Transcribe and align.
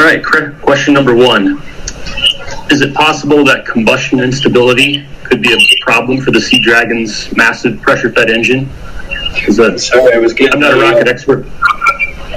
All 0.00 0.06
right. 0.06 0.24
Question 0.62 0.94
number 0.94 1.14
one. 1.14 1.60
Is 2.70 2.80
it 2.80 2.94
possible 2.94 3.44
that 3.44 3.66
combustion 3.66 4.18
instability 4.18 5.04
could 5.24 5.42
be 5.42 5.52
a 5.52 5.58
problem 5.84 6.22
for 6.22 6.30
the 6.30 6.40
Sea 6.40 6.58
Dragon's 6.58 7.30
massive 7.36 7.82
pressure 7.82 8.10
fed 8.10 8.30
engine? 8.30 8.64
That, 9.56 9.78
Sorry, 9.78 10.14
I 10.14 10.18
was 10.18 10.32
getting. 10.32 10.54
I'm 10.54 10.60
not 10.60 10.72
a 10.72 10.80
rocket 10.80 11.06
expert. 11.06 11.46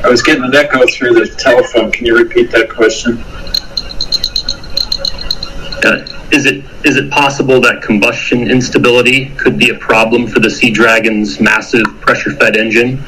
I 0.03 0.09
was 0.09 0.21
getting 0.21 0.43
an 0.43 0.53
echo 0.53 0.85
through 0.87 1.13
the 1.13 1.33
telephone. 1.37 1.89
Can 1.89 2.05
you 2.05 2.17
repeat 2.17 2.51
that 2.51 2.69
question? 2.69 3.19
Uh, 5.85 6.05
is 6.33 6.45
it 6.45 6.65
is 6.83 6.97
it 6.97 7.09
possible 7.11 7.61
that 7.61 7.81
combustion 7.81 8.51
instability 8.51 9.29
could 9.37 9.57
be 9.57 9.69
a 9.69 9.75
problem 9.75 10.27
for 10.27 10.41
the 10.41 10.49
Sea 10.49 10.69
Dragon's 10.69 11.39
massive 11.39 11.85
pressure 12.01 12.31
fed 12.31 12.57
engine? 12.57 13.01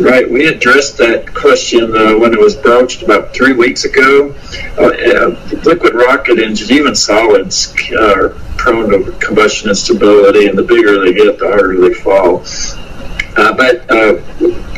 Right, 0.00 0.28
we 0.28 0.48
addressed 0.48 0.98
that 0.98 1.32
question 1.34 1.96
uh, 1.96 2.18
when 2.18 2.32
it 2.34 2.40
was 2.40 2.56
broached 2.56 3.04
about 3.04 3.32
three 3.32 3.52
weeks 3.52 3.84
ago. 3.84 4.34
Uh, 4.76 4.86
uh, 4.86 5.60
liquid 5.62 5.94
rocket 5.94 6.40
engines, 6.40 6.72
even 6.72 6.96
solids, 6.96 7.72
are 7.92 8.30
prone 8.56 8.90
to 8.90 9.12
combustion 9.20 9.68
instability, 9.68 10.48
and 10.48 10.58
the 10.58 10.64
bigger 10.64 10.98
they 10.98 11.12
get, 11.12 11.38
the 11.38 11.46
harder 11.46 11.80
they 11.80 11.94
fall. 11.94 12.44
Uh, 13.36 13.56
but 13.56 13.88
uh, 13.88 14.14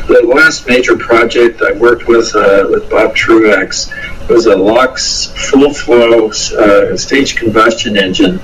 the 0.05 0.21
last 0.23 0.67
major 0.67 0.95
project 0.95 1.63
I 1.63 1.71
worked 1.71 2.07
with 2.07 2.35
uh, 2.35 2.67
with 2.69 2.87
Bob 2.87 3.15
Truax 3.15 3.91
was 4.29 4.45
a 4.45 4.55
LOX 4.55 5.33
full 5.49 5.73
flow 5.73 6.29
stage 6.29 7.35
combustion 7.35 7.97
engine, 7.97 8.39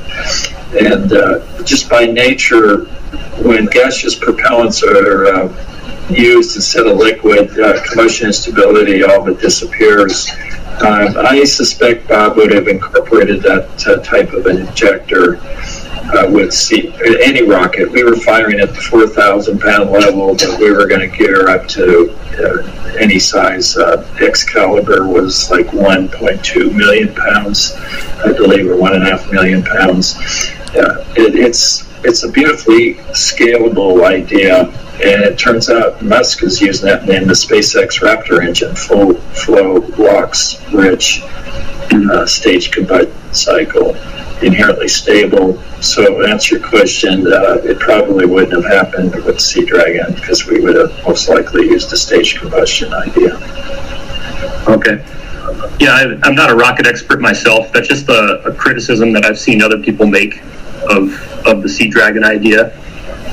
and 0.79 1.09
just 1.67 1.87
by 1.87 2.07
nature, 2.07 2.85
when 3.43 3.67
gaseous 3.67 4.15
propellants 4.15 4.81
are 4.81 5.53
used 6.15 6.55
instead 6.55 6.87
of 6.87 6.97
liquid, 6.97 7.57
uh, 7.59 7.83
combustion 7.83 8.27
instability 8.27 9.03
all 9.03 9.23
but 9.23 9.39
disappears. 9.39 10.29
Um, 10.81 11.15
I 11.17 11.43
suspect 11.43 12.07
Bob 12.07 12.35
would 12.37 12.51
have 12.51 12.67
incorporated 12.67 13.43
that 13.43 13.87
uh, 13.87 13.97
type 14.03 14.33
of 14.33 14.47
an 14.47 14.67
injector 14.67 15.39
uh, 16.13 16.29
with 16.29 16.53
C- 16.53 16.93
any 17.23 17.43
rocket. 17.43 17.91
We 17.91 18.03
were 18.03 18.15
firing 18.15 18.59
at 18.59 18.69
the 18.69 18.81
4,000 18.81 19.59
pound 19.59 19.91
level, 19.91 20.35
but 20.35 20.59
we 20.59 20.71
were 20.71 20.87
going 20.87 21.09
to 21.09 21.15
gear 21.15 21.47
up 21.49 21.67
to 21.69 22.15
uh, 22.39 22.97
any 22.97 23.19
size. 23.19 23.77
Uh, 23.77 24.05
Excalibur 24.19 25.07
was 25.07 25.49
like 25.51 25.67
1.2 25.67 26.75
million 26.75 27.13
pounds, 27.13 27.73
I 28.25 28.33
believe, 28.33 28.69
or 28.69 28.75
one 28.75 28.93
and 28.93 29.03
a 29.03 29.09
half 29.11 29.31
million 29.31 29.63
pounds. 29.63 30.15
Uh, 30.75 31.05
it, 31.15 31.35
it's 31.35 31.92
it's 32.03 32.23
a 32.23 32.29
beautifully 32.29 32.95
scalable 33.13 34.03
idea, 34.05 34.65
and 35.03 35.23
it 35.23 35.37
turns 35.37 35.69
out 35.69 36.01
Musk 36.01 36.43
is 36.43 36.61
using 36.61 36.87
that 36.87 37.09
in 37.09 37.27
the 37.27 37.33
SpaceX 37.33 38.01
Raptor 38.01 38.45
engine, 38.45 38.75
full 38.75 39.15
flow, 39.15 39.75
LOX 39.97 40.61
rich 40.71 41.21
uh, 41.23 42.25
stage 42.25 42.71
combustion 42.71 43.13
cycle, 43.33 43.95
inherently 44.43 44.87
stable. 44.87 45.61
So, 45.81 46.25
answer 46.25 46.57
your 46.57 46.67
question, 46.67 47.25
uh, 47.25 47.55
it 47.63 47.79
probably 47.79 48.25
wouldn't 48.25 48.53
have 48.53 48.71
happened 48.71 49.15
with 49.23 49.41
Sea 49.41 49.65
Dragon 49.65 50.13
because 50.13 50.45
we 50.45 50.59
would 50.59 50.75
have 50.75 51.03
most 51.03 51.29
likely 51.29 51.63
used 51.63 51.91
a 51.93 51.97
stage 51.97 52.39
combustion 52.39 52.93
idea. 52.93 53.35
Okay. 54.67 55.03
Yeah, 55.79 56.15
I'm 56.23 56.35
not 56.35 56.51
a 56.51 56.55
rocket 56.55 56.87
expert 56.87 57.19
myself. 57.19 57.71
That's 57.73 57.87
just 57.87 58.07
a, 58.07 58.41
a 58.45 58.53
criticism 58.53 59.11
that 59.13 59.25
I've 59.25 59.39
seen 59.39 59.61
other 59.61 59.79
people 59.79 60.05
make 60.05 60.41
of 60.89 61.13
of 61.45 61.61
the 61.61 61.69
Sea 61.69 61.87
Dragon 61.87 62.23
idea. 62.23 62.79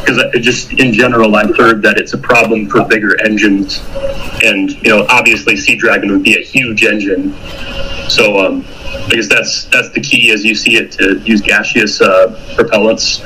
Because 0.00 0.22
just 0.40 0.72
in 0.72 0.92
general, 0.92 1.36
I've 1.36 1.56
heard 1.56 1.82
that 1.82 1.98
it's 1.98 2.14
a 2.14 2.18
problem 2.18 2.68
for 2.68 2.84
bigger 2.84 3.20
engines, 3.22 3.82
and 4.42 4.70
you 4.70 4.90
know, 4.90 5.06
obviously, 5.08 5.56
Sea 5.56 5.76
Dragon 5.76 6.10
would 6.10 6.22
be 6.22 6.36
a 6.36 6.42
huge 6.42 6.84
engine. 6.84 7.34
So 8.08 8.38
um, 8.38 8.64
I 9.10 9.10
guess 9.10 9.28
that's 9.28 9.64
that's 9.64 9.90
the 9.90 10.00
key, 10.00 10.32
as 10.32 10.44
you 10.44 10.54
see 10.54 10.76
it, 10.76 10.92
to 10.92 11.18
use 11.20 11.40
gaseous 11.40 12.00
uh, 12.00 12.28
propellants 12.56 13.20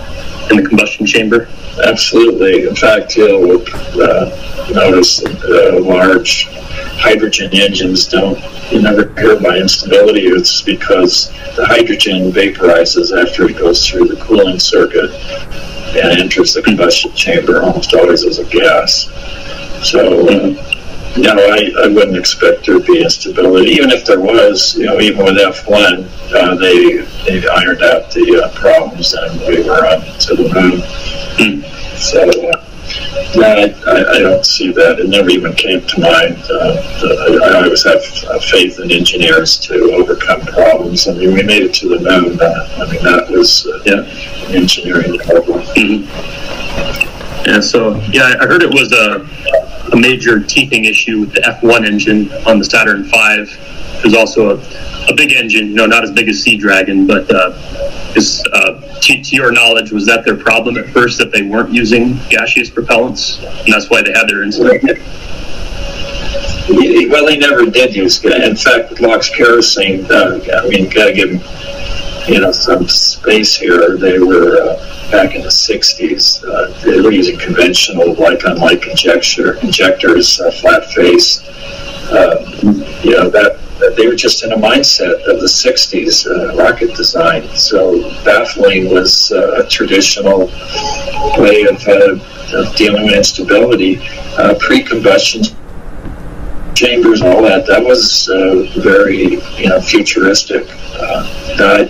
in 0.51 0.57
the 0.57 0.69
combustion 0.69 1.07
chamber. 1.07 1.49
Absolutely. 1.83 2.69
In 2.69 2.77
fact, 2.77 3.17
you'll 3.17 3.63
uh, 4.01 4.69
notice 4.73 5.21
that 5.21 5.75
uh, 5.75 5.81
large 5.81 6.49
hydrogen 6.97 7.51
engines 7.53 8.07
don't, 8.07 8.39
you 8.71 8.81
never 8.81 9.13
hear 9.21 9.41
by 9.41 9.59
instability. 9.59 10.27
It's 10.27 10.63
because 10.63 11.31
the 11.57 11.67
hydrogen 11.67 12.31
vaporizes 12.31 13.17
after 13.17 13.49
it 13.49 13.59
goes 13.59 13.87
through 13.87 14.09
the 14.09 14.17
cooling 14.17 14.59
circuit 14.59 15.11
and 15.97 16.21
enters 16.21 16.55
the 16.55 16.63
combustion 16.63 17.13
chamber 17.15 17.63
almost 17.63 17.95
always 17.95 18.25
as 18.25 18.39
a 18.39 18.45
gas. 18.45 19.09
So, 19.85 20.29
uh, 20.29 20.84
no, 21.17 21.33
I, 21.37 21.71
I 21.85 21.89
wouldn't 21.89 22.17
expect 22.17 22.67
there 22.67 22.79
to 22.79 22.85
be 22.85 23.03
instability. 23.03 23.71
Even 23.73 23.91
if 23.91 24.05
there 24.05 24.21
was, 24.21 24.75
you 24.77 24.87
know, 24.87 25.01
even 25.01 25.25
with 25.25 25.37
F1, 25.37 26.09
uh, 26.35 26.55
they, 26.57 27.03
they 27.41 27.47
ironed 27.49 27.83
out 27.83 28.11
the 28.11 28.43
uh, 28.45 28.53
problems 28.59 29.15
and 29.15 29.41
we 29.43 29.63
were 29.63 29.87
on 29.87 30.01
to 30.19 30.35
the 30.35 30.49
moon. 30.53 31.63
So, 31.97 32.29
uh, 32.29 32.65
no, 33.37 33.43
I, 33.47 33.75
I, 33.91 34.11
I 34.17 34.19
don't 34.21 34.45
see 34.45 34.73
that. 34.73 34.99
It 35.01 35.09
never 35.09 35.31
even 35.31 35.55
came 35.55 35.81
to 35.87 36.01
mind. 36.01 36.37
Uh, 36.43 36.75
the, 37.01 37.41
I 37.45 37.63
always 37.63 37.85
have 37.85 38.03
uh, 38.31 38.39
faith 38.41 38.79
in 38.81 38.91
engineers 38.91 39.57
to 39.61 39.93
overcome 39.95 40.43
problems. 40.43 41.07
I 41.09 41.15
mean, 41.15 41.33
we 41.35 41.43
made 41.43 41.63
it 41.63 41.75
to 41.75 41.89
the 41.89 41.99
moon. 41.99 42.39
Uh, 42.41 42.69
I 42.87 42.93
mean, 42.93 43.03
that 43.05 43.29
was 43.31 43.67
uh, 43.67 43.83
Yeah. 43.87 44.47
an 44.49 44.55
engineering 44.55 45.19
problem. 45.19 45.63
Yeah, 47.47 47.61
so 47.61 47.97
yeah, 48.11 48.37
I 48.41 48.47
heard 48.47 48.63
it 48.63 48.71
was 48.71 48.93
a, 48.93 49.93
a 49.93 49.97
major 49.97 50.41
teething 50.43 50.87
issue 50.87 51.21
with 51.21 51.33
the 51.35 51.41
F1 51.43 51.87
engine 51.87 52.33
on 52.47 52.59
the 52.59 52.65
Saturn 52.65 53.05
V. 53.05 53.11
There's 54.01 54.15
also 54.15 54.57
a, 54.57 55.11
a 55.11 55.15
big 55.15 55.33
engine, 55.33 55.69
you 55.69 55.75
know, 55.75 55.87
not 55.87 56.05
as 56.05 56.11
big 56.11 56.29
as 56.29 56.43
Sea 56.43 56.57
Dragon, 56.57 57.07
but 57.07 57.31
uh, 57.31 57.53
is 58.17 58.43
uh, 58.53 58.81
to, 59.01 59.23
to 59.23 59.37
your 59.37 59.53
knowledge, 59.53 59.93
was 59.93 60.07
that 60.07 60.25
their 60.25 60.37
problem 60.37 60.77
at 60.79 60.89
first 60.91 61.19
that 61.19 61.33
they 61.33 61.43
weren't 61.43 61.73
using 61.73 62.19
gaseous 62.31 62.71
propellants, 62.71 63.43
and 63.65 63.73
that's 63.73 63.91
why 63.91 64.03
they 64.03 64.13
had 64.13 64.29
their 64.29 64.43
incident? 64.43 64.83
Well, 66.69 67.27
they 67.27 67.37
never 67.37 67.67
did 67.67 67.95
use. 67.95 68.25
In 68.25 68.57
fact, 68.57 69.01
LOX 69.01 69.29
kerosene, 69.29 70.07
uh, 70.11 70.41
I 70.65 70.69
mean, 70.69 70.89
got 70.89 71.07
to 71.07 71.13
give 71.13 71.31
them, 71.31 71.41
you 72.27 72.41
know, 72.41 72.53
some 72.53 72.89
space 72.89 73.57
here. 73.57 73.97
They 73.97 74.19
were 74.19 74.57
uh, 74.63 75.11
back 75.11 75.35
in 75.35 75.43
the 75.43 75.49
'60s. 75.49 76.43
Uh, 76.45 76.81
they 76.83 77.01
were 77.01 77.13
using 77.13 77.39
conventional 77.39 78.15
like-on-like 78.15 78.87
injector 78.87 79.59
injectors, 79.61 80.41
uh, 80.41 80.51
flat 80.53 80.91
face. 80.93 81.43
Uh, 82.11 82.45
you 83.03 83.13
know 83.13 83.31
that, 83.31 83.59
that 83.79 83.95
they 83.97 84.07
were 84.07 84.15
just 84.15 84.45
in 84.45 84.53
a 84.53 84.57
mindset 84.57 85.15
of 85.29 85.41
the 85.41 85.47
'60s 85.47 86.27
uh, 86.27 86.57
rocket 86.57 86.95
design. 86.95 87.49
So 87.57 88.03
baffling 88.25 88.91
was 88.91 89.33
uh, 89.33 89.65
a 89.65 89.69
traditional 89.69 90.47
way 91.39 91.65
of, 91.65 91.87
of 91.87 92.77
dealing 92.77 93.05
with 93.05 93.15
instability. 93.15 94.01
Pre-combustion 94.61 95.43
chambers 96.75 97.21
and 97.21 97.33
all 97.33 97.43
that. 97.43 97.67
That 97.67 97.85
was 97.85 98.29
uh, 98.29 98.67
very, 98.81 99.41
you 99.57 99.69
know, 99.69 99.81
futuristic. 99.81 100.67
Uh, 100.97 101.27
I, 101.59 101.89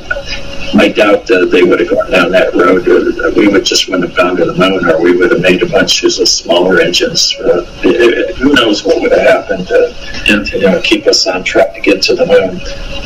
I 0.76 0.88
doubt 0.88 1.26
that 1.26 1.50
they 1.50 1.62
would 1.62 1.80
have 1.80 1.90
gone 1.90 2.10
down 2.10 2.30
that 2.32 2.54
road. 2.54 2.88
Uh, 2.88 3.32
we 3.36 3.48
would 3.48 3.64
just 3.64 3.88
wouldn't 3.88 4.08
have 4.08 4.16
gone 4.16 4.36
to 4.36 4.44
the 4.44 4.54
moon, 4.54 4.84
or 4.90 5.00
we 5.00 5.16
would 5.16 5.30
have 5.30 5.40
made 5.40 5.62
a 5.62 5.66
bunch 5.66 6.02
of 6.04 6.12
smaller 6.12 6.80
engines. 6.80 7.34
Uh, 7.38 7.64
it, 7.84 8.30
it, 8.30 8.36
who 8.36 8.52
knows 8.54 8.84
what 8.84 9.00
would 9.00 9.12
have 9.12 9.20
happened 9.20 9.68
to, 9.68 9.94
to 10.26 10.58
you 10.58 10.66
know, 10.66 10.80
keep 10.82 11.06
us 11.06 11.26
on 11.26 11.44
track 11.44 11.74
to 11.74 11.80
get 11.80 12.02
to 12.02 12.14
the 12.14 12.26
moon? 12.26 12.58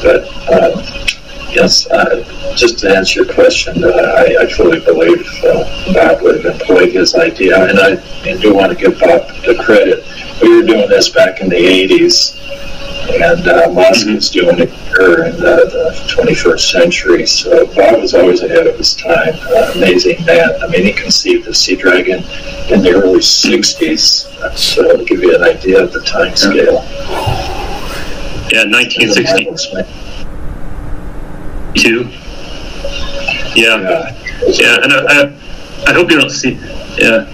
But 0.02 0.26
um, 0.48 1.17
Yes, 1.50 1.90
uh, 1.90 2.54
just 2.56 2.78
to 2.80 2.94
answer 2.94 3.22
your 3.22 3.32
question, 3.32 3.82
uh, 3.82 3.88
I, 3.88 4.36
I, 4.40 4.46
truly 4.46 4.80
believe 4.80 5.26
uh, 5.44 5.94
Bob 5.94 6.20
would 6.20 6.44
have 6.44 6.60
employed 6.60 6.92
his 6.92 7.14
idea, 7.14 7.64
and 7.64 7.78
I, 7.78 8.36
do 8.36 8.54
want 8.54 8.70
to 8.70 8.78
give 8.78 9.00
Bob 9.00 9.26
the 9.46 9.58
credit. 9.64 10.04
We 10.42 10.56
were 10.56 10.66
doing 10.66 10.88
this 10.90 11.08
back 11.08 11.40
in 11.40 11.48
the 11.48 11.56
80s, 11.56 12.36
and 13.22 13.48
uh, 13.48 13.72
Musk's 13.72 14.04
mm-hmm. 14.04 14.38
doing 14.38 14.58
it 14.58 14.70
here 14.70 15.24
in 15.24 15.36
the, 15.36 15.64
the, 15.72 16.14
21st 16.14 16.70
century. 16.70 17.26
So 17.26 17.66
Bob 17.74 18.02
was 18.02 18.12
always 18.12 18.42
ahead 18.42 18.66
of 18.66 18.76
his 18.76 18.94
time. 18.94 19.34
Uh, 19.48 19.72
amazing 19.74 20.22
man. 20.26 20.50
I 20.62 20.66
mean, 20.66 20.84
he 20.84 20.92
conceived 20.92 21.46
the 21.46 21.54
Sea 21.54 21.76
Dragon 21.76 22.18
in 22.70 22.82
the 22.82 22.92
early 22.94 23.20
60s, 23.20 24.56
so 24.56 24.98
to 24.98 25.04
give 25.04 25.22
you 25.22 25.34
an 25.34 25.44
idea 25.44 25.82
of 25.82 25.94
the 25.94 26.02
time 26.02 26.36
scale. 26.36 26.84
Yeah, 28.50 28.64
1960 28.64 30.07
two. 31.74 32.08
Yeah, 33.54 34.14
yeah, 34.46 34.76
and 34.82 34.92
I, 34.92 35.04
I, 35.08 35.90
I 35.90 35.92
hope 35.92 36.10
you 36.10 36.18
don't 36.18 36.30
see. 36.30 36.52
Yeah. 36.98 37.26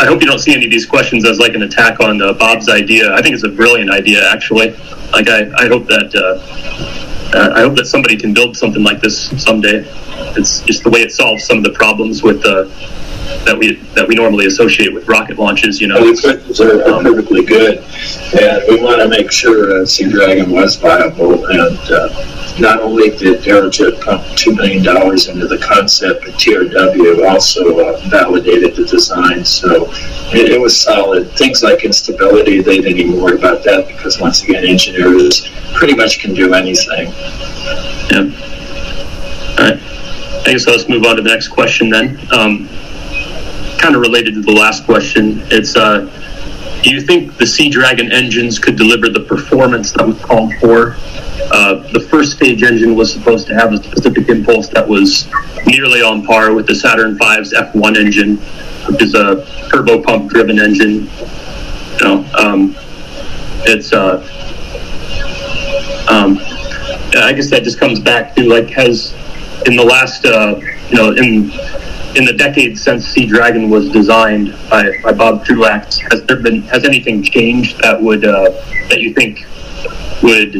I 0.00 0.06
hope 0.06 0.22
you 0.22 0.26
don't 0.26 0.38
see 0.38 0.54
any 0.54 0.64
of 0.64 0.70
these 0.70 0.86
questions 0.86 1.26
as 1.26 1.38
like 1.38 1.54
an 1.54 1.62
attack 1.62 2.00
on 2.00 2.22
uh, 2.22 2.32
Bob's 2.32 2.70
idea. 2.70 3.12
I 3.12 3.20
think 3.20 3.34
it's 3.34 3.44
a 3.44 3.50
brilliant 3.50 3.90
idea, 3.90 4.26
actually. 4.30 4.70
Like 5.12 5.28
I, 5.28 5.50
I 5.58 5.68
hope 5.68 5.86
that 5.88 6.14
uh, 6.14 7.36
uh 7.36 7.52
I 7.54 7.60
hope 7.60 7.76
that 7.76 7.86
somebody 7.86 8.16
can 8.16 8.32
build 8.32 8.56
something 8.56 8.82
like 8.82 9.02
this 9.02 9.28
someday. 9.42 9.84
It's 10.38 10.62
just 10.62 10.84
the 10.84 10.90
way 10.90 11.00
it 11.00 11.12
solves 11.12 11.44
some 11.44 11.58
of 11.58 11.64
the 11.64 11.72
problems 11.72 12.22
with 12.22 12.42
uh, 12.46 12.64
that 13.44 13.58
we 13.58 13.74
that 13.94 14.08
we 14.08 14.14
normally 14.14 14.46
associate 14.46 14.94
with 14.94 15.06
rocket 15.06 15.38
launches. 15.38 15.82
You 15.82 15.88
know, 15.88 16.02
these 16.02 16.22
questions 16.22 16.60
are, 16.62 16.82
perfectly 17.02 17.44
good, 17.44 17.84
and 18.40 18.62
we 18.68 18.82
want 18.82 19.02
to 19.02 19.08
make 19.08 19.30
sure 19.30 19.82
uh, 19.82 19.84
Sea 19.84 20.08
Dragon 20.08 20.50
was 20.50 20.76
viable 20.76 21.44
and 21.46 21.78
not 22.60 22.80
only 22.80 23.10
did 23.10 23.42
Aerojet 23.42 24.00
pump 24.02 24.24
two 24.36 24.54
million 24.54 24.82
dollars 24.82 25.28
into 25.28 25.46
the 25.46 25.58
concept, 25.58 26.24
but 26.24 26.34
TRW 26.34 27.28
also 27.28 27.78
uh, 27.78 28.00
validated 28.08 28.76
the 28.76 28.84
design, 28.84 29.44
so 29.44 29.88
it, 30.32 30.52
it 30.52 30.60
was 30.60 30.78
solid. 30.78 31.30
Things 31.32 31.62
like 31.62 31.84
instability, 31.84 32.60
they 32.60 32.80
didn't 32.80 32.98
even 32.98 33.20
worry 33.20 33.36
about 33.36 33.64
that 33.64 33.88
because 33.88 34.20
once 34.20 34.42
again, 34.44 34.64
engineers 34.64 35.48
pretty 35.74 35.94
much 35.94 36.20
can 36.20 36.34
do 36.34 36.54
anything. 36.54 37.08
Yeah. 38.10 38.30
All 39.58 39.70
right. 39.70 39.80
I 40.46 40.52
guess 40.52 40.66
let's 40.66 40.88
move 40.88 41.04
on 41.04 41.16
to 41.16 41.22
the 41.22 41.28
next 41.28 41.48
question 41.48 41.90
then. 41.90 42.18
Um, 42.32 42.68
kind 43.78 43.94
of 43.94 44.00
related 44.00 44.34
to 44.34 44.42
the 44.42 44.52
last 44.52 44.84
question. 44.84 45.42
It's 45.46 45.76
uh, 45.76 46.08
do 46.82 46.90
you 46.90 47.00
think 47.00 47.36
the 47.36 47.46
Sea 47.46 47.68
Dragon 47.68 48.10
engines 48.12 48.58
could 48.58 48.76
deliver 48.76 49.08
the 49.08 49.20
performance 49.20 49.92
that 49.92 50.06
was 50.06 50.18
called 50.20 50.54
for? 50.54 50.96
Uh, 51.52 51.74
the 51.92 52.06
first 52.10 52.32
stage 52.32 52.62
engine 52.62 52.94
was 52.94 53.12
supposed 53.12 53.46
to 53.48 53.54
have 53.54 53.72
a 53.72 53.76
specific 53.82 54.28
impulse 54.28 54.68
that 54.68 54.86
was 54.86 55.28
nearly 55.66 56.02
on 56.02 56.24
par 56.24 56.54
with 56.54 56.66
the 56.66 56.74
Saturn 56.74 57.18
V's 57.18 57.52
F1 57.52 57.96
engine, 57.96 58.36
which 58.88 59.02
is 59.02 59.14
a 59.14 59.44
turbo 59.68 60.02
pump 60.02 60.30
driven 60.30 60.58
engine. 60.58 61.08
You 61.98 62.04
know, 62.04 62.24
um, 62.38 62.76
it's 63.66 63.92
uh, 63.92 64.20
um, 66.08 66.38
I 67.16 67.32
guess 67.32 67.50
that 67.50 67.62
just 67.64 67.78
comes 67.78 68.00
back 68.00 68.34
to 68.36 68.44
like 68.44 68.70
has 68.70 69.12
in 69.66 69.76
the 69.76 69.84
last 69.84 70.24
uh, 70.24 70.58
you 70.88 70.96
know 70.96 71.12
in 71.12 71.50
in 72.16 72.24
the 72.24 72.32
decades 72.32 72.82
since 72.82 73.06
Sea 73.06 73.26
Dragon 73.26 73.70
was 73.70 73.88
designed 73.90 74.56
by, 74.68 75.00
by 75.02 75.12
Bob 75.12 75.44
Truax, 75.44 75.98
has 76.10 76.22
there 76.24 76.40
been 76.40 76.62
has 76.62 76.84
anything 76.84 77.22
changed 77.22 77.80
that 77.82 78.00
would 78.00 78.24
uh, 78.24 78.50
that 78.88 79.00
you 79.00 79.14
think 79.14 79.46
would 80.22 80.54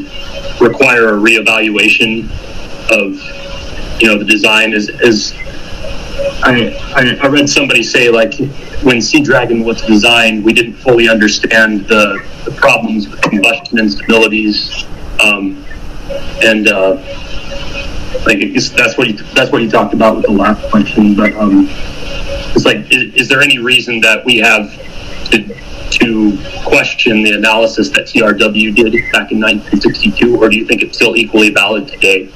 require 0.60 1.08
a 1.08 1.18
reevaluation 1.18 2.24
of 2.90 4.00
you 4.00 4.08
know 4.08 4.18
the 4.18 4.24
design? 4.24 4.72
Is 4.72 4.88
is 4.88 5.34
I, 6.42 6.76
I, 6.94 7.18
I 7.22 7.26
read 7.28 7.48
somebody 7.48 7.82
say 7.82 8.10
like 8.10 8.34
when 8.82 9.02
Sea 9.02 9.20
Dragon 9.20 9.64
was 9.64 9.82
designed, 9.82 10.44
we 10.44 10.52
didn't 10.52 10.74
fully 10.74 11.08
understand 11.08 11.86
the, 11.88 12.24
the 12.44 12.52
problems 12.52 13.08
with 13.08 13.20
combustion 13.22 13.78
instabilities, 13.78 14.86
um, 15.22 15.64
and 16.42 16.68
uh, 16.68 16.96
like 18.26 18.40
that's 18.76 18.98
what 18.98 19.08
you 19.08 19.14
that's 19.34 19.50
what 19.50 19.62
you 19.62 19.70
talked 19.70 19.94
about 19.94 20.16
with 20.16 20.26
the 20.26 20.32
last 20.32 20.68
question. 20.70 21.14
But 21.14 21.34
um, 21.34 21.66
it's 22.54 22.64
like, 22.64 22.90
is, 22.92 23.14
is 23.14 23.28
there 23.28 23.40
any 23.40 23.58
reason 23.58 24.00
that 24.00 24.24
we 24.24 24.38
have 24.38 24.70
to 25.30 25.54
to 25.90 26.38
question 26.64 27.22
the 27.22 27.32
analysis 27.32 27.90
that 27.90 28.06
TRW 28.06 28.74
did 28.74 28.92
back 29.12 29.32
in 29.32 29.40
1962, 29.40 30.36
or 30.36 30.48
do 30.48 30.56
you 30.56 30.64
think 30.64 30.82
it's 30.82 30.96
still 30.96 31.16
equally 31.16 31.50
valid 31.50 31.88
today? 31.88 32.26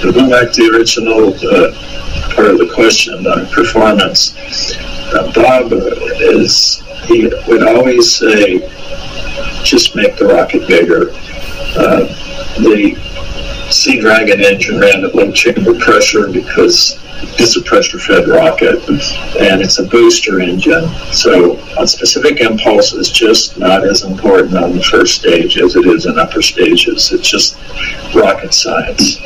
To 0.00 0.12
go 0.12 0.28
back 0.28 0.52
to 0.52 0.62
the 0.62 0.76
original 0.76 1.34
uh, 1.34 2.34
part 2.34 2.48
of 2.48 2.58
the 2.58 2.70
question 2.74 3.26
on 3.26 3.46
performance, 3.48 4.34
uh, 5.14 5.32
Bob 5.32 5.72
is 5.72 6.82
he 7.06 7.28
would 7.46 7.62
always 7.62 8.18
say, 8.18 8.58
just 9.62 9.96
make 9.96 10.16
the 10.16 10.26
rocket 10.26 10.68
bigger. 10.68 11.10
Uh, 11.76 12.06
the 12.60 12.96
Sea 13.70 14.00
Dragon 14.00 14.40
engine 14.40 14.80
ran 14.80 15.04
at 15.04 15.14
low 15.14 15.30
chamber 15.30 15.78
pressure 15.78 16.28
because 16.28 16.98
it's 17.38 17.56
a 17.56 17.62
pressure 17.62 17.98
fed 17.98 18.28
rocket 18.28 18.88
and 18.88 19.60
it's 19.60 19.78
a 19.78 19.84
booster 19.84 20.40
engine. 20.40 20.88
So 21.12 21.58
a 21.78 21.86
specific 21.86 22.40
impulse 22.40 22.92
is 22.92 23.10
just 23.10 23.58
not 23.58 23.84
as 23.84 24.04
important 24.04 24.56
on 24.56 24.74
the 24.74 24.82
first 24.82 25.16
stage 25.16 25.58
as 25.58 25.76
it 25.76 25.86
is 25.86 26.06
in 26.06 26.18
upper 26.18 26.42
stages. 26.42 27.12
It's 27.12 27.28
just 27.28 27.56
rocket 28.14 28.54
science. 28.54 29.18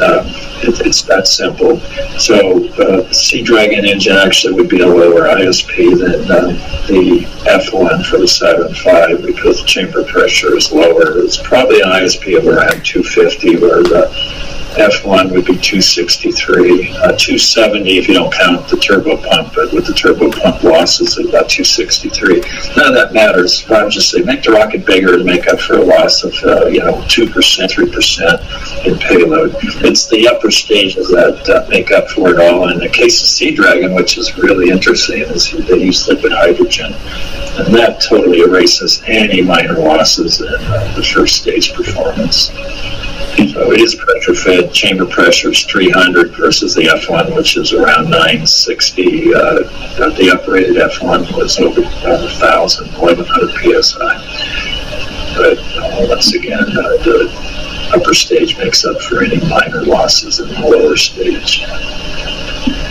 Um, 0.00 0.51
it, 0.64 0.86
it's 0.86 1.02
that 1.02 1.26
simple. 1.26 1.80
So 2.18 2.68
uh, 2.74 3.12
Sea 3.12 3.42
Dragon 3.42 3.84
engine 3.84 4.16
actually 4.16 4.54
would 4.54 4.68
be 4.68 4.80
a 4.80 4.86
lower 4.86 5.28
ISP 5.28 5.98
than 5.98 6.30
uh, 6.30 6.86
the 6.86 7.26
F1 7.44 8.04
for 8.06 8.18
the 8.18 8.28
Saturn 8.28 8.72
V 8.72 9.26
because 9.26 9.60
the 9.60 9.66
chamber 9.66 10.04
pressure 10.04 10.56
is 10.56 10.72
lower. 10.72 11.18
It's 11.18 11.40
probably 11.40 11.80
an 11.80 11.88
ISP 11.88 12.38
of 12.38 12.46
around 12.46 12.84
250 12.84 13.56
where 13.56 13.82
the 13.82 14.51
F1 14.76 15.32
would 15.32 15.44
be 15.44 15.56
263, 15.58 16.96
uh, 16.96 17.12
270 17.16 17.98
if 17.98 18.08
you 18.08 18.14
don't 18.14 18.32
count 18.32 18.66
the 18.68 18.76
turbo 18.76 19.16
pump, 19.16 19.52
but 19.54 19.72
with 19.72 19.86
the 19.86 19.92
turbo 19.92 20.30
pump 20.30 20.62
losses, 20.62 21.18
it's 21.18 21.28
about 21.28 21.48
263. 21.48 22.40
None 22.76 22.86
of 22.88 22.94
that 22.94 23.12
matters. 23.12 23.70
I 23.70 23.82
would 23.82 23.92
just 23.92 24.10
say 24.10 24.22
make 24.22 24.42
the 24.42 24.52
rocket 24.52 24.86
bigger 24.86 25.18
to 25.18 25.24
make 25.24 25.46
up 25.46 25.60
for 25.60 25.74
a 25.74 25.84
loss 25.84 26.24
of, 26.24 26.34
uh, 26.44 26.66
you 26.66 26.80
know, 26.80 26.94
2%, 27.08 27.28
3% 27.28 28.86
in 28.86 28.98
payload. 28.98 29.54
It's 29.84 30.06
the 30.06 30.26
upper 30.28 30.50
stages 30.50 31.08
that 31.08 31.48
uh, 31.48 31.68
make 31.68 31.90
up 31.90 32.08
for 32.08 32.30
it 32.30 32.40
all. 32.40 32.70
In 32.70 32.78
the 32.78 32.88
case 32.88 33.20
of 33.20 33.28
Sea 33.28 33.54
Dragon, 33.54 33.94
which 33.94 34.16
is 34.16 34.36
really 34.38 34.70
interesting, 34.70 35.20
is 35.20 35.50
they 35.50 35.84
use 35.84 36.08
liquid 36.08 36.32
hydrogen. 36.32 36.94
And 37.58 37.74
that 37.74 38.00
totally 38.00 38.40
erases 38.40 39.02
any 39.06 39.42
minor 39.42 39.74
losses 39.74 40.40
in 40.40 40.48
uh, 40.48 40.94
the 40.96 41.04
first 41.04 41.36
stage 41.36 41.74
performance. 41.74 42.50
So 43.36 43.72
it 43.72 43.80
is 43.80 43.94
pressure 43.94 44.34
fed. 44.34 44.72
Chamber 44.72 45.06
pressure 45.06 45.50
is 45.50 45.64
300 45.64 46.36
versus 46.36 46.74
the 46.74 46.82
F1, 46.82 47.34
which 47.34 47.56
is 47.56 47.72
around 47.72 48.10
960. 48.10 49.34
Uh, 49.34 49.40
the 49.96 50.30
uprated 50.32 50.76
F1 50.76 51.36
was 51.36 51.58
over 51.58 51.82
1,000, 51.82 52.86
1,100 52.92 53.82
psi. 53.82 54.72
But 55.36 55.58
uh, 55.58 56.06
once 56.08 56.34
again, 56.34 56.60
uh, 56.60 56.96
the 57.04 57.90
upper 57.94 58.14
stage 58.14 58.56
makes 58.58 58.84
up 58.84 59.00
for 59.00 59.22
any 59.22 59.40
minor 59.48 59.82
losses 59.82 60.40
in 60.40 60.48
the 60.48 60.60
lower 60.60 60.96
stage. 60.96 61.60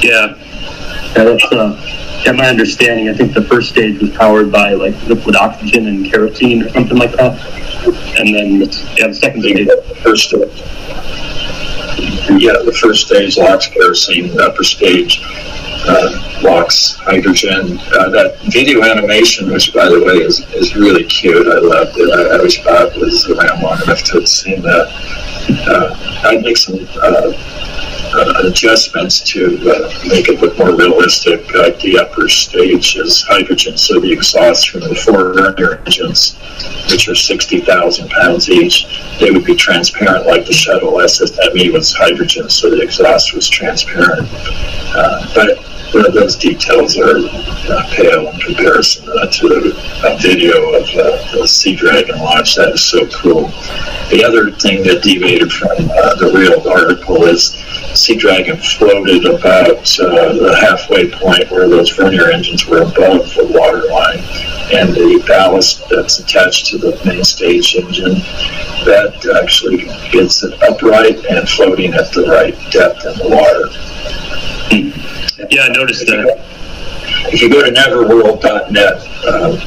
Yeah, 0.02 0.36
yeah 1.16 1.24
that's 1.24 1.46
uh, 1.52 2.01
yeah, 2.24 2.32
my 2.34 2.48
understanding, 2.48 3.10
I 3.10 3.14
think 3.14 3.34
the 3.34 3.44
first 3.44 3.70
stage 3.70 4.00
was 4.00 4.12
powered 4.12 4.52
by 4.52 4.74
like 4.74 4.96
liquid 5.04 5.36
oxygen 5.36 5.88
and 5.88 6.06
kerosene 6.06 6.64
or 6.64 6.70
something 6.70 6.98
like 6.98 7.14
that. 7.14 7.40
And 8.18 8.36
then, 8.36 8.60
yeah, 8.98 9.08
the 9.08 9.14
second 9.14 9.42
stage. 9.42 9.70
First 10.04 10.30
stage. 10.30 10.62
Yeah, 12.42 12.62
the 12.64 12.78
first 12.80 13.08
stage 13.08 13.38
LOX 13.38 13.68
kerosene, 13.68 14.28
the 14.30 14.46
upper 14.46 14.64
stage 14.64 15.22
uh, 15.88 16.40
LOX 16.44 16.96
hydrogen. 16.98 17.80
Uh, 17.94 18.10
that 18.10 18.38
video 18.52 18.84
animation, 18.84 19.52
which 19.52 19.74
by 19.74 19.90
the 19.90 20.04
way 20.04 20.18
is, 20.18 20.40
is 20.54 20.76
really 20.76 21.04
cute, 21.06 21.48
I 21.48 21.60
loved 21.60 21.98
it. 21.98 22.10
I, 22.12 22.38
I 22.38 22.42
wish 22.42 22.64
Bob 22.64 22.96
was 22.98 23.30
around 23.30 23.62
long 23.62 23.82
enough 23.82 24.04
to 24.04 24.20
have 24.20 24.28
seen 24.28 24.62
that. 24.62 24.88
Uh, 25.68 25.96
I'd 26.24 26.44
make 26.44 26.58
some 26.58 26.76
uh, 28.14 28.22
uh, 28.22 28.48
adjustments 28.48 29.22
to 29.22 29.58
uh, 29.70 29.90
make 30.08 30.28
it 30.28 30.42
look 30.42 30.58
more 30.58 30.76
realistic. 30.76 31.42
Uh, 31.56 31.72
the 31.82 31.98
upper 32.00 32.28
stage 32.28 32.96
is 32.96 33.24
hydrogen, 33.24 33.78
so 33.78 34.00
the 34.00 34.12
exhaust 34.12 34.70
from 34.70 34.82
the 34.82 34.96
Forerunner 34.96 35.82
engines, 35.86 36.38
which 36.92 37.08
are 37.08 37.16
60,000 37.16 38.10
pounds 38.10 38.50
each, 38.50 38.86
they 39.20 39.32
would 39.32 39.46
be 39.46 39.56
transparent 39.56 40.26
like 40.26 40.46
the 40.46 40.54
shuttle 40.54 40.94
SSME 40.94 41.72
was 41.74 41.94
hydrogen, 41.94 42.50
so 42.50 42.70
the 42.70 42.82
exhaust 42.82 43.34
was 43.34 43.48
transparent. 43.50 44.28
Uh, 45.94 46.10
those 46.12 46.38
details 46.38 46.98
are 46.98 47.18
uh, 47.18 47.88
pale 47.92 48.30
in 48.30 48.40
comparison 48.40 49.06
uh, 49.10 49.28
to 49.28 49.74
a 50.06 50.18
video 50.18 50.74
of 50.74 50.88
uh, 50.96 51.38
the 51.38 51.46
Sea 51.46 51.76
Dragon 51.76 52.18
launch. 52.18 52.56
That 52.56 52.70
is 52.70 52.84
so 52.84 53.06
cool. 53.08 53.48
The 54.10 54.24
other 54.26 54.52
thing 54.52 54.84
that 54.84 55.04
deviated 55.04 55.52
from 55.52 55.92
uh, 55.92 56.16
the 56.16 56.32
real 56.34 56.70
article 56.70 57.24
is 57.26 57.52
Sea 57.94 58.16
Dragon 58.16 58.56
floated 58.56 59.26
about 59.26 60.00
uh, 60.00 60.34
the 60.34 60.58
halfway 60.62 61.12
point 61.12 61.52
where 61.52 61.68
those 61.68 61.90
vernier 61.90 62.32
engines 62.32 62.66
were 62.66 62.84
above 62.84 63.28
the 63.36 63.48
waterline, 63.52 64.20
and 64.72 64.96
the 64.96 65.22
ballast 65.28 65.90
that's 65.90 66.20
attached 66.20 66.68
to 66.68 66.78
the 66.78 66.98
main 67.06 67.24
stage 67.26 67.76
engine 67.76 68.16
that 68.86 69.26
actually 69.44 69.84
gets 70.10 70.42
it 70.44 70.62
upright 70.64 71.26
and 71.26 71.50
floating 71.50 71.94
at 71.94 72.14
the 72.14 72.24
right 72.28 72.56
depth 72.72 73.06
in 73.06 73.18
the 73.18 73.28
water. 73.28 73.68
Yeah, 75.50 75.64
I 75.64 75.70
noticed 75.70 76.06
that. 76.08 76.40
if 77.34 77.42
you 77.42 77.50
go 77.50 77.64
to 77.64 77.72
neverworld.net, 77.72 79.26
um, 79.28 79.60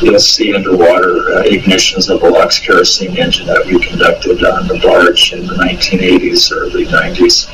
you'll 0.00 0.18
see 0.18 0.54
underwater 0.54 1.32
uh, 1.34 1.42
ignitions 1.44 2.08
of 2.12 2.22
a 2.22 2.28
LOX 2.28 2.58
kerosene 2.58 3.16
engine 3.16 3.46
that 3.46 3.64
we 3.66 3.78
conducted 3.78 4.44
on 4.44 4.66
the 4.68 4.78
barge 4.80 5.32
in 5.32 5.46
the 5.46 5.54
1980s, 5.54 6.52
early 6.52 6.86
90s. 6.86 7.48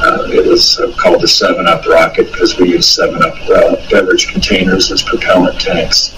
Uh, 0.00 0.28
it 0.30 0.46
was 0.46 0.80
called 0.96 1.20
the 1.20 1.26
7-Up 1.26 1.86
rocket 1.86 2.30
because 2.32 2.58
we 2.58 2.70
used 2.70 2.98
7-Up 2.98 3.36
uh, 3.50 3.90
beverage 3.90 4.28
containers 4.28 4.90
as 4.90 5.02
propellant 5.02 5.60
tanks. 5.60 6.14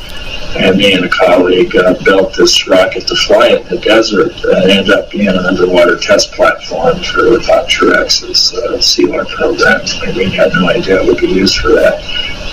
And 0.56 0.76
me 0.76 0.94
and 0.94 1.04
a 1.04 1.08
colleague 1.08 1.75
uh, 1.76 1.94
built 2.04 2.34
this 2.34 2.66
rocket 2.66 3.06
to 3.06 3.14
fly 3.14 3.49
it 3.49 3.62
in 3.62 3.68
the 3.68 3.78
desert 3.78 4.32
and 4.44 4.70
ended 4.70 4.90
up 4.90 5.10
being 5.10 5.28
an 5.28 5.37
underwater 5.38 5.96
test 5.96 6.32
platform 6.32 6.96
for 7.02 7.38
Truax's 7.68 8.52
uh, 8.54 8.80
SEALAR 8.80 9.26
program. 9.26 9.80
And 10.02 10.16
we 10.16 10.30
had 10.30 10.52
no 10.52 10.68
idea 10.68 11.02
it 11.02 11.06
would 11.06 11.18
be 11.18 11.28
used 11.28 11.58
for 11.58 11.68
that. 11.70 12.02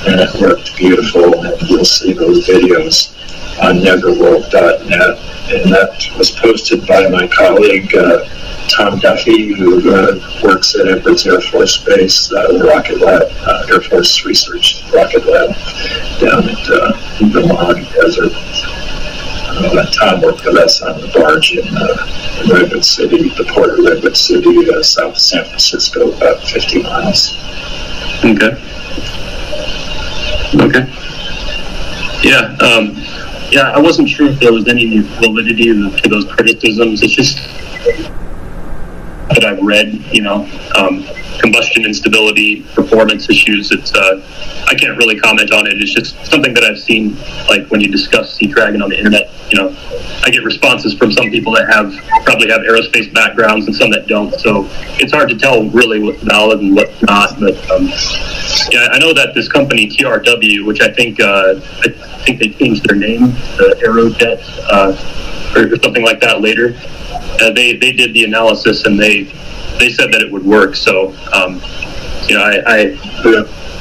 And 0.05 0.21
it 0.21 0.41
worked 0.41 0.75
beautiful, 0.77 1.45
and 1.45 1.61
you'll 1.69 1.85
see 1.85 2.13
those 2.13 2.47
videos 2.47 3.13
on 3.61 3.77
neverworld.net. 3.77 5.17
And 5.49 5.71
that 5.71 6.17
was 6.17 6.31
posted 6.31 6.85
by 6.85 7.07
my 7.09 7.27
colleague, 7.27 7.95
uh, 7.95 8.25
Tom 8.67 8.99
Duffy, 8.99 9.53
who 9.53 9.93
uh, 9.93 10.19
works 10.43 10.75
at 10.75 10.87
Edwards 10.87 11.25
Air 11.25 11.41
Force 11.41 11.83
Base, 11.83 12.31
uh, 12.31 12.59
Rocket 12.63 12.99
Lab, 12.99 13.23
uh, 13.41 13.65
Air 13.71 13.81
Force 13.81 14.25
Research 14.25 14.83
Rocket 14.93 15.25
Lab 15.25 15.55
down 16.19 16.49
at 16.49 16.69
uh, 16.69 16.91
the 17.31 17.45
Mojave 17.47 17.83
Desert. 17.93 18.33
Uh, 19.59 19.85
Tom 19.91 20.21
worked 20.21 20.45
with 20.45 20.57
us 20.57 20.81
on 20.81 21.01
the 21.01 21.07
barge 21.07 21.53
in, 21.53 21.65
uh, 21.75 22.43
in 22.43 22.49
Redwood 22.49 22.85
City, 22.85 23.29
the 23.29 23.45
port 23.45 23.71
of 23.71 23.85
Redwood 23.85 24.15
City, 24.15 24.69
uh, 24.69 24.83
south 24.83 25.13
of 25.13 25.19
San 25.19 25.45
Francisco, 25.45 26.11
about 26.11 26.43
50 26.43 26.83
miles. 26.83 27.35
Okay. 28.23 28.53
Okay. 30.55 30.85
Yeah. 32.23 32.55
Um, 32.61 32.95
yeah, 33.51 33.71
I 33.73 33.79
wasn't 33.79 34.09
sure 34.09 34.29
if 34.29 34.39
there 34.39 34.51
was 34.51 34.67
any 34.67 34.99
validity 34.99 35.65
to 35.65 36.09
those 36.09 36.25
criticisms. 36.25 37.01
It's 37.01 37.13
just 37.13 37.37
that 39.29 39.45
I've 39.45 39.61
read, 39.61 39.93
you 40.11 40.21
know, 40.21 40.49
um, 40.75 41.05
combustion 41.39 41.85
instability, 41.85 42.63
performance 42.73 43.29
issues. 43.29 43.71
It's 43.71 43.93
uh, 43.93 44.21
I 44.67 44.75
can't 44.75 44.97
really 44.97 45.19
comment 45.19 45.51
on 45.51 45.67
it. 45.67 45.73
It's 45.81 45.93
just 45.93 46.15
something 46.25 46.53
that 46.53 46.63
I've 46.63 46.79
seen, 46.79 47.15
like 47.47 47.67
when 47.67 47.81
you 47.81 47.87
discuss 47.87 48.33
Sea 48.33 48.47
Dragon 48.47 48.81
on 48.81 48.89
the 48.89 48.97
internet. 48.97 49.31
You 49.51 49.59
know, 49.59 49.75
I 50.23 50.29
get 50.29 50.43
responses 50.43 50.93
from 50.93 51.11
some 51.11 51.29
people 51.29 51.53
that 51.53 51.71
have 51.71 51.93
probably 52.25 52.49
have 52.49 52.61
aerospace 52.61 53.13
backgrounds 53.13 53.67
and 53.67 53.75
some 53.75 53.89
that 53.91 54.07
don't. 54.07 54.33
So 54.39 54.67
it's 54.99 55.13
hard 55.13 55.29
to 55.29 55.37
tell 55.37 55.69
really 55.69 56.01
what's 56.03 56.21
valid 56.23 56.59
and 56.59 56.75
what's 56.75 57.01
not. 57.03 57.39
But 57.39 57.55
um, 57.71 57.87
yeah, 58.71 58.89
I 58.91 58.99
know 58.99 59.13
that 59.13 59.31
this 59.33 59.47
company 59.47 59.87
TRW, 59.87 60.65
which 60.65 60.81
I 60.81 60.91
think 60.91 61.21
uh, 61.21 61.55
I 61.83 61.89
think 62.25 62.39
they 62.39 62.49
changed 62.49 62.87
their 62.87 62.97
name, 62.97 63.27
the 63.57 63.79
Aerojet, 63.85 64.43
uh, 64.69 64.91
or 65.55 65.81
something 65.81 66.03
like 66.03 66.19
that 66.21 66.41
later. 66.41 66.75
Uh, 67.39 67.51
they 67.51 67.75
they 67.75 67.91
did 67.91 68.13
the 68.13 68.23
analysis 68.23 68.85
and 68.85 68.99
they 68.99 69.23
they 69.79 69.89
said 69.89 70.11
that 70.11 70.21
it 70.21 70.31
would 70.31 70.45
work. 70.45 70.75
So 70.75 71.15
um, 71.33 71.61
you 72.27 72.35
know, 72.35 72.43
I 72.43 72.61
I, 72.65 72.97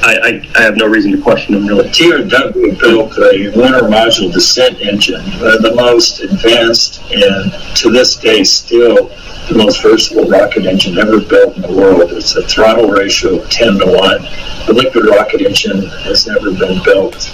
I 0.03 0.49
I, 0.55 0.61
have 0.61 0.77
no 0.77 0.87
reason 0.87 1.11
to 1.11 1.21
question 1.21 1.55
them 1.55 1.67
really. 1.67 1.89
TRW 1.89 2.79
built 2.79 3.17
a 3.17 3.51
lunar 3.55 3.81
module 3.89 4.31
descent 4.31 4.79
engine, 4.81 5.21
uh, 5.21 5.57
the 5.57 5.73
most 5.75 6.21
advanced 6.21 7.01
and 7.11 7.51
to 7.77 7.89
this 7.91 8.15
day 8.15 8.43
still 8.43 9.09
the 9.47 9.55
most 9.57 9.81
versatile 9.81 10.27
rocket 10.27 10.65
engine 10.65 10.97
ever 10.97 11.21
built 11.21 11.55
in 11.55 11.61
the 11.61 11.71
world. 11.71 12.11
It's 12.11 12.35
a 12.35 12.45
throttle 12.47 12.89
ratio 12.89 13.39
of 13.39 13.49
10 13.49 13.79
to 13.79 13.85
1. 13.85 14.21
The 14.67 14.73
liquid 14.73 15.05
rocket 15.05 15.41
engine 15.41 15.87
has 16.03 16.27
never 16.27 16.51
been 16.51 16.83
built 16.83 17.31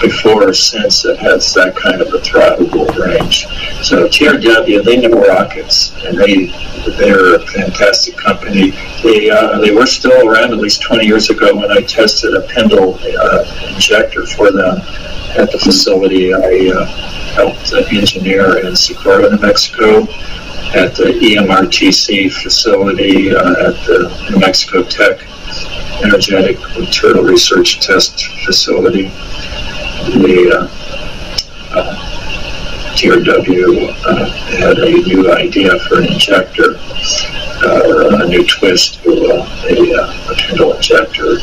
before 0.00 0.48
or 0.48 0.54
since 0.54 1.04
it 1.04 1.18
has 1.20 1.54
that 1.54 1.76
kind 1.76 2.00
of 2.00 2.08
a 2.08 2.18
throttleable 2.18 2.90
range. 2.98 3.46
So 3.84 4.08
TRW, 4.08 4.84
they 4.84 4.96
know 4.96 5.20
rockets, 5.20 5.92
and 6.04 6.18
they 6.18 6.46
they're 6.98 7.36
a 7.36 7.46
fantastic 7.46 8.16
company. 8.16 8.72
They 9.04 9.30
uh, 9.30 9.60
they 9.60 9.72
were 9.72 9.86
still 9.86 10.28
around 10.28 10.41
at 10.50 10.58
least 10.58 10.82
20 10.82 11.04
years 11.06 11.30
ago 11.30 11.54
when 11.54 11.70
I 11.70 11.82
tested 11.82 12.34
a 12.34 12.40
pintle 12.48 12.98
uh, 13.00 13.72
injector 13.74 14.26
for 14.26 14.50
them 14.50 14.78
at 15.38 15.50
the 15.52 15.58
facility 15.58 16.34
I 16.34 16.72
uh, 16.74 16.86
helped 17.34 17.72
engineer 17.72 18.66
in 18.66 18.74
Socorro, 18.76 19.30
New 19.30 19.38
Mexico 19.38 20.02
at 20.74 20.94
the 20.94 21.04
EMRTC 21.04 22.32
facility 22.32 23.34
uh, 23.34 23.68
at 23.68 23.74
the 23.86 24.28
New 24.30 24.38
Mexico 24.38 24.82
Tech 24.82 25.20
Energetic 26.02 26.58
Material 26.78 27.22
Research 27.22 27.80
Test 27.80 28.26
Facility. 28.44 29.04
The 29.04 30.50
uh, 30.54 31.78
uh, 31.78 32.12
TRW 32.96 33.94
uh, 34.04 34.30
had 34.58 34.78
a 34.78 34.90
new 34.90 35.32
idea 35.32 35.78
for 35.80 35.98
an 35.98 36.12
injector, 36.12 36.74
uh, 37.64 38.24
a 38.24 38.26
new 38.26 38.44
twist 38.46 39.02
to 39.02 39.10
uh, 39.32 39.66
a, 39.68 40.32
a 40.32 40.34
pintle 40.36 40.74
injector, 40.74 41.38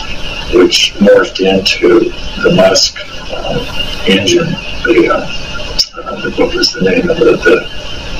which 0.53 0.93
morphed 0.99 1.39
into 1.39 2.11
the 2.43 2.53
Musk 2.55 2.99
engine. 4.07 4.51
The, 4.83 6.33
what 6.37 6.55
was 6.55 6.73
the 6.73 6.81
name 6.81 7.09
of 7.09 7.17
it? 7.17 7.39
The, 7.43 7.67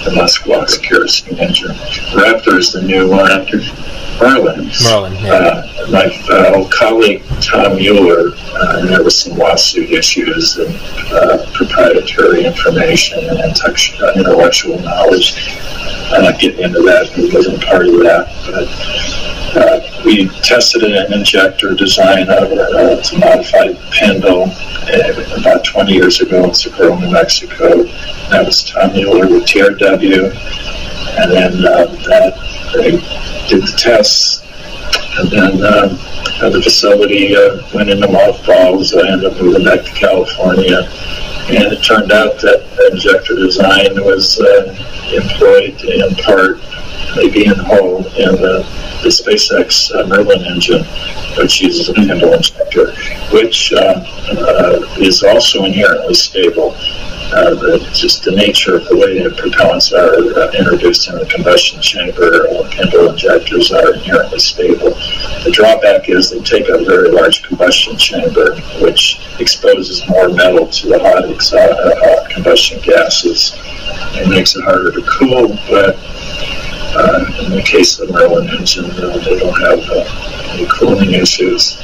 the 0.04 0.12
Musquash 0.12 0.82
kerosene 0.82 1.38
engine. 1.40 1.76
Raptor 2.14 2.58
is 2.58 2.72
the 2.72 2.82
new 2.82 3.10
one. 3.10 3.30
Raptor. 3.30 4.00
Merlin. 4.20 4.70
Merlin, 4.84 5.16
yeah. 5.24 5.32
Uh, 5.32 5.88
my 5.92 6.06
uh, 6.30 6.54
old 6.56 6.72
colleague 6.72 7.24
Tom 7.42 7.78
Mueller, 7.78 8.32
uh, 8.54 8.86
there 8.86 9.04
was 9.04 9.18
some 9.18 9.38
lawsuit 9.38 9.90
issues 9.92 10.58
and 10.58 10.76
uh, 11.14 11.46
proprietary 11.54 12.46
information 12.46 13.20
and 13.20 13.40
uh, 13.40 14.14
intellectual 14.16 14.78
knowledge. 14.80 15.58
I'm 16.12 16.24
not 16.24 16.40
getting 16.40 16.64
into 16.64 16.82
that. 16.82 17.08
He 17.10 17.30
wasn't 17.34 17.64
part 17.64 17.88
of 17.88 17.94
that. 18.00 18.28
But 19.54 19.64
uh, 19.64 19.89
we 20.06 20.28
tested 20.42 20.84
an 20.84 21.14
injector 21.14 21.74
design 21.74 22.30
of 22.30 22.52
uh, 22.52 23.02
a 23.02 23.20
modified 23.20 23.78
pintle 23.92 24.44
uh, 24.44 25.40
about 25.40 25.64
20 25.66 25.92
years 25.94 26.22
ago 26.22 26.46
in 26.46 26.54
Socorro, 26.54 26.98
New 26.98 27.12
Mexico. 27.12 27.84
That 28.30 28.46
was 28.46 28.64
Tom 28.64 28.94
Mueller 28.94 29.28
with 29.28 29.44
TRW. 29.44 30.34
And 31.20 31.32
then 31.32 31.66
uh, 31.66 31.86
that, 32.08 32.72
they 32.74 32.92
did 33.50 33.64
the 33.64 33.76
tests. 33.78 34.44
And 35.18 35.30
then 35.30 35.54
um, 35.66 36.52
the 36.52 36.62
facility 36.64 37.36
uh, 37.36 37.62
went 37.74 37.90
into 37.90 38.08
mothballs. 38.08 38.94
I 38.94 39.12
ended 39.12 39.32
up 39.32 39.42
moving 39.42 39.66
back 39.66 39.84
to 39.86 39.92
California. 39.92 40.88
And 41.50 41.74
it 41.74 41.84
turned 41.84 42.12
out 42.12 42.40
that 42.42 42.64
injector 42.92 43.36
design 43.36 43.96
was 44.06 44.40
uh, 44.40 44.76
employed 45.12 45.82
in 45.82 46.16
part, 46.24 46.60
maybe 47.16 47.46
in 47.48 47.58
whole, 47.58 48.06
in 48.06 48.36
the, 48.38 48.89
the 49.02 49.10
SpaceX 49.10 49.94
uh, 49.96 50.06
Merlin 50.08 50.44
engine, 50.46 50.84
which 51.38 51.62
uses 51.62 51.90
a 51.90 51.94
pintle 51.94 52.34
injector, 52.34 52.94
which 53.32 53.72
uh, 53.74 54.04
uh, 54.32 54.80
is 55.00 55.24
also 55.24 55.64
inherently 55.64 56.14
stable. 56.14 56.76
Uh, 57.32 57.54
the, 57.54 57.90
just 57.94 58.24
the 58.24 58.32
nature 58.32 58.78
of 58.78 58.88
the 58.88 58.98
way 58.98 59.22
the 59.22 59.30
propellants 59.30 59.94
are 59.94 60.18
uh, 60.40 60.52
introduced 60.58 61.08
in 61.10 61.16
the 61.20 61.26
combustion 61.28 61.80
chamber, 61.80 62.48
uh, 62.50 62.68
pintle 62.72 63.12
injectors 63.12 63.72
are 63.72 63.94
inherently 63.94 64.40
stable. 64.40 64.90
The 65.44 65.52
drawback 65.54 66.10
is 66.10 66.32
they 66.32 66.42
take 66.42 66.68
a 66.70 66.84
very 66.84 67.12
large 67.12 67.44
combustion 67.44 67.98
chamber, 67.98 68.56
which 68.82 69.22
exposes 69.40 70.08
more 70.10 70.30
metal 70.30 70.68
to 70.68 70.88
the 70.88 70.98
hot, 70.98 71.24
uh, 71.24 71.96
hot 72.02 72.32
combustion 72.32 72.82
gases. 72.82 73.54
It 74.18 74.28
makes 74.28 74.56
it 74.56 74.64
harder 74.64 74.92
to 74.92 75.02
cool, 75.04 75.50
but 75.70 75.96
uh, 76.96 77.26
in 77.46 77.52
the 77.52 77.62
case 77.62 78.00
of 78.00 78.08
the 78.08 78.14
Merlin 78.14 78.50
engine, 78.50 78.86
uh, 78.92 79.18
they 79.18 79.40
don't 79.40 79.60
have 79.62 79.80
uh, 79.90 80.50
any 80.52 80.68
cooling 80.68 81.14
issues. 81.14 81.78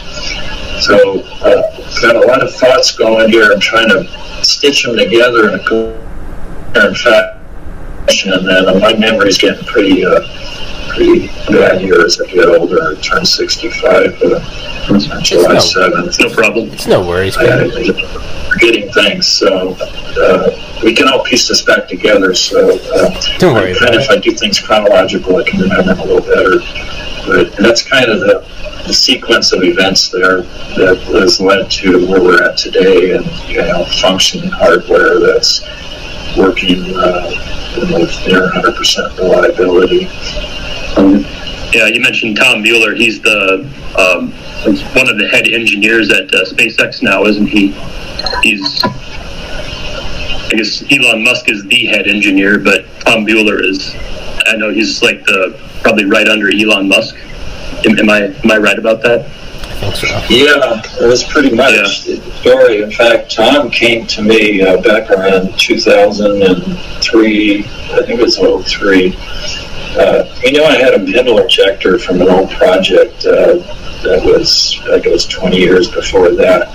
So 0.84 1.22
uh, 1.42 2.02
got 2.02 2.16
a 2.16 2.28
lot 2.28 2.44
of 2.44 2.54
thoughts 2.54 2.96
going 2.96 3.30
here. 3.30 3.52
I'm 3.52 3.60
trying 3.60 3.90
to 3.90 4.44
stitch 4.44 4.84
them 4.84 4.98
together 4.98 5.50
in 5.50 5.60
a 5.60 5.64
coherent 5.64 6.98
fashion, 6.98 8.34
and 8.34 8.48
then 8.48 8.80
my 8.80 8.94
memory's 8.98 9.38
getting 9.38 9.66
pretty 9.66 10.06
uh, 10.06 10.22
pretty 10.90 11.28
bad 11.50 11.82
here 11.82 12.02
as 12.02 12.20
I 12.20 12.26
get 12.28 12.48
older. 12.48 12.78
I 12.84 12.96
turn 13.02 13.26
65 13.26 14.22
uh, 14.22 14.94
on 14.94 15.24
July 15.24 15.54
no, 15.54 15.60
7th. 15.60 16.20
No 16.20 16.30
problem. 16.34 16.70
It's 16.72 16.88
no 16.88 17.06
worries. 17.06 17.38
I, 17.38 17.46
I, 17.46 18.35
forgetting 18.56 18.92
things, 18.92 19.28
so 19.28 19.76
uh, 19.80 20.80
we 20.84 20.96
can 20.96 21.08
all 21.08 21.24
piece 21.24 21.48
this 21.48 21.62
back 21.62 21.88
together. 21.88 22.34
So 22.34 22.80
uh, 22.94 23.38
don't 23.38 23.54
worry. 23.54 23.76
Kind 23.76 23.96
if 23.96 24.10
I 24.10 24.18
do 24.18 24.32
things 24.32 24.60
chronological, 24.60 25.38
I 25.38 25.44
can 25.44 25.60
remember 25.60 25.84
them 25.84 26.00
a 26.00 26.06
little 26.06 26.22
better. 26.22 26.60
But 27.28 27.56
that's 27.58 27.82
kind 27.82 28.10
of 28.10 28.20
the 28.20 28.46
the 28.88 28.94
sequence 28.94 29.52
of 29.52 29.64
events 29.64 30.10
there 30.10 30.44
that 30.78 30.98
has 31.14 31.42
led 31.42 31.72
to 31.72 32.08
where 32.08 32.22
we're 32.22 32.44
at 32.44 32.56
today 32.56 33.16
and 33.16 33.26
you 33.50 33.58
know 33.58 33.84
functioning 34.00 34.50
hardware 34.52 35.20
that's 35.20 35.62
working 36.38 36.94
uh, 36.96 37.32
with 37.92 38.14
near 38.28 38.50
100% 38.52 39.18
reliability. 39.18 40.06
Um, 40.98 41.26
yeah, 41.74 41.88
you 41.88 42.00
mentioned 42.02 42.38
Tom 42.38 42.62
Mueller. 42.62 42.94
He's 42.94 43.22
the 43.22 43.68
um, 43.98 44.32
is 44.66 44.82
one 44.96 45.10
of 45.10 45.18
the 45.18 45.28
head 45.28 45.48
engineers 45.48 46.12
at 46.12 46.34
uh, 46.34 46.46
SpaceX 46.46 47.02
now, 47.02 47.26
isn't 47.26 47.48
he? 47.48 47.68
He's, 48.42 48.84
I 48.84 50.50
guess 50.52 50.84
Elon 50.92 51.24
Musk 51.24 51.50
is 51.50 51.64
the 51.66 51.86
head 51.88 52.08
engineer, 52.08 52.60
but 52.60 52.86
Tom 53.02 53.26
Mueller 53.26 53.62
is. 53.62 53.94
I 54.48 54.56
know 54.58 54.72
he's 54.72 55.02
like 55.02 55.24
the 55.26 55.60
probably 55.82 56.06
right 56.06 56.28
under 56.28 56.50
Elon 56.50 56.88
Musk. 56.88 57.16
Am, 57.86 57.98
am 58.00 58.10
I 58.10 58.22
am 58.44 58.52
I 58.52 58.58
right 58.58 58.80
about 58.80 59.02
that? 59.04 59.26
I 59.26 59.80
think 59.80 59.96
so. 59.96 60.08
Yeah, 60.30 60.82
it 61.02 61.08
was 61.08 61.24
pretty 61.24 61.56
much 61.56 62.06
the 62.06 62.18
story. 62.42 62.82
In 62.82 62.92
fact, 62.92 63.32
Tom 63.32 63.70
came 63.70 64.08
to 64.08 64.22
me 64.22 64.62
uh, 64.62 64.82
back 64.82 65.10
around 65.10 65.58
2003, 65.60 67.60
I 67.60 67.64
think 68.06 68.10
it 68.10 68.20
was 68.20 68.38
03. 68.38 69.12
Uh, 69.98 70.26
he 70.42 70.52
knew 70.52 70.64
I 70.64 70.78
had 70.78 70.94
a 70.94 71.00
pintle 71.00 71.40
injector 71.40 71.98
from 71.98 72.22
an 72.22 72.30
old 72.30 72.52
project 72.52 73.26
uh, 73.26 73.56
that 74.04 74.22
was, 74.24 74.78
I 74.84 74.96
think 74.96 75.06
it 75.06 75.12
was 75.12 75.26
20 75.26 75.58
years 75.58 75.90
before 75.90 76.32
that. 76.32 76.70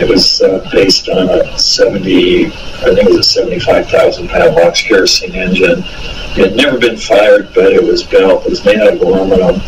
It 0.00 0.08
was 0.08 0.40
uh, 0.40 0.68
based 0.72 1.08
on 1.08 1.28
a 1.28 1.58
70, 1.58 2.46
I 2.46 2.50
think 2.50 2.98
it 2.98 3.08
was 3.08 3.18
a 3.18 3.22
75,000 3.22 4.28
pound 4.28 4.54
LOX 4.54 4.82
kerosene 4.82 5.34
engine. 5.34 5.80
It 5.80 6.50
had 6.50 6.56
never 6.56 6.78
been 6.78 6.96
fired, 6.96 7.52
but 7.52 7.72
it 7.72 7.82
was 7.82 8.04
built. 8.04 8.46
It 8.46 8.50
was 8.50 8.64
made 8.64 8.78
out 8.78 8.94
of 8.94 9.00
aluminum. 9.00 9.60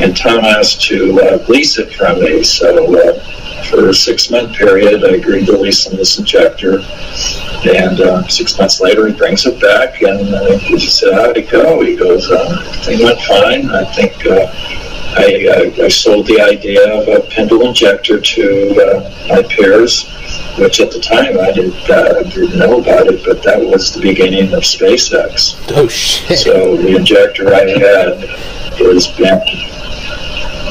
And 0.00 0.16
Tom 0.16 0.44
asked 0.44 0.82
to 0.88 1.20
uh, 1.20 1.44
lease 1.48 1.78
it 1.78 1.94
from 1.94 2.20
me. 2.20 2.42
So 2.42 2.96
uh, 2.98 3.62
for 3.70 3.88
a 3.88 3.94
six 3.94 4.30
month 4.30 4.56
period, 4.56 5.04
I 5.04 5.16
agreed 5.16 5.46
to 5.46 5.56
lease 5.56 5.86
him 5.86 5.96
this 5.96 6.18
injector. 6.18 6.80
And 7.64 8.00
uh, 8.00 8.26
six 8.28 8.58
months 8.58 8.80
later, 8.80 9.06
he 9.06 9.14
brings 9.14 9.46
it 9.46 9.60
back, 9.60 10.02
and 10.02 10.34
uh, 10.34 10.58
he 10.58 10.78
said, 10.78 11.14
"How'd 11.14 11.36
it 11.36 11.50
go?" 11.50 11.80
He 11.82 11.96
goes, 11.96 12.30
uh, 12.30 12.62
"Everything 12.80 13.04
went 13.04 13.20
fine. 13.22 13.70
I 13.70 13.84
think 13.92 14.24
uh, 14.26 14.46
I, 15.16 15.72
I, 15.80 15.84
I 15.84 15.88
sold 15.88 16.26
the 16.26 16.40
idea 16.40 16.92
of 16.92 17.08
a 17.08 17.26
pintle 17.28 17.66
injector 17.66 18.20
to 18.20 18.82
uh, 18.82 19.26
my 19.28 19.42
peers, 19.42 20.04
which 20.58 20.80
at 20.80 20.90
the 20.90 21.00
time 21.00 21.40
I 21.40 21.52
did, 21.52 21.72
uh, 21.90 22.22
didn't 22.24 22.58
know 22.58 22.80
about 22.80 23.06
it, 23.06 23.24
but 23.24 23.42
that 23.42 23.58
was 23.58 23.94
the 23.94 24.00
beginning 24.00 24.52
of 24.52 24.62
SpaceX. 24.62 25.56
Oh 25.76 25.88
shit! 25.88 26.38
So 26.38 26.76
the 26.76 26.96
injector 26.96 27.54
I 27.54 27.66
had 27.66 28.24
is 28.80 29.06
been 29.08 29.40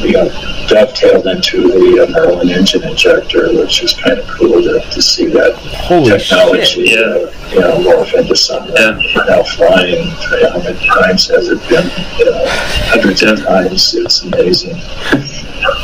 you 0.03 0.13
know, 0.13 0.54
dovetailed 0.67 1.27
into 1.27 1.67
the 1.69 2.03
uh, 2.03 2.12
Merlin 2.12 2.50
engine 2.50 2.84
injector, 2.84 3.53
which 3.53 3.84
is 3.84 3.93
kind 3.93 4.19
of 4.19 4.27
cool 4.27 4.62
to, 4.63 4.79
to 4.91 5.01
see 5.01 5.27
that 5.27 5.53
Holy 5.55 6.12
technology 6.17 6.88
shit! 6.88 6.89
Yeah. 6.89 7.01
uh, 7.01 7.50
you 7.51 7.60
know, 7.60 7.77
morph 7.79 8.13
into 8.17 8.36
something 8.36 8.75
Yeah. 8.75 8.98
now 9.27 9.43
flying. 9.43 10.07
How 10.51 10.60
many 10.60 10.88
times 10.88 11.27
has 11.27 11.50
it 11.50 11.60
been? 11.69 11.86
You 12.17 12.25
know, 12.31 12.45
hundreds 12.89 13.24
of 13.24 13.39
times. 13.43 13.93
It's 13.95 14.24
amazing. 14.24 14.75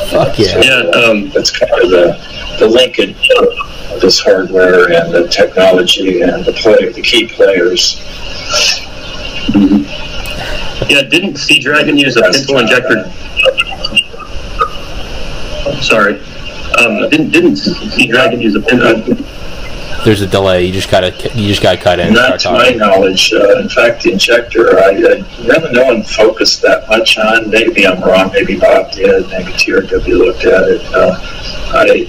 Fuck 0.09 0.38
yeah! 0.39 0.59
Yeah. 0.61 0.89
Um, 1.00 1.29
That's 1.29 1.51
kind 1.51 1.71
of 1.83 1.89
the, 1.89 2.57
the 2.59 2.67
linkage 2.67 3.29
of 3.39 4.01
this 4.01 4.19
hardware 4.19 4.91
and 4.91 5.13
the 5.13 5.27
technology 5.27 6.21
and 6.21 6.43
the 6.45 6.53
play, 6.53 6.91
the 6.91 7.01
key 7.01 7.27
players. 7.27 8.00
yeah. 10.89 11.03
Didn't 11.03 11.38
Sea 11.38 11.59
Dragon 11.59 11.97
use 11.97 12.15
a 12.17 12.21
pintle 12.21 12.59
injector? 12.59 13.11
Sorry. 15.79 16.19
Um, 16.79 17.09
didn't 17.09 17.31
didn't 17.31 17.55
Sea 17.57 18.07
Dragon 18.07 18.39
use 18.41 18.55
a 18.55 18.61
pintle? 18.61 19.17
There's 20.03 20.22
a 20.22 20.27
delay. 20.27 20.65
You 20.65 20.74
just 20.74 20.89
gotta 20.89 21.12
you 21.36 21.48
just 21.48 21.62
gotta 21.62 21.77
cut 21.77 22.00
in. 22.00 22.13
Not 22.13 22.39
to 22.41 22.51
my 22.51 22.72
knowledge. 22.72 23.34
Uh, 23.34 23.60
in 23.60 23.70
fact, 23.70 24.01
the 24.01 24.13
injector, 24.13 24.79
I, 24.79 24.89
I 24.89 25.20
haven't 25.53 25.74
no 25.74 25.86
one 25.86 26.03
focused 26.03 26.62
that 26.63 26.88
much 26.89 27.20
on. 27.20 27.50
Maybe 27.51 27.86
I'm 27.86 28.01
wrong. 28.01 28.31
Maybe 28.34 28.58
Bob 28.58 28.91
did. 28.91 29.27
Maybe 29.29 29.51
TRW 29.51 30.17
looked 30.17 30.46
at 30.46 30.63
it. 30.63 30.81
Uh, 30.93 31.20
I, 31.74 32.05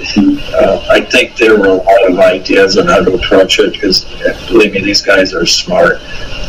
uh, 0.55 0.87
I 0.91 1.03
think 1.03 1.37
there 1.37 1.59
were 1.59 1.69
a 1.69 1.75
lot 1.75 2.11
of 2.11 2.19
ideas 2.19 2.79
on 2.79 2.87
how 2.87 3.05
to 3.05 3.15
approach 3.15 3.59
it 3.59 3.75
because, 3.75 4.05
believe 4.49 4.73
me, 4.73 4.81
these 4.81 5.03
guys 5.03 5.35
are 5.35 5.47
smart. 5.47 6.01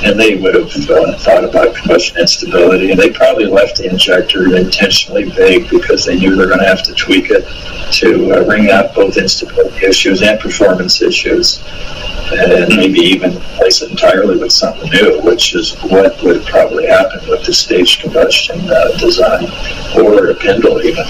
And 0.03 0.19
they 0.19 0.35
would 0.35 0.55
have 0.55 0.89
uh, 0.89 1.17
thought 1.19 1.43
about 1.43 1.75
combustion 1.75 2.17
instability. 2.19 2.91
And 2.91 2.99
they 2.99 3.11
probably 3.11 3.45
left 3.45 3.77
the 3.77 3.89
injector 3.89 4.55
intentionally 4.55 5.29
vague 5.29 5.69
because 5.69 6.05
they 6.05 6.15
knew 6.15 6.35
they're 6.35 6.47
going 6.47 6.59
to 6.59 6.65
have 6.65 6.83
to 6.83 6.93
tweak 6.93 7.29
it 7.29 7.45
to 7.93 8.31
uh, 8.31 8.43
bring 8.45 8.71
out 8.71 8.95
both 8.95 9.17
instability 9.17 9.85
issues 9.85 10.21
and 10.21 10.39
performance 10.39 11.01
issues 11.01 11.32
and 12.31 12.75
maybe 12.75 12.99
even 12.99 13.35
replace 13.35 13.81
it 13.81 13.91
entirely 13.91 14.37
with 14.37 14.51
something 14.51 14.89
new, 14.89 15.21
which 15.21 15.55
is 15.55 15.75
what 15.83 16.21
would 16.23 16.45
probably 16.45 16.87
happen 16.87 17.19
with 17.29 17.45
the 17.45 17.53
staged 17.53 18.01
combustion 18.01 18.59
uh, 18.69 18.97
design 18.97 19.45
or 19.97 20.29
a 20.29 20.35
pintle 20.35 20.81
even. 20.81 21.05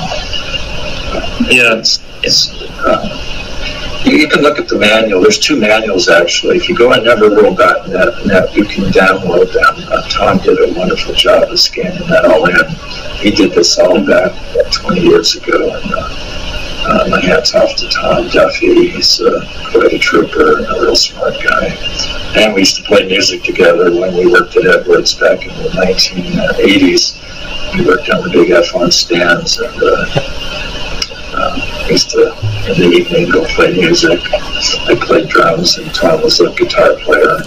Yeah. 1.50 1.77
It's, 1.77 2.00
it's, 2.24 2.51
uh, 2.80 4.01
you, 4.06 4.18
you 4.18 4.27
can 4.27 4.42
look 4.42 4.60
at 4.60 4.68
the 4.68 4.77
manual. 4.77 5.22
There's 5.22 5.39
two 5.39 5.60
manuals 5.60 6.10
actually. 6.10 6.58
If 6.58 6.68
you 6.68 6.75
go 6.75 6.92
on 6.92 7.00
neverworld.net, 7.00 8.56
you 8.56 8.65
can 8.65 8.86
download 8.86 9.53
them. 9.53 9.88
Uh, 9.89 10.08
Tom 10.10 10.38
did 10.39 10.58
a 10.60 10.77
wonderful 10.77 11.13
job 11.13 11.50
of 11.50 11.60
scanning 11.60 12.08
that 12.10 12.26
all 12.26 12.45
in. 12.50 12.69
He 13.17 13.32
did 13.32 13.52
this 13.52 13.78
all 13.78 14.06
back 14.06 14.32
uh, 14.58 14.69
20 14.71 15.02
years 15.02 15.36
ago. 15.36 15.76
And, 15.76 16.42
uh, 16.86 17.04
uh, 17.04 17.08
my 17.10 17.22
hat's 17.22 17.54
off 17.56 17.76
to 17.78 17.88
Tom 17.89 18.28
Duffy. 18.30 18.89
He's 18.91 19.22
uh, 19.22 19.41
quite 19.72 19.93
a 19.93 20.00
trooper 20.00 20.58
and 20.58 20.65
a 20.67 20.82
real 20.82 20.96
smart 20.96 21.34
guy. 21.43 21.76
And 22.36 22.54
we 22.54 22.62
used 22.62 22.76
to 22.78 22.84
play 22.84 23.06
music 23.06 23.43
together 23.43 23.91
when 23.91 24.15
we 24.15 24.26
worked 24.32 24.56
at 24.56 24.65
Edwards 24.65 25.13
back 25.15 25.41
in 25.43 25.50
the 25.63 25.69
1980s. 25.69 27.19
We 27.78 27.86
worked 27.86 28.10
on 28.10 28.24
the 28.24 28.30
big 28.30 28.50
F1 28.50 28.91
stands 28.91 29.58
and 29.60 29.82
uh, 29.82 30.06
uh, 31.36 31.88
used 31.89 32.10
to, 32.12 32.28
in 32.69 32.80
the 32.80 32.89
evening, 32.96 33.30
go 33.32 33.46
play 33.46 33.74
music. 33.74 34.19
I 34.34 34.96
played 35.00 35.30
drums 35.30 35.78
and 35.78 35.93
Tom 35.93 36.22
was 36.22 36.39
a 36.39 36.52
guitar 36.54 36.96
player. 36.98 37.38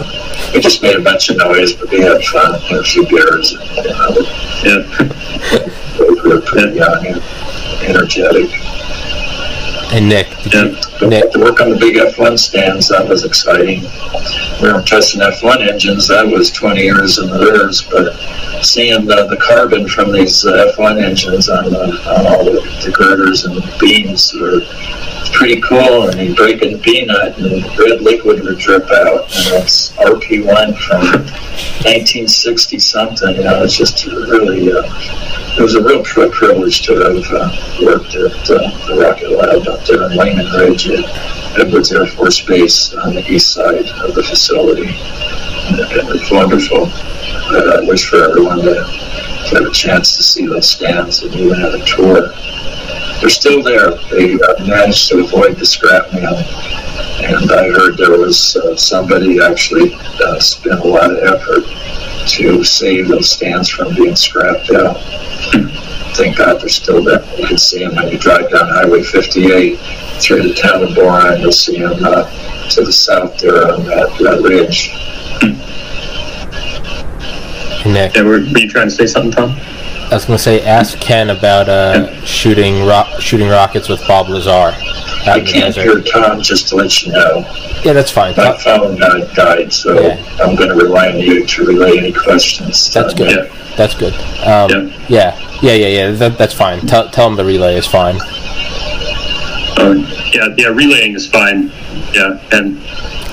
We 0.53 0.61
just 0.61 0.83
made 0.83 0.97
a 0.97 1.03
bunch 1.03 1.31
of 1.31 1.37
noise, 1.37 1.73
but 1.75 1.91
we 1.91 2.01
had 2.01 2.23
fun, 2.25 2.61
had 2.63 2.79
a 2.81 2.83
few 2.83 3.07
beers. 3.07 3.53
And, 3.53 3.87
you 3.87 3.91
know, 3.93 4.17
Yeah. 4.65 5.69
we 6.01 6.29
were 6.31 6.41
pretty 6.41 6.77
young 6.77 7.07
and 7.07 7.23
energetic. 7.85 8.51
And 9.93 10.09
Nick, 10.09 10.29
you, 10.45 10.51
Yeah. 10.53 10.81
But 10.99 11.09
Nick, 11.09 11.33
to 11.33 11.39
work 11.39 11.61
on 11.61 11.71
the 11.71 11.77
big 11.77 11.97
F1 11.97 12.39
stands, 12.39 12.89
that 12.89 13.07
was 13.07 13.25
exciting. 13.25 13.83
We 14.61 14.73
were 14.73 14.83
testing 14.83 15.21
F1 15.21 15.69
engines, 15.69 16.09
that 16.09 16.27
was 16.27 16.51
20 16.51 16.81
years 16.81 17.19
in 17.19 17.29
the 17.29 17.39
rears, 17.39 17.83
but 17.83 18.13
seeing 18.65 19.11
uh, 19.11 19.27
the 19.27 19.37
carbon 19.37 19.89
from 19.89 20.13
these 20.13 20.45
uh, 20.45 20.73
F1 20.77 21.03
engines 21.03 21.49
on, 21.49 21.71
the, 21.71 21.79
on 22.09 22.27
all 22.27 22.45
the, 22.45 22.61
the 22.85 22.93
girders 22.93 23.45
and 23.45 23.63
beams 23.79 24.35
were 24.35 24.61
pretty 25.33 25.61
cool. 25.61 26.09
And 26.09 26.21
you 26.21 26.35
break 26.35 26.63
a 26.63 26.79
peanut 26.79 27.39
and 27.39 27.65
red 27.79 28.01
liquid 28.01 28.43
would 28.43 28.59
drip 28.59 28.91
out. 28.91 29.23
And 29.37 29.63
it's 29.63 29.93
RP1 29.93 30.79
from 30.79 31.01
1960 31.85 32.79
something. 32.79 33.37
You 33.37 33.45
know, 33.45 33.63
it's 33.63 33.77
just 33.77 34.07
really, 34.07 34.73
uh, 34.73 34.83
it 35.57 35.63
was 35.63 35.75
a 35.75 35.83
real 35.83 36.03
pri- 36.03 36.29
privilege 36.29 36.83
to 36.83 36.95
have 36.97 37.25
uh, 37.33 37.51
worked 37.83 38.15
at 38.15 38.51
uh, 38.51 38.87
the 38.87 38.99
Rocket 39.01 39.31
Lab 39.31 39.67
up 39.67 39.85
there 39.87 40.11
in 40.11 40.19
Leuhman 40.19 40.53
Ridge 40.53 40.89
at 40.89 41.59
Edwards 41.59 41.93
Air 41.93 42.07
Force 42.07 42.45
Base 42.45 42.93
on 42.95 43.15
the 43.15 43.27
east 43.27 43.55
side 43.55 43.87
of 44.05 44.15
the 44.15 44.23
facility. 44.23 44.89
And 44.89 45.81
it 45.81 46.05
was 46.05 46.31
wonderful. 46.31 46.91
I 46.93 47.81
wish 47.89 48.09
for 48.09 48.23
everyone 48.23 48.59
to 48.59 48.85
get 49.51 49.63
a 49.63 49.71
chance 49.71 50.17
to 50.17 50.23
see 50.23 50.47
those 50.47 50.69
stands 50.69 51.23
and 51.23 51.35
even 51.35 51.59
have 51.59 51.73
a 51.73 51.85
tour. 51.87 52.33
They're 53.21 53.31
still 53.31 53.63
there. 53.63 53.93
They 54.11 54.35
uh, 54.35 54.67
managed 54.67 55.09
to 55.09 55.25
avoid 55.25 55.57
the 55.57 55.65
scrap 55.65 56.13
meal. 56.13 56.37
And 57.25 57.51
I 57.51 57.69
heard 57.71 57.97
there 57.97 58.19
was 58.19 58.57
uh, 58.57 58.77
somebody 58.77 59.41
actually 59.43 59.95
uh, 60.23 60.39
spent 60.39 60.81
a 60.81 60.87
lot 60.87 61.11
of 61.11 61.19
effort 61.19 61.65
to 62.27 62.65
save 62.65 63.09
those 63.09 63.31
stands 63.31 63.69
from 63.69 63.95
being 63.95 64.17
scrapped 64.17 64.71
out. 64.71 64.97
Thank 66.17 66.39
God 66.39 66.61
they're 66.61 66.69
still 66.69 67.03
there. 67.05 67.23
You 67.37 67.47
can 67.47 67.59
see 67.59 67.85
them 67.85 67.95
when 67.95 68.09
you 68.09 68.19
drive 68.19 68.51
down 68.51 68.69
Highway 68.69 69.03
58 69.03 69.79
through 70.21 70.43
the 70.49 70.55
town 70.55 70.83
of 70.83 70.95
Boron. 70.95 71.41
You'll 71.41 71.53
see 71.53 71.81
them 71.81 72.03
uh, 72.03 72.25
to 72.71 72.85
the 72.85 72.93
south 72.93 73.39
there 73.39 73.73
on 73.73 73.85
that, 73.85 74.17
that 74.21 74.43
ridge. 74.43 74.93
Nick, 77.87 78.15
Yeah. 78.17 78.23
Were, 78.23 78.41
were 78.41 78.59
you 78.59 78.69
trying 78.69 78.89
to 78.89 78.95
say 78.95 79.07
something, 79.07 79.33
Tom? 79.33 79.57
I 80.09 80.15
was 80.15 80.25
gonna 80.25 80.39
say, 80.39 80.63
ask 80.65 80.99
Ken 81.01 81.31
about 81.31 81.69
uh, 81.69 82.25
shooting 82.25 82.85
ro- 82.87 83.09
shooting 83.19 83.49
rockets 83.49 83.89
with 83.89 84.01
Bob 84.07 84.29
Lazar 84.29 84.51
out 84.51 84.75
I 85.29 85.39
in 85.39 85.45
the 85.45 85.51
can't 85.53 85.75
hear 85.75 86.01
Tom, 86.01 86.41
just 86.41 86.69
to 86.69 86.77
let 86.77 87.03
you 87.03 87.13
know. 87.13 87.39
Yeah, 87.85 87.93
that's 87.93 88.11
fine. 88.13 88.31
My 88.37 88.45
Ta- 88.45 88.57
phone 88.59 89.03
uh, 89.03 89.19
died, 89.35 89.73
so 89.73 90.01
Yeah. 90.01 90.23
I'm 90.41 90.55
going 90.55 90.69
to 90.69 90.77
rely 90.77 91.09
on 91.11 91.19
you 91.19 91.45
to 91.45 91.65
relay 91.67 91.99
any 91.99 92.13
questions. 92.13 92.93
That's 92.93 93.13
Uh, 93.15 93.17
good. 93.17 93.51
That's 93.77 93.95
good. 93.97 94.15
Um, 94.47 94.93
yeah, 95.09 95.37
yeah, 95.61 95.73
yeah, 95.73 95.87
yeah. 95.89 96.11
That, 96.13 96.39
that's 96.39 96.55
fine. 96.55 96.81
Tell, 96.87 97.09
tell 97.11 97.27
him 97.29 97.35
the 97.37 97.45
relay 97.45 97.75
is 97.77 97.87
fine. 97.87 98.21
Um, 99.79 100.07
yeah. 100.33 100.49
Yeah. 100.57 100.69
Relaying 100.69 101.15
is 101.17 101.27
fine. 101.27 101.73
Yeah. 102.15 102.41
And 102.53 102.77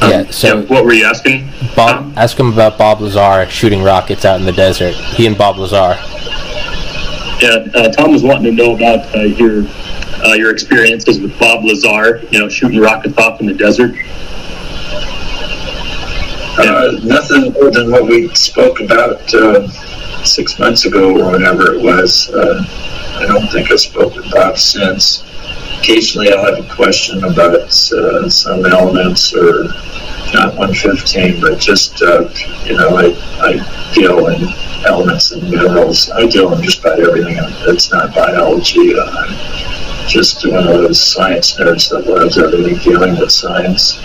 um, 0.01 0.09
Yeah, 0.11 0.29
so- 0.31 0.59
yeah, 0.59 0.65
what 0.65 0.85
were 0.85 0.93
you 0.93 1.05
asking? 1.05 1.47
Bob, 1.75 2.11
ask 2.17 2.37
him 2.39 2.51
about 2.51 2.77
Bob 2.79 3.01
Lazar 3.01 3.47
shooting 3.51 3.83
rockets 3.83 4.25
out 4.25 4.39
in 4.39 4.45
the 4.45 4.51
desert. 4.51 4.95
He 4.95 5.27
and 5.27 5.37
Bob 5.37 5.57
Lazar. 5.57 5.95
Yeah, 7.43 7.67
uh, 7.75 7.91
Tom 7.91 8.13
was 8.13 8.23
wanting 8.23 8.55
to 8.55 8.63
know 8.63 8.73
about 8.73 9.13
uh, 9.13 9.23
your 9.23 9.65
uh, 10.25 10.31
your 10.31 10.49
experiences 10.49 11.19
with 11.19 11.37
Bob 11.37 11.65
Lazar, 11.65 12.25
you 12.31 12.39
know, 12.39 12.47
shooting 12.47 12.79
rockets 12.79 13.17
off 13.17 13.41
in 13.41 13.47
the 13.47 13.53
desert. 13.53 13.93
Uh, 16.57 16.97
nothing 17.03 17.51
more 17.51 17.69
than 17.69 17.91
what 17.91 18.05
we 18.05 18.33
spoke 18.33 18.79
about 18.79 19.33
uh, 19.33 19.67
six 20.23 20.57
months 20.57 20.85
ago 20.85 21.19
or 21.19 21.31
whatever 21.33 21.73
it 21.73 21.83
was. 21.83 22.29
Uh, 22.29 22.63
I 23.19 23.25
don't 23.27 23.51
think 23.51 23.69
I 23.69 23.75
spoke 23.75 24.15
with 24.15 24.31
Bob 24.31 24.57
since. 24.57 25.25
Occasionally 25.79 26.31
I'll 26.31 26.45
have 26.45 26.65
a 26.65 26.73
question 26.73 27.25
about 27.25 27.91
uh, 27.91 28.29
some 28.29 28.65
elements 28.65 29.35
or 29.35 29.67
not 30.33 30.55
115, 30.55 31.41
but 31.41 31.59
just, 31.59 32.01
uh, 32.01 32.29
you 32.65 32.75
know, 32.75 32.97
I, 32.97 33.13
I 33.39 33.91
deal 33.93 34.27
in 34.27 34.47
elements 34.85 35.31
and 35.31 35.43
minerals. 35.49 36.09
I 36.11 36.27
deal 36.27 36.53
in 36.53 36.63
just 36.63 36.79
about 36.79 36.99
everything 36.99 37.35
that's 37.65 37.91
not 37.91 38.13
biology. 38.13 38.95
Uh, 38.95 39.05
I'm 39.05 40.07
just 40.07 40.45
one 40.45 40.67
of 40.67 40.73
those 40.73 41.01
science 41.01 41.55
nerds 41.55 41.89
that 41.89 42.07
loves 42.07 42.37
everything 42.37 42.77
dealing 42.79 43.17
with 43.19 43.31
science. 43.31 43.99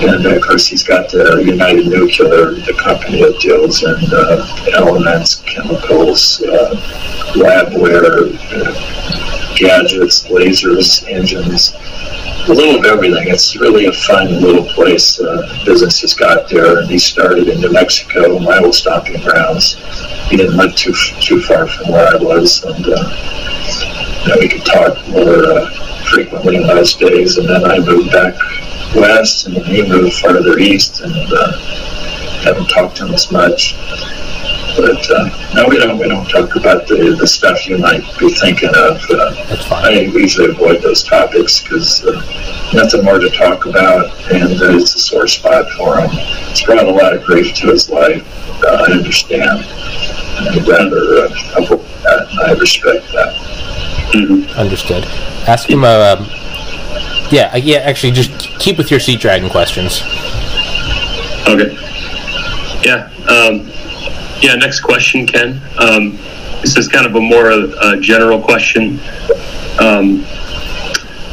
And 0.00 0.26
of 0.26 0.42
course, 0.42 0.66
he's 0.66 0.82
got 0.82 1.10
the 1.10 1.42
United 1.44 1.86
Nuclear, 1.86 2.52
the 2.52 2.74
company 2.82 3.22
that 3.22 3.38
deals 3.40 3.82
in 3.84 3.96
uh, 4.12 4.70
elements, 4.74 5.36
chemicals, 5.42 6.42
uh, 6.42 6.74
labware, 7.34 8.34
uh, 8.52 9.33
gadgets, 9.56 10.24
lasers, 10.24 11.06
engines, 11.08 11.74
a 12.48 12.52
little 12.52 12.78
of 12.78 12.84
everything. 12.84 13.28
It's 13.28 13.56
really 13.56 13.86
a 13.86 13.92
fun 13.92 14.40
little 14.40 14.64
place. 14.64 15.18
Uh, 15.20 15.62
business 15.64 16.00
has 16.02 16.14
got 16.14 16.48
there, 16.48 16.80
and 16.80 16.90
he 16.90 16.98
started 16.98 17.48
in 17.48 17.60
New 17.60 17.72
Mexico, 17.72 18.38
my 18.38 18.58
old 18.58 18.74
stomping 18.74 19.20
grounds. 19.22 19.76
He 20.28 20.36
didn't 20.36 20.56
live 20.56 20.74
too 20.74 20.92
too 21.20 21.40
far 21.40 21.66
from 21.66 21.92
where 21.92 22.06
I 22.06 22.16
was, 22.16 22.62
and 22.64 22.86
uh, 22.86 24.36
we 24.38 24.48
could 24.48 24.64
talk 24.64 24.96
more 25.08 25.44
uh, 25.44 26.04
frequently 26.10 26.56
in 26.56 26.66
those 26.66 26.94
days. 26.94 27.38
And 27.38 27.48
then 27.48 27.64
I 27.64 27.78
moved 27.78 28.12
back 28.12 28.34
west, 28.94 29.46
and 29.46 29.56
he 29.56 29.88
moved 29.88 30.16
farther 30.16 30.58
east, 30.58 31.00
and 31.00 31.32
uh, 31.32 31.52
haven't 32.44 32.68
talked 32.68 32.96
to 32.98 33.06
him 33.06 33.14
as 33.14 33.30
much. 33.32 33.74
But 34.76 35.10
uh, 35.10 35.52
no, 35.54 35.68
we 35.68 35.78
don't. 35.78 35.98
We 35.98 36.08
don't 36.08 36.28
talk 36.28 36.56
about 36.56 36.86
the, 36.88 37.16
the 37.18 37.26
stuff 37.26 37.66
you 37.68 37.78
might 37.78 38.02
be 38.18 38.34
thinking 38.34 38.70
of. 38.70 39.00
Uh, 39.08 39.30
That's 39.46 39.66
fine. 39.66 39.84
I 39.84 40.00
usually 40.00 40.50
avoid 40.50 40.82
those 40.82 41.04
topics 41.04 41.62
because 41.62 42.04
uh, 42.04 42.70
nothing 42.74 43.04
more 43.04 43.18
to 43.18 43.30
talk 43.30 43.66
about, 43.66 44.06
and 44.32 44.60
uh, 44.60 44.76
it's 44.76 44.94
a 44.94 44.98
sore 44.98 45.28
spot 45.28 45.70
for 45.72 46.00
him. 46.00 46.10
It's 46.50 46.62
brought 46.62 46.86
a 46.86 46.90
lot 46.90 47.14
of 47.14 47.24
grief 47.24 47.54
to 47.56 47.68
his 47.68 47.88
life. 47.88 48.26
Uh, 48.64 48.86
I 48.88 48.92
understand. 48.92 49.64
I'd 50.36 50.66
rather 50.66 50.96
uh, 50.96 51.76
that, 52.02 52.28
and 52.30 52.40
I 52.40 52.52
respect 52.58 53.06
that. 53.12 53.34
Mm-hmm. 54.12 54.58
Understood. 54.58 55.04
Ask 55.46 55.70
him. 55.70 55.84
Uh, 55.84 56.16
um, 56.18 56.26
yeah, 57.30 57.54
yeah. 57.56 57.78
Actually, 57.78 58.12
just 58.12 58.30
keep 58.58 58.76
with 58.76 58.90
your 58.90 59.00
sea 59.00 59.16
dragon 59.16 59.48
questions. 59.50 60.02
Okay. 61.46 61.76
Yeah. 62.82 63.10
Um, 63.28 63.70
yeah. 64.40 64.54
Next 64.54 64.80
question, 64.80 65.26
Ken. 65.26 65.60
Um, 65.78 66.18
this 66.60 66.76
is 66.76 66.88
kind 66.88 67.06
of 67.06 67.14
a 67.14 67.20
more 67.20 67.50
uh, 67.50 67.96
general 68.00 68.40
question. 68.40 68.98
Um, 69.80 70.24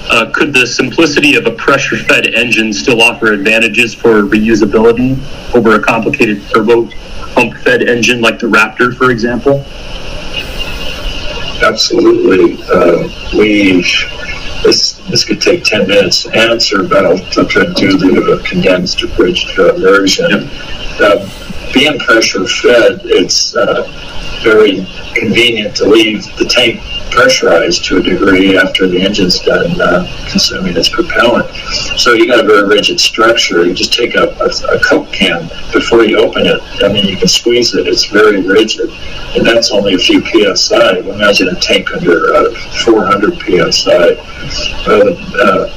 uh, 0.10 0.30
could 0.34 0.54
the 0.54 0.68
simplicity 0.68 1.36
of 1.36 1.46
a 1.46 1.52
pressure-fed 1.52 2.28
engine 2.28 2.74
still 2.74 3.02
offer 3.02 3.32
advantages 3.32 3.94
for 3.94 4.24
reusability 4.24 5.18
over 5.56 5.76
a 5.76 5.82
complicated 5.82 6.42
turbo 6.50 6.90
pump-fed 7.34 7.84
engine 7.84 8.20
like 8.20 8.38
the 8.38 8.48
Raptor, 8.48 8.94
for 8.96 9.10
example? 9.10 9.64
Absolutely. 11.64 12.62
Uh, 12.70 13.08
we 13.38 13.82
this 14.64 14.94
this 15.10 15.24
could 15.24 15.42
take 15.42 15.64
ten 15.64 15.88
minutes 15.88 16.24
to 16.24 16.36
answer, 16.36 16.84
but 16.84 17.06
I'll, 17.06 17.18
try 17.46 17.66
to 17.66 17.74
do 17.74 17.98
the 17.98 18.44
condensed 18.46 19.02
abridged 19.04 19.58
uh, 19.60 19.74
version. 19.78 20.50
Uh, 21.00 21.30
being 21.74 22.00
pressure 22.00 22.46
fed, 22.46 23.02
it's 23.04 23.56
uh, 23.56 23.88
very 24.44 24.86
convenient 25.16 25.76
to 25.78 25.86
leave 25.86 26.24
the 26.38 26.46
tank 26.46 26.80
pressurized 27.12 27.84
to 27.86 27.98
a 27.98 28.02
degree 28.02 28.58
after 28.58 28.88
the 28.88 29.02
engine's 29.02 29.40
done 29.40 29.80
uh, 29.82 30.08
consuming 30.30 30.76
its 30.78 30.90
propellant. 30.90 31.50
So 31.98 32.14
you 32.14 32.28
got 32.28 32.44
a 32.44 32.48
very 32.48 32.68
rigid 32.68 33.00
structure. 33.00 33.66
You 33.66 33.74
just 33.74 33.94
take 33.94 34.16
a, 34.16 34.30
a, 34.40 34.76
a 34.76 34.80
Coke 34.80 35.12
can 35.12 35.50
before 35.74 36.04
you 36.04 36.18
open 36.20 36.46
it. 36.46 36.62
I 36.84 36.92
mean, 36.92 37.06
you 37.06 37.18
can 37.18 37.28
squeeze 37.28 37.76
it. 37.76 37.88
It's 37.88 38.06
very 38.06 38.42
rigid, 38.42 38.90
and 39.36 39.46
that's 39.46 39.72
only 39.72 39.94
a 39.94 39.98
few 39.98 40.22
psi. 40.56 41.00
Imagine 41.00 41.50
a 41.50 41.56
tank 41.56 41.94
under 41.94 42.34
uh, 42.34 42.54
400 42.86 43.40
psi. 43.72 44.16
Uh, 44.88 45.70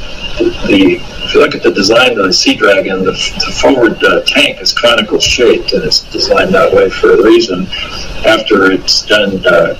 the 0.67 1.01
if 1.25 1.35
you 1.35 1.41
look 1.41 1.55
at 1.55 1.63
the 1.63 1.73
design 1.73 2.13
of 2.19 2.27
the 2.27 2.33
Sea 2.33 2.55
Dragon, 2.55 3.05
the, 3.05 3.13
the 3.13 3.57
forward 3.61 4.03
uh, 4.05 4.23
tank 4.23 4.61
is 4.61 4.73
conical 4.73 5.19
shaped, 5.19 5.73
and 5.73 5.83
it's 5.85 6.01
designed 6.13 6.55
that 6.55 6.73
way 6.73 6.91
for 6.91 7.15
a 7.15 7.23
reason. 7.23 7.67
After 8.27 8.71
it's 8.71 9.07
done 9.07 9.45
uh, 9.47 9.75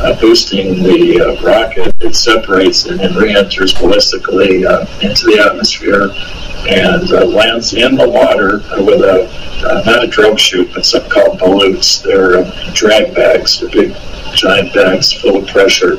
uh, 0.00 0.20
boosting 0.20 0.82
the 0.82 1.20
uh, 1.20 1.42
rocket, 1.42 1.92
it 2.00 2.14
separates 2.14 2.86
and 2.86 3.00
then 3.00 3.14
re-enters 3.14 3.74
ballistically 3.74 4.66
uh, 4.66 4.86
into 5.02 5.26
the 5.26 5.44
atmosphere 5.44 6.10
and 6.68 7.10
uh, 7.12 7.24
lands 7.24 7.74
in 7.74 7.96
the 7.96 8.08
water 8.08 8.58
with 8.84 9.00
a 9.00 9.48
not 9.84 10.04
a 10.04 10.06
drogue 10.06 10.38
chute, 10.38 10.70
but 10.74 10.84
something 10.86 11.10
called 11.10 11.38
ballutes. 11.40 12.02
They're 12.02 12.44
drag 12.72 13.14
bags, 13.14 13.60
they're 13.60 13.70
big 13.70 13.96
giant 14.34 14.72
bags 14.74 15.12
full 15.12 15.38
of 15.38 15.48
pressure 15.48 15.96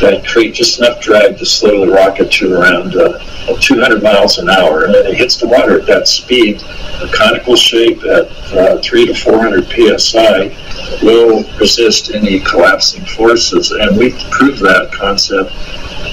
that 0.00 0.24
create 0.26 0.54
just 0.54 0.78
enough 0.78 1.00
drag 1.00 1.36
to 1.38 1.44
slow 1.44 1.84
the 1.84 1.92
rocket 1.92 2.30
to 2.32 2.54
around 2.54 2.96
uh, 2.96 3.18
200 3.60 4.02
miles 4.02 4.21
an 4.38 4.48
hour. 4.48 4.84
And 4.84 4.94
then 4.94 5.06
it 5.06 5.14
hits 5.14 5.36
the 5.36 5.48
water 5.48 5.80
at 5.80 5.86
that 5.86 6.08
speed. 6.08 6.62
A 6.62 7.08
conical 7.12 7.56
shape 7.56 8.02
at 8.04 8.30
uh, 8.52 8.80
3 8.82 9.06
to 9.06 9.14
400 9.14 9.98
psi 9.98 10.48
will 11.02 11.44
resist 11.58 12.12
any 12.12 12.40
collapsing 12.40 13.04
forces. 13.04 13.70
And 13.70 13.96
we 13.96 14.10
proved 14.30 14.60
that 14.60 14.92
concept 14.92 15.52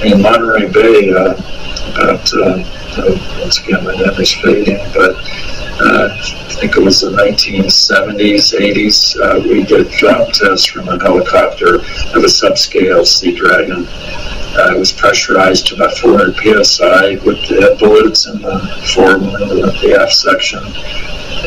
in 0.04 0.22
Monterey 0.22 0.72
Bay 0.72 1.12
uh, 1.12 1.34
about, 1.91 2.34
uh, 2.34 2.63
once 3.41 3.60
again, 3.60 3.84
my 3.84 3.95
memory's 3.95 4.34
fading, 4.34 4.78
but 4.93 5.15
uh, 5.82 6.10
I 6.12 6.56
think 6.60 6.76
it 6.76 6.84
was 6.84 7.02
the 7.02 7.12
1970s, 7.12 8.54
80s. 8.54 9.15
Uh, 9.19 9.39
we 9.48 9.63
did 9.63 9.89
drop 9.91 10.32
tests 10.34 10.65
from 10.65 10.89
a 10.89 11.00
helicopter 11.00 11.76
of 11.76 12.24
a 12.24 12.28
subscale 12.28 13.06
Sea 13.06 13.34
Dragon. 13.34 13.88
Uh, 14.57 14.75
it 14.75 14.79
was 14.79 14.91
pressurized 14.91 15.67
to 15.67 15.75
about 15.75 15.95
400 15.97 16.65
psi 16.65 17.15
with 17.25 17.38
uh, 17.51 17.75
ballutes 17.77 18.27
in 18.31 18.41
the 18.41 18.59
form 18.93 19.23
of 19.23 19.79
the 19.81 19.97
aft 19.99 20.13
section 20.13 20.63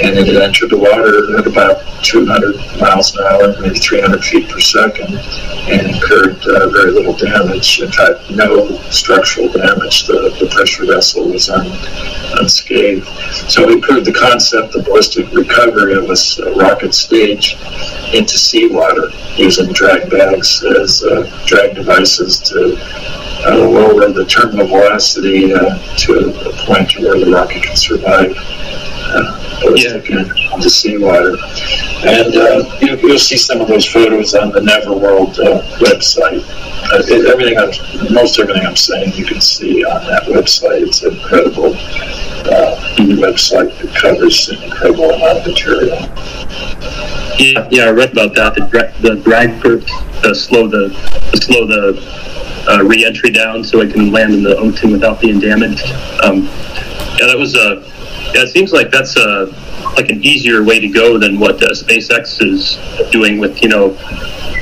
and 0.00 0.16
it 0.16 0.40
entered 0.40 0.70
the 0.70 0.76
water 0.76 1.38
at 1.38 1.46
about 1.46 1.82
200 2.02 2.56
miles 2.80 3.14
an 3.14 3.24
hour, 3.24 3.60
maybe 3.60 3.78
300 3.78 4.24
feet 4.24 4.48
per 4.48 4.58
second, 4.58 5.18
and 5.68 5.94
incurred 5.94 6.42
uh, 6.46 6.68
very 6.70 6.92
little 6.92 7.16
damage. 7.16 7.80
In 7.80 7.90
fact, 7.92 8.30
no 8.30 8.78
structural 8.90 9.48
damage. 9.48 10.06
The, 10.06 10.34
the 10.40 10.48
pressure 10.50 10.86
vessel 10.86 11.28
was 11.28 11.50
un, 11.50 11.70
unscathed. 12.38 13.06
So 13.50 13.66
we 13.66 13.80
proved 13.80 14.06
the 14.06 14.12
concept 14.12 14.74
of 14.74 14.84
ballistic 14.84 15.30
recovery 15.32 15.94
of 15.94 16.08
a 16.08 16.54
rocket 16.54 16.94
stage 16.94 17.56
into 18.12 18.36
seawater 18.36 19.10
using 19.36 19.72
drag 19.72 20.10
bags 20.10 20.62
as 20.80 21.02
uh, 21.04 21.44
drag 21.46 21.74
devices 21.74 22.38
to 22.40 22.76
uh, 23.46 23.56
lower 23.56 24.12
the 24.12 24.24
terminal 24.26 24.66
velocity 24.66 25.52
uh, 25.52 25.78
to 25.96 26.30
a 26.30 26.52
point 26.66 26.96
where 26.98 27.18
the 27.18 27.30
rocket 27.30 27.62
can 27.62 27.76
survive. 27.76 28.34
Uh, 29.14 29.38
yeah. 29.74 29.96
into 30.54 30.70
seawater. 30.70 31.36
And 32.04 32.34
uh, 32.34 32.78
you, 32.80 32.96
will 33.02 33.18
see 33.18 33.36
some 33.36 33.60
of 33.60 33.68
those 33.68 33.86
photos 33.86 34.34
on 34.34 34.50
the 34.52 34.60
Neverworld 34.60 35.38
uh, 35.38 35.62
website. 35.78 36.42
Uh, 36.92 37.30
everything, 37.30 37.58
I'm, 37.58 38.12
most 38.12 38.38
everything 38.38 38.64
I'm 38.64 38.76
saying, 38.76 39.12
you 39.14 39.24
can 39.24 39.40
see 39.40 39.84
on 39.84 40.04
that 40.06 40.24
website. 40.24 40.82
It's 40.82 41.02
incredible 41.04 41.74
mm-hmm. 42.44 43.22
website 43.22 43.76
that 43.80 43.94
covers 43.94 44.48
an 44.48 44.62
incredible 44.62 45.10
amount 45.10 45.38
of 45.38 45.46
material. 45.46 45.98
Yeah, 47.38 47.68
yeah, 47.70 47.84
I 47.84 47.90
read 47.90 48.12
about 48.12 48.34
that. 48.34 48.54
The, 48.54 48.92
the 49.00 49.16
drag 49.16 49.62
curve 49.62 49.86
to 50.22 50.34
slow 50.34 50.68
the 50.68 50.90
slow 51.34 51.66
the 51.66 51.98
uh, 52.68 52.82
re-entry 52.84 53.30
down 53.30 53.64
so 53.64 53.80
it 53.80 53.92
can 53.92 54.12
land 54.12 54.34
in 54.34 54.42
the 54.42 54.56
ocean 54.56 54.92
without 54.92 55.20
being 55.20 55.40
damaged. 55.40 55.84
Um, 56.22 56.44
yeah, 57.18 57.26
that 57.26 57.36
was 57.36 57.54
a 57.54 57.91
yeah, 58.34 58.42
it 58.42 58.48
seems 58.48 58.72
like 58.72 58.90
that's 58.90 59.16
a 59.16 59.46
like 59.96 60.08
an 60.08 60.22
easier 60.24 60.64
way 60.64 60.80
to 60.80 60.88
go 60.88 61.18
than 61.18 61.38
what 61.38 61.62
uh, 61.62 61.70
SpaceX 61.70 62.42
is 62.42 62.78
doing 63.10 63.38
with 63.38 63.62
you 63.62 63.68
know 63.68 63.96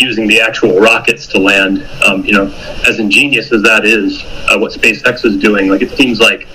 using 0.01 0.27
the 0.27 0.41
actual 0.41 0.81
rockets 0.81 1.27
to 1.29 1.39
land. 1.39 1.87
Um, 2.05 2.25
you 2.25 2.33
know, 2.33 2.47
as 2.89 2.99
ingenious 2.99 3.53
as 3.53 3.63
that 3.63 3.85
is, 3.85 4.25
uh, 4.49 4.59
what 4.59 4.73
SpaceX 4.73 5.25
is 5.25 5.37
doing, 5.37 5.69
like 5.69 5.83
it 5.83 5.93
seems 5.93 6.21
like 6.21 6.49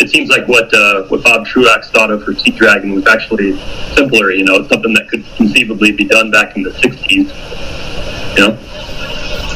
it 0.00 0.10
seems 0.10 0.30
like 0.30 0.46
what 0.46 0.72
uh, 0.72 1.04
what 1.08 1.24
Bob 1.24 1.46
Truax 1.46 1.90
thought 1.90 2.10
of 2.10 2.22
for 2.22 2.34
Sea 2.34 2.52
Dragon 2.52 2.94
was 2.94 3.06
actually 3.06 3.58
simpler. 3.94 4.30
You 4.30 4.44
know, 4.44 4.66
something 4.68 4.92
that 4.94 5.08
could 5.08 5.24
conceivably 5.36 5.92
be 5.92 6.04
done 6.04 6.30
back 6.30 6.56
in 6.56 6.62
the 6.62 6.70
'60s. 6.70 8.36
You 8.36 8.48
know. 8.48 8.69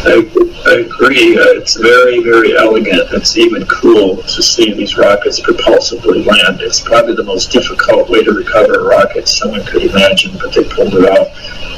I 0.07 0.85
agree. 0.87 1.39
Uh, 1.39 1.57
it's 1.57 1.77
very, 1.77 2.23
very 2.23 2.57
elegant. 2.57 3.11
It's 3.13 3.39
even 3.39 3.67
cool 3.67 4.19
to 4.19 4.43
see 4.43 4.73
these 4.73 4.99
rockets 4.99 5.41
propulsively 5.41 6.27
land. 6.27 6.61
It's 6.61 6.81
probably 6.81 7.15
the 7.15 7.25
most 7.25 7.51
difficult 7.51 8.11
way 8.11 8.23
to 8.23 8.33
recover 8.33 8.75
a 8.75 8.85
rocket 8.85 9.27
someone 9.29 9.65
could 9.65 9.83
imagine, 9.83 10.37
but 10.39 10.53
they 10.53 10.65
pulled 10.65 10.95
it 10.95 11.09
off. 11.09 11.29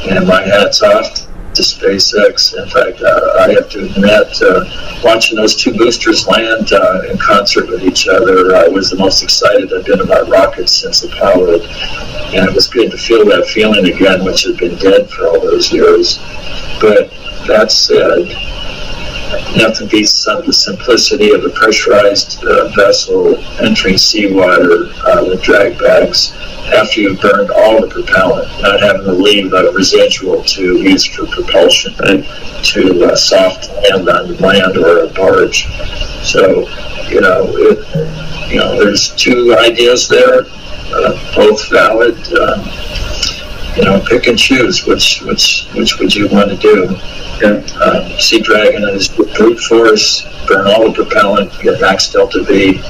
And 0.08 0.26
my 0.26 0.42
hat's 0.42 0.82
off 0.82 1.26
to 1.56 1.62
SpaceX. 1.62 2.56
In 2.56 2.68
fact, 2.68 3.02
uh, 3.02 3.36
I 3.40 3.52
have 3.52 3.68
to 3.70 3.84
admit, 3.84 4.42
uh, 4.42 5.00
watching 5.02 5.36
those 5.36 5.54
two 5.54 5.72
boosters 5.72 6.26
land 6.26 6.72
uh, 6.72 7.02
in 7.10 7.18
concert 7.18 7.68
with 7.68 7.82
each 7.82 8.08
other 8.08 8.54
uh, 8.54 8.70
was 8.70 8.90
the 8.90 8.96
most 8.96 9.22
excited 9.22 9.72
I've 9.72 9.84
been 9.84 10.00
about 10.00 10.28
rockets 10.28 10.72
since 10.72 11.02
Apollo. 11.04 11.60
And 12.34 12.48
it 12.48 12.54
was 12.54 12.66
good 12.68 12.90
to 12.90 12.98
feel 12.98 13.24
that 13.26 13.46
feeling 13.46 13.86
again, 13.86 14.24
which 14.24 14.44
had 14.44 14.56
been 14.58 14.76
dead 14.76 15.08
for 15.10 15.26
all 15.26 15.40
those 15.40 15.72
years. 15.72 16.18
But 16.80 17.10
that 17.46 17.72
said, 17.72 18.26
nothing 19.56 19.88
beats 19.88 20.24
the 20.24 20.52
simplicity 20.52 21.32
of 21.32 21.44
a 21.44 21.50
pressurized 21.50 22.44
uh, 22.44 22.68
vessel 22.74 23.36
entering 23.60 23.98
seawater 23.98 24.90
uh, 25.06 25.24
with 25.24 25.42
drag 25.42 25.78
bags 25.78 26.32
after 26.74 27.00
you've 27.00 27.20
burned 27.20 27.50
all 27.50 27.80
the 27.80 27.88
propellant, 27.88 28.48
not 28.60 28.80
having 28.80 29.04
to 29.04 29.12
leave 29.12 29.52
a 29.52 29.70
residual 29.72 30.42
to 30.42 30.82
use 30.82 31.04
for 31.04 31.26
propulsion 31.26 31.94
to 31.94 33.04
uh, 33.04 33.16
soft 33.16 33.68
land 33.70 34.08
on 34.08 34.36
land 34.38 34.76
or 34.76 35.04
a 35.04 35.08
barge. 35.08 35.66
So, 36.24 36.68
you 37.08 37.20
know, 37.20 37.46
it, 37.56 38.50
you 38.50 38.58
know, 38.58 38.78
there's 38.82 39.14
two 39.14 39.56
ideas 39.56 40.08
there, 40.08 40.46
uh, 40.92 41.34
both 41.34 41.68
valid. 41.70 42.16
Uh, 42.32 43.25
you 43.76 43.84
know, 43.84 44.00
pick 44.00 44.26
and 44.26 44.38
choose 44.38 44.86
which 44.86 45.20
which 45.22 45.66
which 45.74 45.98
would 45.98 46.14
you 46.14 46.28
want 46.28 46.50
to 46.50 46.56
do. 46.56 46.96
Yeah. 47.40 47.62
Uh, 47.76 48.18
Sea 48.18 48.40
Dragon 48.40 48.82
is 48.84 49.08
brute 49.08 49.60
force, 49.60 50.24
burn 50.46 50.66
all 50.66 50.90
the 50.90 50.92
propellant, 50.92 51.52
get 51.60 51.80
max 51.80 52.10
delta 52.10 52.42
V, 52.42 52.80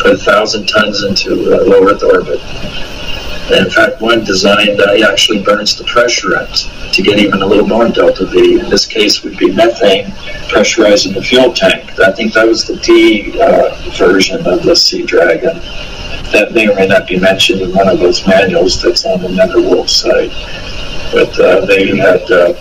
put 0.00 0.12
a 0.12 0.18
thousand 0.18 0.66
tons 0.66 1.04
into 1.04 1.54
uh, 1.54 1.62
low 1.64 1.88
Earth 1.88 2.02
orbit. 2.02 2.40
In 3.50 3.68
fact, 3.70 4.00
one 4.00 4.24
designed 4.24 4.80
uh, 4.80 5.10
actually 5.10 5.42
burns 5.42 5.76
the 5.76 5.84
pressurant 5.84 6.70
to 6.92 7.02
get 7.02 7.18
even 7.18 7.42
a 7.42 7.46
little 7.46 7.66
more 7.66 7.88
delta 7.88 8.26
V. 8.26 8.60
In 8.60 8.70
this 8.70 8.86
case, 8.86 9.22
would 9.22 9.36
be 9.36 9.50
methane 9.52 10.06
pressurizing 10.48 11.14
the 11.14 11.22
fuel 11.22 11.52
tank. 11.52 11.98
I 11.98 12.12
think 12.12 12.34
that 12.34 12.46
was 12.46 12.64
the 12.64 12.76
D 12.76 13.38
uh, 13.40 13.74
version 13.96 14.46
of 14.46 14.62
the 14.62 14.76
Sea 14.76 15.02
Dragon 15.04 15.60
that 16.32 16.52
may 16.52 16.68
or 16.68 16.74
may 16.74 16.86
not 16.86 17.06
be 17.06 17.18
mentioned 17.18 17.60
in 17.60 17.74
one 17.74 17.88
of 17.88 17.98
those 17.98 18.26
manuals 18.26 18.80
that's 18.80 19.04
on 19.04 19.20
the 19.20 19.28
Neverworld 19.28 19.90
site. 19.90 20.32
But 21.12 21.38
uh, 21.38 21.66
they 21.66 21.96
had 21.96 22.22
uh, 22.30 22.54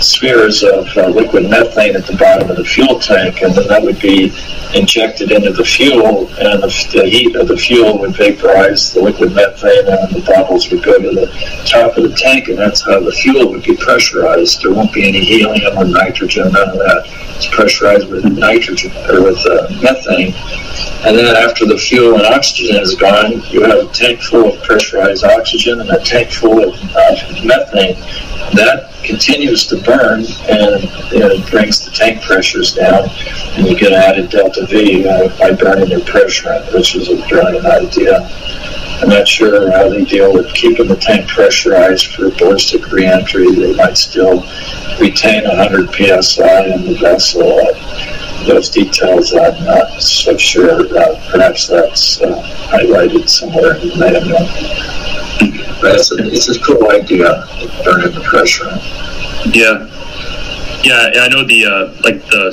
spheres 0.00 0.62
of 0.62 0.86
uh, 0.96 1.08
liquid 1.08 1.48
methane 1.50 1.96
at 1.96 2.06
the 2.06 2.16
bottom 2.16 2.50
of 2.50 2.56
the 2.56 2.64
fuel 2.64 2.98
tank, 3.00 3.42
and 3.42 3.54
then 3.54 3.66
that 3.68 3.82
would 3.82 3.98
be 4.00 4.32
injected 4.74 5.32
into 5.32 5.52
the 5.52 5.64
fuel, 5.64 6.28
and 6.38 6.62
the, 6.62 6.88
the 6.92 7.08
heat 7.08 7.34
of 7.36 7.48
the 7.48 7.56
fuel 7.56 7.98
would 7.98 8.14
vaporize 8.14 8.92
the 8.92 9.00
liquid 9.00 9.34
methane, 9.34 9.88
and 9.88 10.14
the 10.14 10.22
bubbles 10.26 10.70
would 10.70 10.84
go 10.84 11.00
to 11.00 11.10
the 11.10 11.26
top 11.66 11.96
of 11.96 12.02
the 12.04 12.14
tank, 12.14 12.48
and 12.48 12.58
that's 12.58 12.84
how 12.84 13.00
the 13.00 13.12
fuel 13.12 13.50
would 13.50 13.62
be 13.62 13.76
pressurized. 13.76 14.62
There 14.62 14.72
won't 14.72 14.92
be 14.92 15.08
any 15.08 15.24
helium 15.24 15.78
or 15.78 15.84
nitrogen, 15.84 16.52
none 16.52 16.68
of 16.68 16.78
that. 16.78 17.04
It's 17.36 17.48
pressurized 17.48 18.08
with 18.08 18.24
nitrogen 18.24 18.92
or 19.08 19.22
with 19.22 19.38
uh, 19.46 19.68
methane 19.80 20.34
and 21.06 21.16
then 21.16 21.36
after 21.36 21.64
the 21.64 21.78
fuel 21.78 22.16
and 22.16 22.26
oxygen 22.26 22.74
is 22.76 22.96
gone, 22.96 23.40
you 23.50 23.62
have 23.62 23.78
a 23.78 23.92
tank 23.92 24.20
full 24.20 24.52
of 24.52 24.62
pressurized 24.64 25.22
oxygen 25.22 25.80
and 25.80 25.88
a 25.90 26.02
tank 26.02 26.30
full 26.30 26.58
of 26.58 26.74
uh, 26.74 27.14
methane. 27.44 27.77
That 28.54 28.90
continues 29.04 29.66
to 29.68 29.80
burn 29.82 30.20
and 30.48 30.84
it 31.12 31.50
brings 31.50 31.84
the 31.84 31.90
tank 31.90 32.22
pressures 32.22 32.74
down, 32.74 33.08
and 33.56 33.66
you 33.66 33.78
get 33.78 33.92
added 33.92 34.30
delta 34.30 34.66
V 34.66 35.06
uh, 35.08 35.28
by 35.38 35.52
burning 35.52 35.88
your 35.88 36.00
pressure, 36.00 36.62
which 36.74 36.96
is 36.96 37.08
a 37.08 37.16
brilliant 37.28 37.66
idea. 37.66 38.28
I'm 39.00 39.08
not 39.08 39.28
sure 39.28 39.70
how 39.70 39.88
they 39.88 40.04
deal 40.04 40.32
with 40.32 40.52
keeping 40.54 40.88
the 40.88 40.96
tank 40.96 41.28
pressurized 41.28 42.06
for 42.14 42.30
ballistic 42.30 42.90
reentry. 42.90 43.54
They 43.54 43.74
might 43.74 43.96
still 43.96 44.42
retain 45.00 45.44
100 45.44 46.22
psi 46.22 46.66
in 46.74 46.84
the 46.84 46.98
vessel 46.98 47.60
those 48.48 48.70
details, 48.70 49.34
I'm 49.34 49.64
not 49.64 50.00
so 50.00 50.36
sure. 50.36 50.80
Uh, 50.96 51.30
perhaps 51.30 51.66
that's 51.66 52.20
uh, 52.20 52.42
highlighted 52.70 53.28
somewhere 53.28 53.76
in 53.76 53.88
the 53.88 53.96
manual. 53.96 54.97
But 55.80 55.94
it's 55.96 56.48
a, 56.48 56.60
cool 56.60 56.90
idea, 56.90 57.46
burning 57.84 58.14
the 58.14 58.20
pressure. 58.22 58.66
Yeah, 59.50 59.86
yeah. 60.82 61.22
I 61.22 61.28
know 61.28 61.44
the 61.44 61.66
uh, 61.66 62.02
like 62.02 62.24
the 62.26 62.50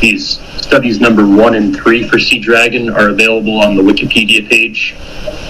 these 0.00 0.40
studies 0.60 1.00
number 1.00 1.26
one 1.26 1.54
and 1.54 1.76
three 1.76 2.08
for 2.08 2.18
Sea 2.18 2.40
Dragon 2.40 2.90
are 2.90 3.10
available 3.10 3.60
on 3.60 3.76
the 3.76 3.82
Wikipedia 3.82 4.48
page 4.48 4.94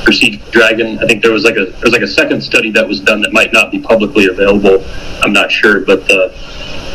for 0.05 0.13
Sea 0.13 0.37
Dragon. 0.51 0.99
I 0.99 1.07
think 1.07 1.23
there 1.23 1.33
was 1.33 1.45
like 1.45 1.57
a 1.57 1.67
there's 1.67 1.93
like 1.93 2.03
a 2.03 2.07
second 2.07 2.43
study 2.43 2.71
that 2.73 2.87
was 2.87 3.01
done 3.01 3.23
that 3.23 3.33
might 3.33 3.53
not 3.53 3.71
be 3.71 3.79
publicly 3.79 4.27
available. 4.27 4.85
I'm 5.23 5.33
not 5.33 5.51
sure, 5.51 5.81
but 5.81 6.07
the 6.07 6.33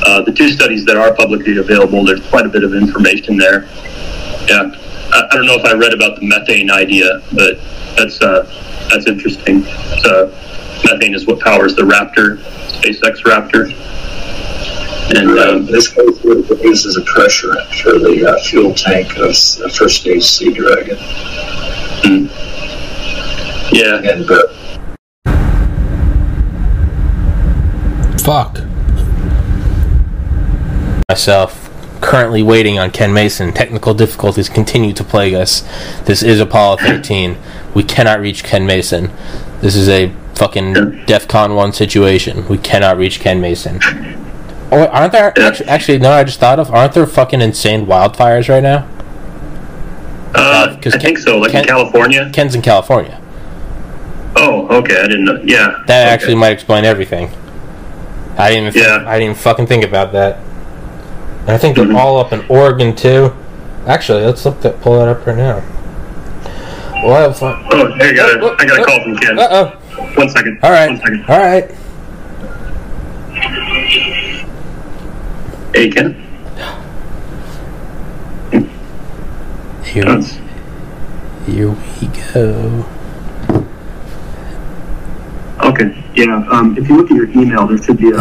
uh, 0.05 0.21
the 0.21 0.31
two 0.31 0.49
studies 0.49 0.85
that 0.85 0.97
are 0.97 1.13
publicly 1.13 1.57
available, 1.57 2.05
there's 2.05 2.25
quite 2.29 2.45
a 2.45 2.49
bit 2.49 2.63
of 2.63 2.73
information 2.73 3.37
there. 3.37 3.63
Yeah, 4.47 4.71
I, 5.11 5.27
I 5.31 5.35
don't 5.35 5.45
know 5.45 5.55
if 5.55 5.65
I 5.65 5.73
read 5.73 5.93
about 5.93 6.19
the 6.19 6.27
methane 6.27 6.71
idea, 6.71 7.21
but 7.33 7.59
that's 7.97 8.21
uh, 8.21 8.45
that's 8.89 9.07
interesting. 9.07 9.63
So 10.03 10.33
methane 10.85 11.13
is 11.13 11.25
what 11.25 11.39
powers 11.39 11.75
the 11.75 11.83
Raptor, 11.83 12.37
SpaceX 12.81 13.23
Raptor. 13.23 13.73
And 15.15 15.39
um, 15.39 15.65
this 15.65 15.87
case 15.87 16.23
uses 16.23 16.97
a 16.97 17.01
pressure 17.01 17.53
for 17.81 17.97
the 17.97 18.25
uh, 18.29 18.43
fuel 18.43 18.73
tank 18.75 19.17
of 19.17 19.31
uh, 19.31 19.69
first 19.69 20.01
stage 20.01 20.23
Sea 20.23 20.53
Dragon. 20.53 20.97
Mm. 22.03 22.29
Yeah. 23.71 24.11
And 24.11 24.27
but 24.27 24.49
fuck 28.21 28.59
myself 31.09 31.68
currently 32.01 32.41
waiting 32.43 32.79
on 32.79 32.91
Ken 32.91 33.13
Mason. 33.13 33.53
Technical 33.53 33.93
difficulties 33.93 34.49
continue 34.49 34.93
to 34.93 35.03
plague 35.03 35.33
us. 35.33 35.61
This 36.05 36.23
is 36.23 36.39
Apollo 36.39 36.77
13. 36.77 37.37
We 37.73 37.83
cannot 37.83 38.19
reach 38.19 38.43
Ken 38.43 38.65
Mason. 38.65 39.11
This 39.61 39.75
is 39.75 39.89
a 39.89 40.13
fucking 40.35 40.73
DEFCON 41.05 41.55
1 41.55 41.73
situation. 41.73 42.47
We 42.47 42.57
cannot 42.57 42.97
reach 42.97 43.19
Ken 43.19 43.41
Mason. 43.41 43.79
Oh, 44.71 44.85
aren't 44.87 45.11
there 45.11 45.33
actually, 45.39 45.67
actually? 45.67 45.97
No, 45.97 46.11
I 46.11 46.23
just 46.23 46.39
thought 46.39 46.59
of. 46.59 46.69
Aren't 46.71 46.93
there 46.93 47.07
fucking 47.07 47.41
insane 47.41 47.85
wildfires 47.85 48.49
right 48.49 48.63
now? 48.63 48.87
Uh, 50.35 50.75
I 50.75 50.79
Ken, 50.79 50.99
think 50.99 51.17
so. 51.17 51.39
Like 51.39 51.51
Ken, 51.51 51.61
in 51.61 51.67
California. 51.67 52.29
Ken's 52.31 52.53
in 52.55 52.61
California. 52.61 53.19
Oh, 54.35 54.67
okay. 54.77 55.01
I 55.01 55.07
didn't 55.07 55.25
know. 55.25 55.41
Yeah. 55.43 55.83
That 55.87 56.03
okay. 56.03 56.09
actually 56.09 56.35
might 56.35 56.51
explain 56.51 56.85
everything. 56.85 57.31
I 58.37 58.51
didn't. 58.51 58.75
Even 58.75 58.81
yeah. 58.81 59.03
I 59.07 59.17
didn't 59.17 59.31
even 59.31 59.35
fucking 59.35 59.67
think 59.67 59.83
about 59.83 60.11
that. 60.13 60.39
And 61.49 61.55
I 61.55 61.57
think 61.57 61.77
they're 61.77 61.85
mm-hmm. 61.85 61.95
all 61.95 62.19
up 62.19 62.31
in 62.31 62.45
Oregon 62.47 62.95
too. 62.95 63.33
Actually, 63.87 64.23
let's 64.23 64.45
look 64.45 64.61
that 64.61 64.79
pull 64.81 64.99
that 64.99 65.07
up 65.07 65.25
right 65.25 65.35
now. 65.35 65.63
Well, 67.01 67.13
I 67.13 67.21
have 67.21 67.39
fun. 67.39 67.65
Oh, 67.71 67.91
hey, 67.95 68.09
I 68.09 68.13
got 68.13 68.39
oh, 68.39 68.55
I 68.59 68.65
got 68.67 68.77
a 68.77 68.81
oh, 68.81 68.85
call 68.85 69.03
from 69.03 69.17
Ken. 69.17 69.39
Uh 69.39 69.47
oh. 69.49 70.13
One 70.15 70.29
second. 70.29 70.59
All 70.61 70.69
right. 70.69 70.89
One 70.89 70.97
second. 70.99 71.25
All 71.27 71.39
right. 71.39 71.71
Hey, 75.73 75.89
Ken. 75.89 76.13
Here, 79.85 80.21
here 81.47 81.71
we 81.71 82.07
go. 82.31 82.85
Okay. 85.63 86.03
Yeah. 86.13 86.47
Um, 86.51 86.77
if 86.77 86.87
you 86.87 86.95
look 86.95 87.09
at 87.09 87.17
your 87.17 87.31
email, 87.31 87.65
there 87.65 87.81
should 87.81 87.97
be 87.97 88.11
a. 88.11 88.19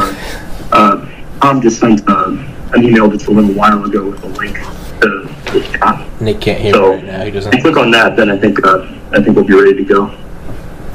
Uh, 0.72 1.06
Tom 1.42 1.60
just 1.60 1.78
sent 1.78 2.00
a 2.08 2.57
an 2.74 2.84
email 2.84 3.10
just 3.10 3.26
a 3.26 3.30
little 3.30 3.52
while 3.54 3.84
ago 3.84 4.10
with 4.10 4.22
a 4.22 4.26
link 4.26 4.56
to 5.00 5.28
the 5.52 5.60
chat. 5.72 6.20
Nick 6.20 6.40
can't 6.40 6.60
hear 6.60 6.74
so, 6.74 6.94
right 6.94 7.04
now. 7.04 7.24
He 7.24 7.30
doesn't. 7.30 7.54
If 7.54 7.64
you 7.64 7.70
click 7.70 7.82
on 7.82 7.90
that, 7.92 8.16
then 8.16 8.30
I 8.30 8.38
think 8.38 8.64
uh, 8.64 8.86
I 9.12 9.22
think 9.22 9.36
we'll 9.36 9.44
be 9.44 9.54
ready 9.54 9.74
to 9.74 9.84
go. 9.84 10.16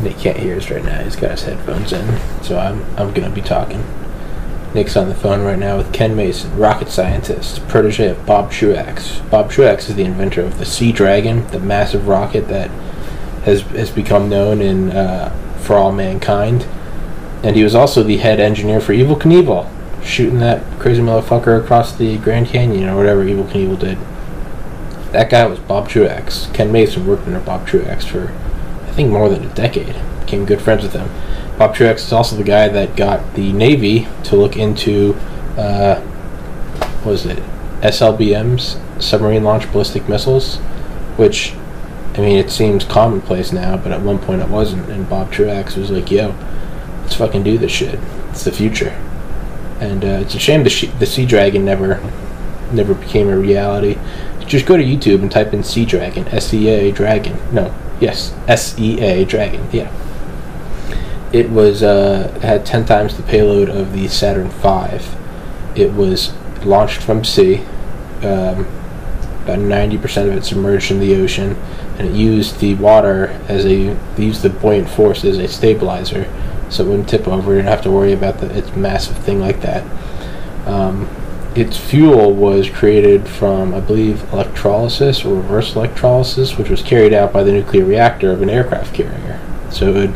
Nick 0.02 0.18
can't 0.18 0.38
hear 0.38 0.58
us 0.58 0.70
right 0.70 0.84
now. 0.84 1.04
He's 1.04 1.16
got 1.16 1.32
his 1.32 1.44
headphones 1.44 1.94
in, 1.94 2.20
so 2.44 2.58
I'm 2.58 2.84
I'm 2.98 3.14
gonna 3.14 3.30
be 3.30 3.42
talking. 3.42 3.84
Nick's 4.74 4.98
on 4.98 5.08
the 5.08 5.16
phone 5.16 5.44
right 5.44 5.60
now 5.60 5.78
with 5.78 5.94
Ken 5.94 6.16
Mason, 6.16 6.58
rocket 6.58 6.90
scientist, 6.90 7.68
protege 7.68 8.08
of 8.08 8.26
Bob 8.26 8.52
Truax. 8.52 9.20
Bob 9.30 9.52
Truax 9.52 9.88
is 9.88 9.96
the 9.96 10.04
inventor 10.04 10.42
of 10.42 10.58
the 10.58 10.66
Sea 10.66 10.92
Dragon, 10.92 11.46
the 11.48 11.60
massive 11.60 12.08
rocket 12.08 12.48
that 12.48 12.72
has 13.46 13.62
has 13.62 13.92
become 13.92 14.30
known 14.30 14.62
in 14.62 14.92
uh, 14.92 15.30
for 15.60 15.76
all 15.76 15.92
mankind. 15.92 16.66
And 17.44 17.56
he 17.56 17.64
was 17.64 17.76
also 17.76 18.04
the 18.04 18.18
head 18.18 18.40
engineer 18.40 18.80
for 18.80 18.94
Evel 18.94 19.20
Knievel, 19.20 19.70
shooting 20.04 20.40
that 20.40 20.64
crazy 20.80 21.02
motherfucker 21.02 21.62
across 21.62 21.96
the 21.96 22.18
Grand 22.18 22.48
Canyon 22.48 22.90
or 22.90 22.98
whatever 22.98 23.24
Evel 23.24 23.46
Knievel 23.46 23.80
did. 23.80 23.98
That 25.12 25.30
guy 25.30 25.46
was 25.46 25.60
Bob 25.60 25.90
Truax. 25.90 26.48
Ken 26.54 26.72
Mason 26.72 27.06
worked 27.06 27.28
under 27.28 27.40
Bob 27.40 27.68
Truax 27.68 28.06
for, 28.06 28.30
I 28.88 28.92
think, 28.92 29.12
more 29.12 29.30
than 29.30 29.44
a 29.44 29.54
decade. 29.54 29.96
Became 30.22 30.46
good 30.46 30.62
friends 30.62 30.84
with 30.84 30.94
him. 30.94 31.10
Bob 31.58 31.76
Truax 31.76 32.06
is 32.06 32.14
also 32.14 32.36
the 32.36 32.44
guy 32.44 32.68
that 32.68 32.96
got 32.96 33.36
the 33.36 33.54
Navy 33.54 34.08
to 34.24 34.36
look 34.36 34.58
into 34.58 35.14
uh, 35.58 36.02
what 37.04 37.12
was 37.12 37.26
it 37.26 37.44
SLBMs, 37.82 38.80
submarine 39.02 39.44
launched 39.44 39.72
ballistic 39.74 40.08
missiles, 40.08 40.58
which 41.18 41.54
I 42.16 42.22
mean 42.22 42.38
it 42.38 42.50
seems 42.50 42.86
commonplace 42.86 43.52
now, 43.52 43.76
but 43.76 43.92
at 43.92 44.02
one 44.02 44.20
point 44.20 44.42
it 44.42 44.48
wasn't. 44.48 44.90
And 44.90 45.10
Bob 45.10 45.32
Truax 45.32 45.76
was 45.76 45.92
like, 45.92 46.10
"Yo, 46.10 46.34
let's 47.02 47.16
fucking 47.16 47.44
do 47.44 47.58
this 47.58 47.72
shit. 47.72 48.00
It's 48.30 48.46
the 48.46 48.52
future." 48.52 48.98
And 49.84 50.06
uh, 50.06 50.24
it's 50.24 50.34
a 50.34 50.40
shame 50.40 50.64
the 50.64 50.92
the 51.00 51.06
Sea 51.06 51.26
Dragon 51.26 51.66
never 51.66 52.00
never 52.72 52.94
became 52.94 53.28
a 53.28 53.38
reality. 53.38 53.98
Just 54.48 54.66
go 54.66 54.78
to 54.78 54.84
YouTube 54.84 55.22
and 55.22 55.30
type 55.30 55.54
in 55.54 55.62
Sea 55.64 55.86
Dragon, 55.86 56.26
S 56.30 56.54
E 56.54 56.70
A 56.70 56.92
Dragon. 56.92 57.38
No, 57.52 57.76
yes, 58.00 58.34
S 58.48 58.80
E 58.80 59.02
A 59.02 59.26
Dragon. 59.26 59.68
Yeah. 59.74 59.92
It 61.34 61.50
was 61.50 61.84
uh, 61.84 62.40
had 62.42 62.66
ten 62.66 62.86
times 62.86 63.18
the 63.18 63.24
payload 63.24 63.68
of 63.68 63.92
the 63.92 64.08
Saturn 64.08 64.50
V. 64.50 65.04
It 65.76 65.92
was 65.94 66.34
launched 66.64 67.02
from 67.02 67.26
sea. 67.26 67.66
Um, 68.22 68.66
about 69.44 69.60
ninety 69.60 69.98
percent 69.98 70.30
of 70.30 70.38
it 70.38 70.46
submerged 70.46 70.92
in 70.92 71.00
the 71.02 71.16
ocean, 71.16 71.58
and 71.98 72.08
it 72.08 72.14
used 72.14 72.60
the 72.62 72.76
water 72.76 73.28
as 73.50 73.66
a 73.66 73.98
used 74.18 74.44
the 74.44 74.50
buoyant 74.50 74.90
force 74.90 75.26
as 75.26 75.38
a 75.38 75.48
stabilizer, 75.48 76.24
so 76.74 76.86
it 76.86 76.90
wouldn't 76.90 77.10
tip 77.10 77.28
over. 77.28 77.52
You 77.52 77.58
didn't 77.60 77.70
have 77.70 77.84
to 77.84 77.92
worry 77.92 78.14
about 78.14 78.40
the 78.40 78.56
its 78.58 78.76
massive 78.76 79.18
thing 79.18 79.40
like 79.40 79.62
that. 79.62 79.84
Um, 80.68 81.10
its 81.56 81.78
fuel 81.78 82.34
was 82.34 82.70
created 82.70 83.28
from, 83.28 83.76
I 83.76 83.80
believe, 83.80 84.24
electrolysis 84.34 85.24
or 85.24 85.36
reverse 85.36 85.76
electrolysis, 85.76 86.58
which 86.58 86.70
was 86.70 86.82
carried 86.82 87.14
out 87.14 87.32
by 87.32 87.44
the 87.44 87.52
nuclear 87.52 87.86
reactor 87.86 88.32
of 88.32 88.42
an 88.42 88.50
aircraft 88.50 88.96
carrier. 88.96 89.40
So 89.72 89.90
it 89.90 89.94
would, 89.94 90.16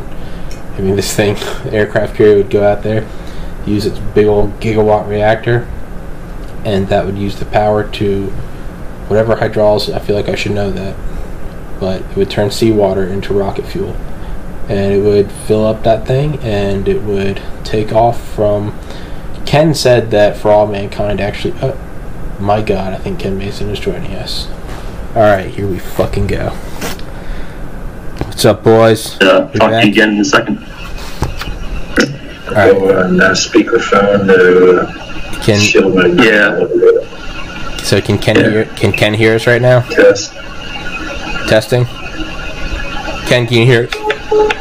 I 0.76 0.80
mean, 0.80 0.96
this 0.96 1.14
thing, 1.14 1.36
aircraft 1.72 2.16
carrier 2.16 2.36
would 2.36 2.50
go 2.50 2.64
out 2.66 2.82
there, 2.82 3.08
use 3.66 3.86
its 3.86 3.98
big 3.98 4.26
old 4.26 4.58
gigawatt 4.58 5.08
reactor, 5.08 5.68
and 6.64 6.88
that 6.88 7.06
would 7.06 7.16
use 7.16 7.38
the 7.38 7.46
power 7.46 7.88
to 7.88 8.26
whatever 9.06 9.36
hydrolysis. 9.36 9.94
I 9.94 10.00
feel 10.00 10.16
like 10.16 10.28
I 10.28 10.34
should 10.34 10.52
know 10.52 10.72
that, 10.72 10.96
but 11.78 12.02
it 12.02 12.16
would 12.16 12.30
turn 12.30 12.50
seawater 12.50 13.06
into 13.06 13.32
rocket 13.32 13.64
fuel, 13.66 13.96
and 14.68 14.92
it 14.92 15.00
would 15.02 15.30
fill 15.32 15.66
up 15.66 15.82
that 15.84 16.06
thing, 16.06 16.38
and 16.40 16.88
it 16.88 17.02
would 17.02 17.40
take 17.64 17.92
off 17.92 18.22
from 18.34 18.78
Ken 19.46 19.74
said 19.74 20.10
that 20.10 20.36
for 20.36 20.50
all 20.50 20.66
mankind 20.66 21.20
actually. 21.20 21.54
Oh, 21.62 21.76
my 22.38 22.62
God, 22.62 22.92
I 22.92 22.98
think 22.98 23.18
Ken 23.20 23.36
Mason 23.38 23.68
is 23.70 23.80
joining 23.80 24.14
us. 24.14 24.46
All 25.14 25.22
right, 25.22 25.46
here 25.50 25.66
we 25.66 25.78
fucking 25.78 26.26
go. 26.28 26.50
What's 28.26 28.44
up, 28.44 28.62
boys? 28.62 29.20
Uh, 29.20 29.50
talk 29.52 29.70
to 29.70 29.86
you 29.86 29.90
again 29.92 30.10
in 30.14 30.20
a 30.20 30.24
second. 30.24 30.58
All 32.48 32.54
right, 32.54 32.72
Go 32.72 32.98
on 32.98 33.20
uh, 33.20 33.30
speakerphone 33.30 34.26
to 34.26 34.80
uh, 34.82 35.42
Can 35.42 35.58
shield 35.60 35.94
my 35.94 36.06
Yeah. 36.06 37.78
so 37.82 38.00
can 38.00 38.18
Ken 38.18 38.36
hear 38.36 38.64
can 38.76 38.92
Ken 38.92 39.14
hear 39.14 39.34
us 39.34 39.46
right 39.46 39.60
now? 39.62 39.80
test. 39.88 40.32
Testing. 41.48 41.84
Ken, 43.26 43.46
can 43.46 43.58
you 43.58 43.66
hear? 43.66 43.88
us? 43.92 44.57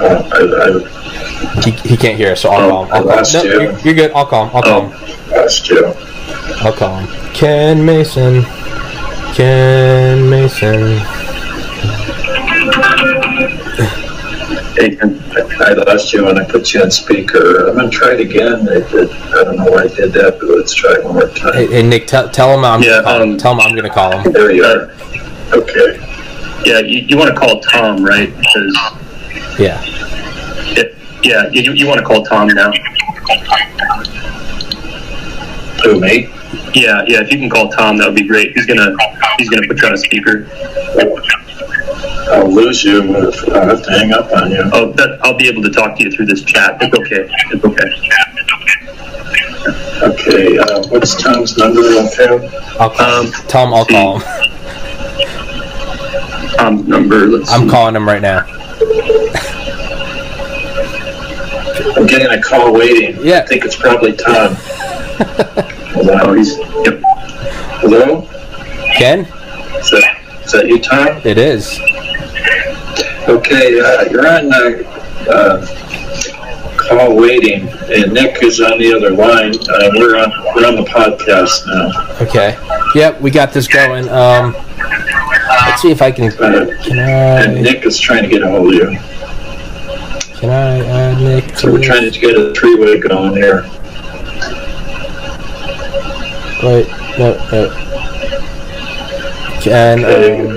Uh, 0.00 0.28
I, 0.32 1.58
I 1.58 1.60
He, 1.62 1.70
he 1.90 1.96
can't 1.96 2.16
hear 2.16 2.32
us, 2.32 2.40
so 2.42 2.50
I'll 2.50 2.68
call 2.70 2.84
him. 2.86 2.92
I'll 2.92 3.02
call 3.04 3.18
him. 3.18 3.32
No, 3.32 3.42
you. 3.42 3.50
you're, 3.62 3.78
you're 3.80 3.94
good. 3.94 4.12
I'll 4.12 4.26
call 4.26 4.46
him. 4.48 4.56
I'll 4.56 4.62
call 4.62 4.88
him. 4.88 5.30
lost 5.30 5.68
you. 5.68 5.86
I'll 6.62 6.72
call 6.72 6.96
him. 6.98 7.32
Ken 7.34 7.84
Mason. 7.84 8.42
Ken 9.34 10.28
Mason. 10.28 10.98
Hey, 14.76 14.96
I 15.00 15.72
lost 15.74 16.12
you 16.12 16.24
when 16.24 16.38
I 16.38 16.44
put 16.44 16.72
you 16.72 16.80
on 16.82 16.90
speaker. 16.90 17.68
I'm 17.68 17.76
gonna 17.76 17.90
try 17.90 18.14
it 18.14 18.20
again. 18.20 18.66
It, 18.68 18.86
it, 18.94 19.10
I 19.34 19.44
don't 19.44 19.56
know 19.56 19.70
why 19.70 19.82
I 19.82 19.88
did 19.88 20.12
that, 20.14 20.38
but 20.40 20.48
let's 20.48 20.72
try 20.74 20.92
it 20.94 21.04
one 21.04 21.14
more 21.14 21.28
time. 21.28 21.52
Hey, 21.54 21.66
hey 21.66 21.82
Nick, 21.82 22.06
tell, 22.06 22.30
tell 22.30 22.56
him 22.56 22.64
I'm 22.64 22.82
Yeah, 22.82 23.02
gonna 23.02 23.02
call 23.04 23.22
him. 23.22 23.30
um, 23.32 23.36
Tell 23.38 23.52
him 23.52 23.60
I'm 23.60 23.74
gonna 23.76 23.90
call 23.90 24.18
him. 24.18 24.32
There 24.32 24.50
you 24.52 24.64
are. 24.64 24.90
Okay. 25.52 25.98
Yeah, 26.64 26.78
you, 26.80 27.00
you 27.00 27.16
want 27.18 27.34
to 27.34 27.38
call 27.38 27.60
Tom, 27.60 28.02
right? 28.04 28.34
Because 28.36 28.78
Yeah. 29.60 29.80
it, 29.84 30.96
yeah, 31.22 31.48
you, 31.52 31.72
you 31.74 31.86
want 31.86 32.00
to 32.00 32.04
call 32.06 32.24
Tom 32.24 32.48
now. 32.48 32.72
Who 35.84 36.00
me? 36.00 36.28
Yeah, 36.74 37.04
yeah. 37.06 37.20
If 37.20 37.30
you 37.32 37.38
can 37.38 37.50
call 37.50 37.68
Tom, 37.70 37.96
that 37.98 38.06
would 38.06 38.16
be 38.16 38.26
great. 38.26 38.52
He's 38.54 38.66
gonna 38.66 38.94
he's 39.38 39.48
gonna 39.50 39.66
put 39.66 39.80
you 39.80 39.88
on 39.88 39.94
a 39.94 39.98
speaker. 39.98 40.46
I'll 42.32 42.50
lose 42.52 42.82
you. 42.84 43.02
if- 43.28 43.48
I'll 43.54 43.66
have 43.68 43.82
to 43.82 43.90
hang 43.90 44.12
up 44.12 44.30
on 44.32 44.50
you. 44.50 44.62
Oh, 44.72 44.92
that, 44.92 45.18
I'll 45.22 45.36
be 45.36 45.48
able 45.48 45.62
to 45.62 45.70
talk 45.70 45.96
to 45.98 46.04
you 46.04 46.10
through 46.10 46.26
this 46.26 46.42
chat. 46.44 46.76
It's 46.80 46.94
okay. 46.98 47.28
It's 47.50 47.64
okay. 47.64 47.90
Okay. 50.02 50.58
Uh, 50.58 50.82
what's 50.88 51.14
Tom's 51.22 51.56
number 51.58 51.80
off 51.80 52.16
him? 52.16 52.42
I'll 52.80 52.90
call 52.90 53.10
Um, 53.20 53.26
him. 53.26 53.32
Tell 53.48 53.66
him 53.66 53.74
I'll 53.74 53.84
see. 53.84 53.92
call 53.94 54.18
him. 54.18 54.24
Tom's 56.56 56.86
number. 56.88 57.26
Let's 57.26 57.50
I'm 57.52 57.64
see. 57.64 57.70
calling 57.70 57.94
him 57.96 58.06
right 58.06 58.22
now. 58.22 58.46
I'm 61.96 62.06
getting 62.06 62.28
a 62.30 62.40
call 62.40 62.72
waiting. 62.72 63.18
Yeah. 63.22 63.40
I 63.40 63.46
think 63.46 63.64
it's 63.64 63.76
probably 63.76 64.14
Tom. 64.14 64.54
Hold 65.92 66.08
Oh, 66.10 66.32
he's 66.32 66.56
yep. 66.56 67.00
Hello? 67.82 68.22
Ken? 68.96 69.20
Is 69.20 69.90
that, 69.90 70.18
is 70.44 70.52
that 70.52 70.66
you, 70.66 70.80
Tom? 70.80 71.20
It 71.24 71.36
is. 71.36 71.78
Okay, 73.28 73.78
uh, 73.80 74.04
you're 74.10 74.26
on 74.26 74.52
uh, 74.52 74.82
uh, 75.30 75.66
call 76.78 77.16
waiting, 77.16 77.68
and 77.68 78.12
Nick 78.12 78.42
is 78.42 78.60
on 78.60 78.78
the 78.78 78.94
other 78.94 79.10
line. 79.10 79.52
Uh, 79.68 79.90
we're 79.96 80.16
on 80.16 80.30
we're 80.54 80.66
on 80.66 80.76
the 80.76 80.84
podcast 80.88 81.66
now. 81.66 82.16
Okay. 82.26 82.56
Yep, 82.94 83.20
we 83.20 83.30
got 83.30 83.52
this 83.52 83.68
going. 83.68 84.08
Um, 84.08 84.54
let's 85.66 85.82
see 85.82 85.90
if 85.90 86.02
I 86.02 86.10
can. 86.10 86.32
Uh, 86.32 86.66
Can 86.82 86.98
and 86.98 87.62
Nick 87.62 87.84
is 87.84 87.98
trying 87.98 88.22
to 88.22 88.28
get 88.28 88.42
a 88.42 88.48
hold 88.48 88.68
of 88.68 88.74
you. 88.74 88.98
Can 90.38 90.50
I 90.50 90.78
add 90.86 91.20
Nick? 91.20 91.56
So 91.56 91.70
we're 91.72 91.82
trying 91.82 92.10
to 92.10 92.18
get 92.18 92.36
a 92.36 92.52
three-way 92.54 92.98
going 93.00 93.34
here. 93.34 93.62
Wait, 96.62 96.88
no, 97.18 97.36
no. 97.52 97.70
Can 99.60 100.04
um, 100.04 100.56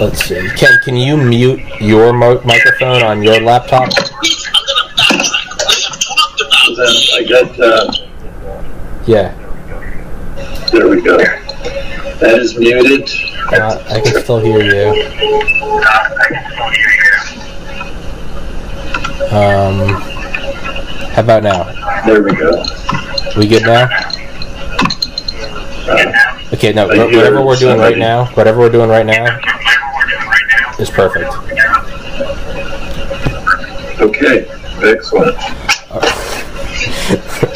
let's 0.00 0.24
see. 0.24 0.48
Ken, 0.56 0.78
can 0.84 0.96
you 0.96 1.16
mute 1.16 1.60
your 1.80 2.12
mo- 2.12 2.40
microphone 2.44 3.02
on 3.02 3.22
your 3.22 3.40
laptop? 3.40 3.90
then 6.76 6.94
I 7.14 7.24
got 7.28 7.60
uh, 7.60 7.92
Yeah, 9.06 9.32
there 10.76 10.88
we 10.88 11.00
go. 11.00 11.16
That 11.16 12.38
is 12.38 12.56
muted. 12.58 13.08
uh, 13.52 13.82
I 13.88 14.00
can 14.00 14.22
still 14.22 14.38
hear 14.40 14.60
you. 14.62 14.90
Um, 19.32 19.88
how 21.12 21.22
about 21.22 21.42
now? 21.42 21.64
There 22.06 22.22
we 22.22 22.32
go. 22.34 22.62
We 23.36 23.46
good 23.48 23.62
now? 23.64 23.88
Uh, 25.88 26.32
Okay, 26.52 26.72
no. 26.72 26.84
I 26.88 26.96
wha- 26.96 27.06
hear 27.08 27.16
Whatever 27.18 27.42
we're 27.44 27.56
doing 27.56 27.78
right 27.78 27.98
now, 27.98 28.26
whatever 28.34 28.60
we're 28.60 28.70
doing 28.70 28.88
right 28.88 29.04
now, 29.04 29.38
is 30.78 30.88
perfect. 30.90 31.26
okay, 34.00 34.46
excellent. 34.82 35.36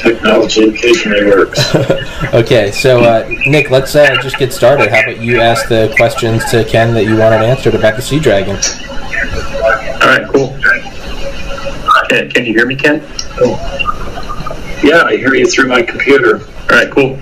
Technology 0.03 0.69
occasionally 0.69 1.25
works. 1.27 1.75
Okay, 2.33 2.71
so 2.71 3.01
uh, 3.01 3.29
Nick, 3.47 3.71
let's 3.71 3.95
uh, 3.97 4.15
just 4.23 4.39
get 4.39 4.53
started. 4.53 4.89
How 4.89 5.01
about 5.01 5.21
you 5.21 5.41
ask 5.41 5.69
the 5.69 5.93
questions 5.97 6.45
to 6.51 6.65
Ken 6.65 6.95
that 6.95 7.05
you 7.05 7.17
wanted 7.17 7.43
answered 7.43 7.75
about 7.75 7.97
the 7.97 8.03
Sea 8.03 8.21
Dragon? 8.21 8.55
All 10.01 10.09
right, 10.09 10.29
cool. 10.33 10.57
Can, 12.09 12.31
can 12.31 12.47
you 12.47 12.53
hear 12.53 12.67
me, 12.67 12.77
Ken? 12.77 13.01
Yeah, 14.83 15.03
I 15.05 15.17
hear 15.17 15.35
you 15.35 15.47
through 15.47 15.69
my 15.69 15.83
computer. 15.83 16.41
All 16.41 16.69
right, 16.69 16.91
cool. 16.91 17.19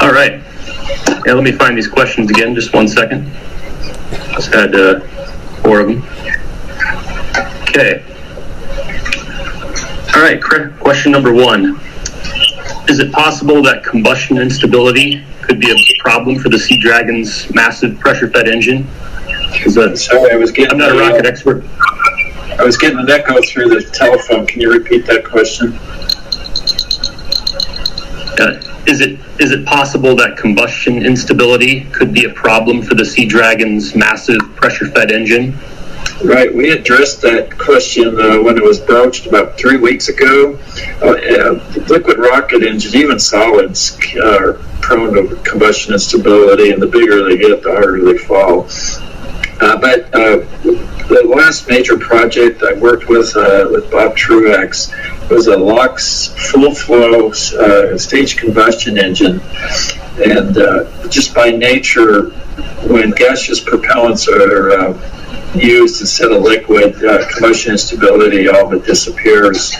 All 0.00 0.12
right. 0.12 0.42
Yeah, 1.26 1.34
let 1.34 1.44
me 1.44 1.52
find 1.52 1.76
these 1.76 1.88
questions 1.88 2.30
again. 2.30 2.54
Just 2.54 2.74
one 2.74 2.88
second. 2.88 3.30
Just 4.32 4.52
had 4.52 4.74
uh, 4.74 5.00
four 5.62 5.80
of 5.80 5.88
them. 5.88 6.02
Okay. 7.62 8.02
All 10.14 10.22
right. 10.22 10.40
Question 10.80 11.12
number 11.12 11.32
one: 11.32 11.80
Is 12.88 13.00
it 13.00 13.12
possible 13.12 13.62
that 13.62 13.82
combustion 13.84 14.38
instability 14.38 15.24
could 15.42 15.58
be 15.60 15.70
a 15.70 15.76
problem 16.00 16.38
for 16.38 16.48
the 16.48 16.58
Sea 16.58 16.78
Dragon's 16.78 17.52
massive 17.54 17.98
pressure-fed 17.98 18.48
engine? 18.48 18.86
'Cause, 19.62 19.76
uh, 19.78 19.96
Sorry, 19.96 20.32
I 20.32 20.36
was 20.36 20.50
getting. 20.50 20.72
I'm 20.72 20.78
not 20.78 20.90
a 20.90 20.94
the, 20.94 21.04
uh, 21.04 21.08
rocket 21.10 21.26
expert. 21.26 21.64
I 22.58 22.64
was 22.64 22.76
getting 22.76 22.98
an 22.98 23.10
echo 23.10 23.40
through 23.42 23.70
the 23.70 23.82
telephone. 23.82 24.46
Can 24.46 24.60
you 24.60 24.70
repeat 24.72 25.06
that 25.06 25.24
question? 25.24 25.78
Uh, 28.38 28.54
is 28.86 29.00
it 29.00 29.18
is 29.38 29.50
it 29.50 29.64
possible 29.64 30.14
that 30.16 30.36
combustion 30.36 31.04
instability 31.04 31.86
could 31.92 32.12
be 32.12 32.24
a 32.24 32.30
problem 32.30 32.82
for 32.82 32.94
the 32.94 33.04
Sea 33.04 33.24
Dragon's 33.24 33.94
massive 33.96 34.40
pressure-fed 34.56 35.10
engine? 35.10 35.54
Right, 36.22 36.54
we 36.54 36.70
addressed 36.70 37.22
that 37.22 37.58
question 37.58 38.20
uh, 38.20 38.40
when 38.40 38.56
it 38.56 38.62
was 38.62 38.78
broached 38.78 39.26
about 39.26 39.58
three 39.58 39.76
weeks 39.76 40.08
ago. 40.08 40.58
Uh, 41.02 41.08
uh, 41.08 41.82
liquid 41.88 42.18
rocket 42.18 42.62
engines, 42.62 42.94
even 42.94 43.18
solids, 43.18 43.98
are 44.22 44.54
prone 44.80 45.14
to 45.14 45.36
combustion 45.42 45.92
instability, 45.92 46.70
and 46.70 46.80
the 46.80 46.86
bigger 46.86 47.24
they 47.24 47.36
get, 47.36 47.62
the 47.62 47.70
harder 47.72 48.04
they 48.04 48.16
fall. 48.16 48.68
Uh, 49.60 49.76
but 49.80 50.04
uh, 50.14 50.38
the 51.08 51.22
last 51.26 51.68
major 51.68 51.98
project 51.98 52.62
I 52.62 52.74
worked 52.74 53.08
with 53.08 53.36
uh, 53.36 53.66
with 53.70 53.90
Bob 53.90 54.16
Truax 54.16 54.92
was 55.28 55.48
a 55.48 55.56
LOX 55.56 56.28
full 56.50 56.74
flow 56.74 57.32
stage 57.32 58.36
combustion 58.36 58.98
engine, 58.98 59.40
and 60.24 60.54
just 61.10 61.34
by 61.34 61.50
nature, 61.50 62.30
when 62.86 63.10
gaseous 63.10 63.60
propellants 63.60 64.28
are 64.28 64.94
used 65.54 66.00
instead 66.00 66.32
of 66.32 66.42
liquid, 66.42 67.02
uh, 67.04 67.28
combustion 67.30 67.72
instability 67.72 68.48
all 68.48 68.68
but 68.68 68.84
disappears. 68.84 69.74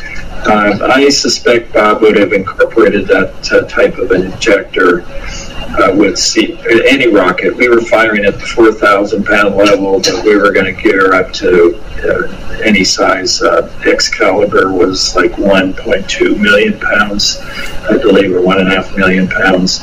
Um, 0.46 0.82
I 0.82 1.08
suspect 1.08 1.72
Bob 1.72 2.02
would 2.02 2.16
have 2.18 2.32
incorporated 2.32 3.06
that 3.08 3.52
uh, 3.52 3.62
type 3.62 3.96
of 3.96 4.10
an 4.10 4.32
injector 4.32 5.02
uh, 5.02 5.94
with 5.94 6.20
any 6.86 7.08
rocket. 7.08 7.56
We 7.56 7.68
were 7.68 7.80
firing 7.80 8.24
at 8.26 8.34
the 8.34 8.46
4,000 8.46 9.24
pound 9.24 9.56
level, 9.56 10.00
but 10.00 10.24
we 10.24 10.36
were 10.36 10.52
going 10.52 10.74
to 10.74 10.82
gear 10.82 11.14
up 11.14 11.32
to 11.34 11.80
uh, 12.04 12.60
any 12.62 12.84
size. 12.84 13.40
Uh, 13.40 13.72
Excalibur 13.86 14.72
was 14.72 15.16
like 15.16 15.32
1.2 15.32 16.38
million 16.38 16.78
pounds, 16.78 17.38
I 17.90 17.96
believe, 17.96 18.34
or 18.34 18.42
one 18.42 18.60
and 18.60 18.68
a 18.68 18.76
half 18.76 18.94
million 18.96 19.26
pounds. 19.28 19.80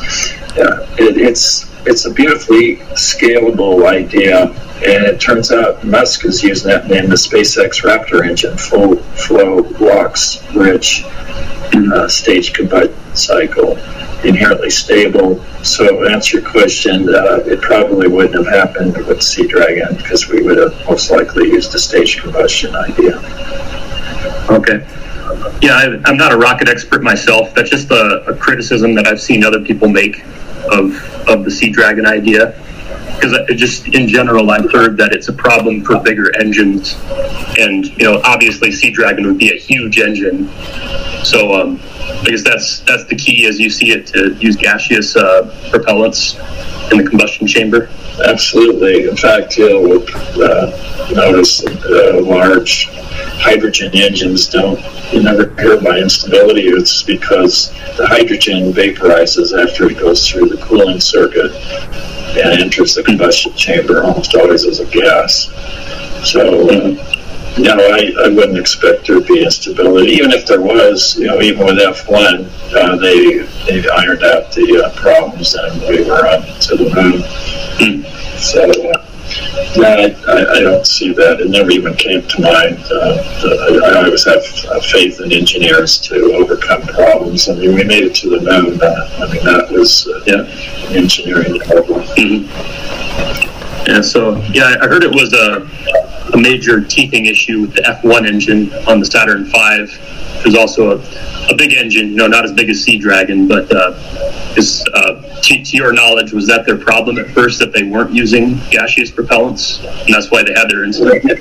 It, 0.54 1.18
it's 1.18 1.70
it's 1.86 2.06
a 2.06 2.12
beautifully 2.12 2.78
scalable 2.96 3.88
idea, 3.88 4.48
and 4.86 5.06
it 5.06 5.20
turns 5.20 5.52
out 5.52 5.84
Musk 5.84 6.26
is 6.26 6.44
using 6.44 6.70
that 6.70 6.92
in 6.92 7.10
the 7.10 7.16
SpaceX 7.16 7.84
Raptor 7.84 8.28
engine, 8.28 8.58
full 8.58 8.98
flow, 8.98 9.62
LOX, 9.80 10.44
rich, 10.54 11.04
uh, 11.74 12.08
stage 12.08 12.54
combustion 12.54 12.96
cycle, 13.14 13.78
inherently 14.24 14.70
stable. 14.70 15.44
So, 15.64 16.04
to 16.04 16.12
answer 16.12 16.40
your 16.40 16.50
question, 16.50 17.14
uh, 17.14 17.38
it 17.46 17.62
probably 17.62 18.08
wouldn't 18.08 18.36
have 18.36 18.48
happened 18.48 18.98
with 19.06 19.22
Sea 19.22 19.48
Dragon 19.48 19.96
because 19.98 20.28
we 20.30 20.42
would 20.42 20.58
have 20.58 20.74
most 20.88 21.12
likely 21.12 21.50
used 21.50 21.74
a 21.76 21.80
stage 21.80 22.22
combustion 22.22 22.76
idea. 22.76 23.18
Okay. 24.50 24.86
Yeah, 25.62 26.00
I, 26.06 26.10
am 26.10 26.18
not 26.18 26.32
a 26.32 26.38
rocket 26.38 26.68
expert 26.68 27.04
myself. 27.04 27.54
That's 27.54 27.70
just 27.70 27.90
a, 27.92 28.24
a 28.28 28.36
criticism 28.36 28.96
that 28.96 29.08
I've 29.08 29.22
seen 29.22 29.44
other 29.44 29.62
people 29.62 29.88
make 29.88 30.24
of 30.72 30.95
of 31.28 31.45
the 31.45 31.51
Sea 31.51 31.69
Dragon 31.69 32.05
idea 32.05 32.53
because 33.22 33.38
just 33.55 33.88
in 33.88 34.07
general, 34.07 34.49
I've 34.49 34.72
heard 34.72 34.97
that 34.97 35.13
it's 35.13 35.28
a 35.28 35.34
problem 35.34 35.84
for 35.84 35.99
bigger 35.99 36.36
engines, 36.39 36.95
and 37.59 37.86
you 37.86 38.05
know, 38.05 38.22
obviously, 38.24 38.72
Sea 38.72 38.89
Dragon 38.89 39.28
would 39.28 39.38
be 39.38 39.51
a 39.51 39.57
huge 39.57 39.99
engine. 39.99 40.49
So 41.24 41.53
um, 41.53 41.80
I 41.84 42.24
guess 42.26 42.43
that's 42.43 42.80
that's 42.80 43.05
the 43.05 43.15
key 43.15 43.45
as 43.45 43.59
you 43.59 43.69
see 43.69 43.91
it 43.91 44.07
to 44.07 44.34
use 44.36 44.55
gaseous 44.55 45.15
uh, 45.15 45.43
propellants 45.72 46.36
in 46.91 46.97
the 46.97 47.07
combustion 47.07 47.45
chamber. 47.45 47.89
Absolutely. 48.26 49.07
In 49.07 49.15
fact, 49.15 49.57
you'll 49.57 50.01
uh, 50.01 51.11
notice 51.13 51.61
that 51.61 52.15
uh, 52.15 52.22
large 52.26 52.89
hydrogen 53.39 53.91
engines 53.93 54.47
don't 54.47 54.80
you 55.13 55.22
never 55.22 55.53
hear 55.61 55.80
by 55.80 55.99
instability. 55.99 56.67
It's 56.69 57.03
because 57.03 57.69
the 57.97 58.07
hydrogen 58.07 58.74
vaporizes 58.74 59.53
after 59.57 59.91
it 59.91 59.99
goes 59.99 60.28
through 60.28 60.49
the 60.49 60.57
cooling 60.57 60.99
circuit 60.99 61.51
and 62.38 62.62
enters 62.62 62.96
the 62.96 63.04
combustion 63.04 63.54
chamber 63.56 64.04
almost 64.04 64.36
always 64.36 64.66
as 64.66 64.80
a 64.80 64.86
gas. 64.86 65.48
So, 66.30 66.70
uh, 66.70 67.18
no, 67.58 67.76
I, 67.76 68.14
I 68.24 68.30
wouldn't 68.30 68.58
expect 68.58 69.08
there 69.08 69.20
to 69.20 69.26
be 69.26 69.44
instability. 69.44 70.12
Even 70.12 70.32
if 70.32 70.46
there 70.46 70.62
was, 70.62 71.18
you 71.18 71.28
know, 71.28 71.42
even 71.42 71.66
with 71.66 71.78
F1, 71.78 72.74
uh, 72.74 72.96
they 72.98 73.40
they 73.66 73.90
ironed 73.90 74.24
out 74.24 74.52
the 74.54 74.86
uh, 74.86 74.96
problems 74.96 75.56
and 75.56 75.82
we 75.82 76.04
were 76.04 76.26
on 76.28 76.42
to 76.62 76.76
the 76.78 76.90
moon. 76.96 77.22
Mm. 77.80 78.40
So, 78.40 78.64
uh, 78.92 79.06
no, 79.78 79.84
I, 79.88 80.58
I, 80.58 80.60
don't 80.62 80.86
see 80.86 81.14
that. 81.14 81.40
It 81.40 81.50
never 81.50 81.72
even 81.72 81.96
came 81.96 82.28
to 82.28 82.42
mind. 82.42 82.78
Uh, 82.92 83.24
I, 83.84 83.92
I, 83.92 84.04
always 84.04 84.26
have 84.26 84.44
uh, 84.70 84.82
faith 84.82 85.22
in 85.22 85.32
engineers 85.32 85.98
to 86.00 86.34
overcome 86.34 86.82
problems. 86.84 87.48
I 87.48 87.56
mean, 87.56 87.76
we 87.76 87.84
made 87.84 88.04
it 88.04 88.16
to 88.16 88.30
the 88.30 88.40
moon. 88.42 88.82
Uh, 88.82 89.10
I 89.20 89.32
mean, 89.32 89.44
that 89.46 89.72
was 89.72 90.08
uh, 90.08 90.24
yeah. 90.26 90.96
engineering 90.96 91.60
problem. 91.60 92.01
Mm-hmm. 92.18 93.88
Yeah, 93.88 94.01
so, 94.01 94.36
yeah, 94.53 94.78
I 94.82 94.88
heard 94.88 95.03
it 95.03 95.12
was 95.12 95.34
a, 95.34 95.68
a 96.34 96.38
major 96.38 96.84
teething 96.84 97.26
issue 97.26 97.62
with 97.62 97.74
the 97.74 97.82
F1 97.82 98.28
engine 98.28 98.72
on 98.88 98.99
the 98.99 99.05
Saturn 99.05 99.45
V. 99.45 99.51
There's 100.43 100.55
also 100.55 100.97
a, 100.97 101.51
a 101.51 101.55
big 101.55 101.74
engine, 101.74 102.09
you 102.09 102.16
know, 102.16 102.28
not 102.28 102.45
as 102.45 102.51
big 102.51 102.70
as 102.70 102.84
Sea 102.84 102.97
Dragon, 102.97 103.47
but 103.47 103.72
uh, 103.76 103.93
is 104.55 104.86
uh, 104.93 105.22
to, 105.41 105.64
to, 105.64 105.78
your 105.78 105.93
knowledge, 105.93 106.34
was 106.34 106.47
that 106.47 106.66
their 106.66 106.78
problem 106.78 107.18
at 107.18 107.30
first 107.32 107.59
that 107.59 107.74
they 107.74 107.84
weren't 107.84 108.14
using 108.14 108.55
gaseous 108.70 109.12
propellants, 109.12 109.84
and 110.05 110.14
that's 110.14 110.32
why 110.32 110.43
they 110.43 110.53
had 110.53 110.70
their 110.70 110.84
incident? 110.84 111.39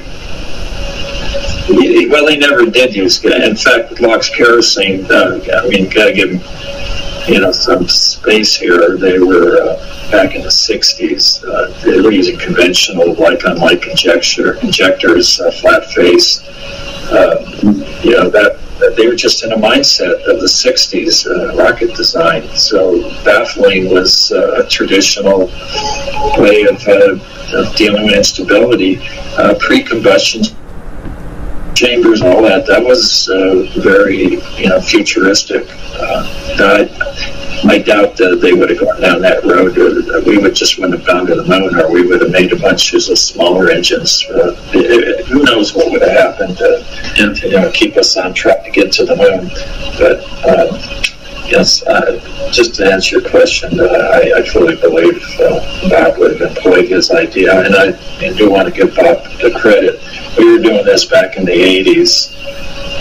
Well, 1.70 2.26
they 2.26 2.36
never 2.36 2.66
did 2.66 2.94
use. 2.94 3.22
In 3.24 3.56
fact, 3.56 3.90
with 3.90 4.00
LOX 4.00 4.28
kerosene, 4.30 5.04
uh, 5.10 5.40
I 5.62 5.68
mean, 5.68 5.88
got 5.88 6.06
to 6.06 6.12
give 6.12 6.30
them, 6.30 6.40
you 7.30 7.40
know, 7.40 7.52
some 7.52 7.86
space 7.88 8.56
here. 8.56 8.96
They 8.96 9.18
were 9.18 9.62
uh, 9.62 10.10
back 10.10 10.34
in 10.34 10.42
the 10.42 10.48
'60s. 10.48 11.44
Uh, 11.44 11.84
they 11.84 12.00
were 12.00 12.10
using 12.10 12.38
conventional 12.38 13.14
like-on-like 13.14 13.86
injector 13.86 14.54
injectors, 14.60 15.40
uh, 15.40 15.52
flat 15.52 15.84
face. 15.92 16.42
Uh, 17.12 17.44
you 18.02 18.12
know 18.12 18.28
that 18.30 18.58
they 18.96 19.06
were 19.06 19.14
just 19.14 19.44
in 19.44 19.52
a 19.52 19.56
mindset 19.56 20.14
of 20.26 20.40
the 20.40 20.46
60s 20.46 21.26
uh, 21.26 21.54
rocket 21.54 21.94
design. 21.94 22.48
So 22.56 23.02
baffling 23.24 23.90
was 23.90 24.32
uh, 24.32 24.64
a 24.64 24.68
traditional 24.68 25.46
way 26.38 26.62
of, 26.62 26.82
of, 26.88 27.76
dealing 27.76 28.04
with 28.06 28.14
instability. 28.14 28.96
Pre-combustion 29.58 30.44
chambers 31.80 32.20
and 32.20 32.30
all 32.30 32.42
that, 32.42 32.66
that 32.66 32.84
was 32.84 33.28
uh, 33.30 33.66
very 33.80 34.36
you 34.60 34.68
know, 34.68 34.80
futuristic. 34.80 35.66
Uh, 35.94 36.86
I 37.64 37.78
doubt 37.78 38.16
that 38.16 38.40
they 38.40 38.52
would 38.52 38.70
have 38.70 38.80
gone 38.80 39.00
down 39.00 39.20
that 39.22 39.44
road. 39.44 39.76
Or 39.78 40.22
we 40.22 40.38
would 40.38 40.54
just 40.54 40.78
wouldn't 40.78 40.98
have 40.98 41.06
gone 41.06 41.26
to 41.26 41.34
the 41.34 41.44
moon, 41.44 41.74
or 41.78 41.90
we 41.90 42.06
would 42.06 42.20
have 42.20 42.30
made 42.30 42.52
a 42.52 42.56
bunch 42.56 42.92
of 42.92 43.02
smaller 43.02 43.70
engines. 43.70 44.24
Uh, 44.28 44.54
it, 44.72 45.26
who 45.26 45.42
knows 45.42 45.74
what 45.74 45.90
would 45.90 46.02
have 46.02 46.10
happened 46.10 46.58
to, 46.58 47.34
to, 47.34 47.48
you 47.48 47.60
know, 47.60 47.70
keep 47.72 47.96
us 47.96 48.16
on 48.16 48.34
track 48.34 48.64
to 48.64 48.70
get 48.70 48.92
to 48.92 49.04
the 49.04 49.16
moon? 49.16 49.48
But 49.98 50.20
um, 50.48 51.19
yes, 51.46 51.82
uh, 51.86 52.50
just 52.52 52.74
to 52.76 52.90
answer 52.90 53.18
your 53.18 53.28
question, 53.28 53.78
uh, 53.80 53.84
I, 53.84 54.32
I, 54.36 54.42
fully 54.48 54.76
believe 54.76 55.22
uh, 55.40 55.88
Bob 55.88 56.18
would 56.18 56.40
have 56.40 56.56
employed 56.56 56.88
his 56.88 57.10
idea, 57.10 57.64
and 57.64 57.74
I, 57.74 57.98
I 58.18 58.32
do 58.32 58.50
want 58.50 58.68
to 58.68 58.74
give 58.74 58.94
Bob 58.94 59.24
the 59.40 59.50
credit. 59.58 60.00
We 60.38 60.52
were 60.52 60.62
doing 60.62 60.84
this 60.84 61.04
back 61.04 61.36
in 61.36 61.44
the 61.44 61.52
'80s 61.52 62.36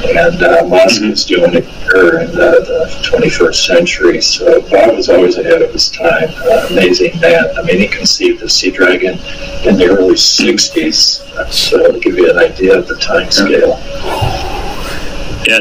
and 0.08 0.42
uh, 0.42 0.66
Musk 0.66 1.02
mm-hmm. 1.02 1.12
is 1.12 1.26
doing 1.26 1.54
it 1.54 1.66
here 1.66 2.20
in 2.20 2.32
the, 2.32 2.64
the, 2.66 3.00
21st 3.04 3.66
century. 3.66 4.22
So 4.22 4.62
Bob 4.62 4.96
was 4.96 5.10
always 5.10 5.38
ahead 5.38 5.62
of 5.62 5.72
his 5.72 5.90
time. 5.90 6.30
Uh, 6.38 6.68
amazing 6.70 7.20
man. 7.20 7.46
I 7.58 7.64
mean, 7.64 7.80
he 7.80 7.88
conceived 7.88 8.42
of 8.42 8.52
Sea 8.52 8.72
Dragon 8.72 9.20
in 9.66 9.78
the 9.78 9.88
early 9.90 10.16
60s. 10.16 11.52
So 11.52 11.92
to 11.92 12.00
give 12.00 12.18
you 12.18 12.30
an 12.30 12.38
idea 12.38 12.78
of 12.78 12.88
the 12.88 12.96
time 12.96 13.30
scale. 13.32 13.80
Yeah, 15.46 15.60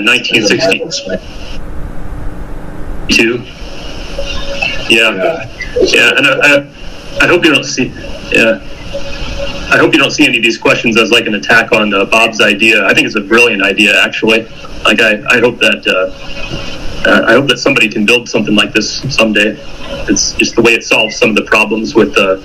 1962. 3.09 4.95
Yeah. 4.95 5.15
yeah. 5.15 5.49
Yeah, 5.81 6.17
and 6.17 6.27
I, 6.27 6.33
I, 6.41 7.25
I 7.25 7.27
hope 7.27 7.45
you 7.45 7.53
don't 7.53 7.65
see. 7.65 7.93
Yeah. 8.33 8.61
I 9.71 9.77
hope 9.77 9.93
you 9.93 9.99
don't 9.99 10.11
see 10.11 10.25
any 10.25 10.39
of 10.39 10.43
these 10.43 10.57
questions 10.57 10.97
as 10.99 11.11
like 11.11 11.27
an 11.27 11.35
attack 11.35 11.73
on 11.73 11.93
uh, 11.93 12.07
Bob's 12.07 12.41
idea. 12.41 12.87
I 12.87 12.95
think 12.95 13.07
it's 13.07 13.17
a 13.17 13.21
brilliant 13.21 13.63
idea, 13.63 14.03
actually. 14.03 14.43
Like 14.85 15.01
I, 15.01 15.23
I 15.29 15.41
hope 15.41 15.59
that 15.59 15.87
uh, 15.87 17.09
uh, 17.09 17.25
I 17.27 17.33
hope 17.33 17.49
that 17.49 17.59
somebody 17.59 17.89
can 17.89 18.07
build 18.07 18.29
something 18.29 18.55
like 18.55 18.73
this 18.73 19.01
someday. 19.15 19.57
It's 20.09 20.33
just 20.35 20.57
the 20.57 20.63
way 20.63 20.73
it 20.73 20.85
solves 20.85 21.17
some 21.17 21.31
of 21.31 21.37
the 21.37 21.45
problems 21.45 21.95
with 21.95 22.17
uh, 22.17 22.37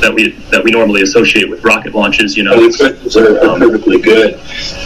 that 0.00 0.12
we 0.14 0.30
that 0.50 0.62
we 0.62 0.70
normally 0.70 1.02
associate 1.02 1.48
with 1.48 1.64
rocket 1.64 1.94
launches. 1.94 2.36
You 2.36 2.44
know, 2.44 2.54
questions 2.54 3.16
are, 3.16 3.38
are 3.38 3.58
perfectly 3.58 4.00
good, 4.00 4.34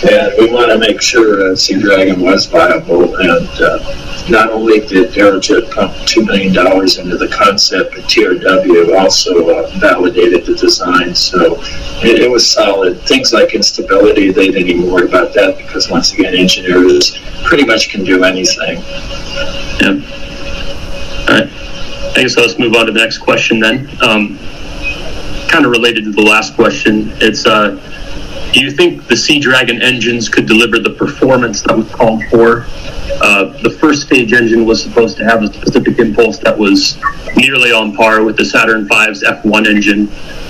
and 0.09 0.33
we 0.39 0.53
want 0.53 0.71
to 0.71 0.79
make 0.79 1.03
sure 1.03 1.51
uh, 1.51 1.57
Sea 1.57 1.81
Dragon 1.81 2.21
was 2.21 2.47
viable 2.47 3.17
and 3.17 3.49
uh, 3.61 4.06
not 4.29 4.51
only 4.51 4.81
did 4.81 5.13
Aerojet 5.13 5.71
pump 5.73 5.93
$2 5.93 6.27
million 6.27 6.51
into 6.51 7.17
the 7.17 7.29
concept, 7.33 7.95
but 7.95 8.05
TRW 8.05 8.99
also 8.99 9.49
uh, 9.49 9.71
validated 9.79 10.47
the 10.47 10.55
design. 10.55 11.15
So 11.15 11.57
it, 12.03 12.23
it, 12.23 12.31
was 12.31 12.49
solid. 12.49 13.01
Things 13.03 13.33
like 13.33 13.55
instability, 13.55 14.33
they 14.33 14.49
didn't 14.49 14.69
even 14.69 14.91
worry 14.91 15.07
about 15.07 15.33
that 15.35 15.57
because, 15.57 15.89
once 15.91 16.13
again, 16.13 16.35
engineers 16.35 17.19
pretty 17.45 17.65
much 17.65 17.89
can 17.89 18.05
do 18.05 18.25
anything. 18.25 18.79
Yeah. 19.81 20.01
All 21.29 21.39
right. 21.39 21.51
I 22.17 22.23
guess 22.23 22.37
let's 22.37 22.59
move 22.59 22.75
on 22.75 22.87
to 22.87 22.93
the 22.93 22.99
next 22.99 23.19
question 23.19 23.61
then. 23.61 23.89
Um, 24.03 24.39
kind 25.49 25.65
of 25.65 25.71
related 25.71 26.05
to 26.05 26.13
the 26.13 26.23
last 26.23 26.55
question. 26.55 27.13
It's 27.21 27.47
uh, 27.47 27.77
do 28.57 28.63
you 28.63 28.71
think 28.71 29.07
the 29.07 29.17
Sea 29.19 29.39
Dragon 29.39 29.83
engines 29.83 30.31
could 30.31 30.47
deliver 30.47 30.79
the 30.79 30.89
performance 30.89 31.61
that 31.61 31.77
was 31.77 31.91
called 31.91 32.25
for? 32.31 32.65
Uh, 33.21 33.53
the 33.61 33.77
first 33.79 34.07
stage 34.07 34.33
engine 34.33 34.65
was 34.65 34.83
supposed 34.83 35.19
to 35.19 35.25
have 35.25 35.43
a 35.43 35.53
specific 35.53 35.99
impulse 35.99 36.39
that 36.39 36.57
was 36.57 36.97
nearly 37.37 37.71
on 37.71 37.95
par 37.95 38.25
with 38.25 38.35
the 38.39 38.45
Saturn 38.47 38.89
V's 38.89 39.23
F1 39.23 39.67
engine, 39.67 40.07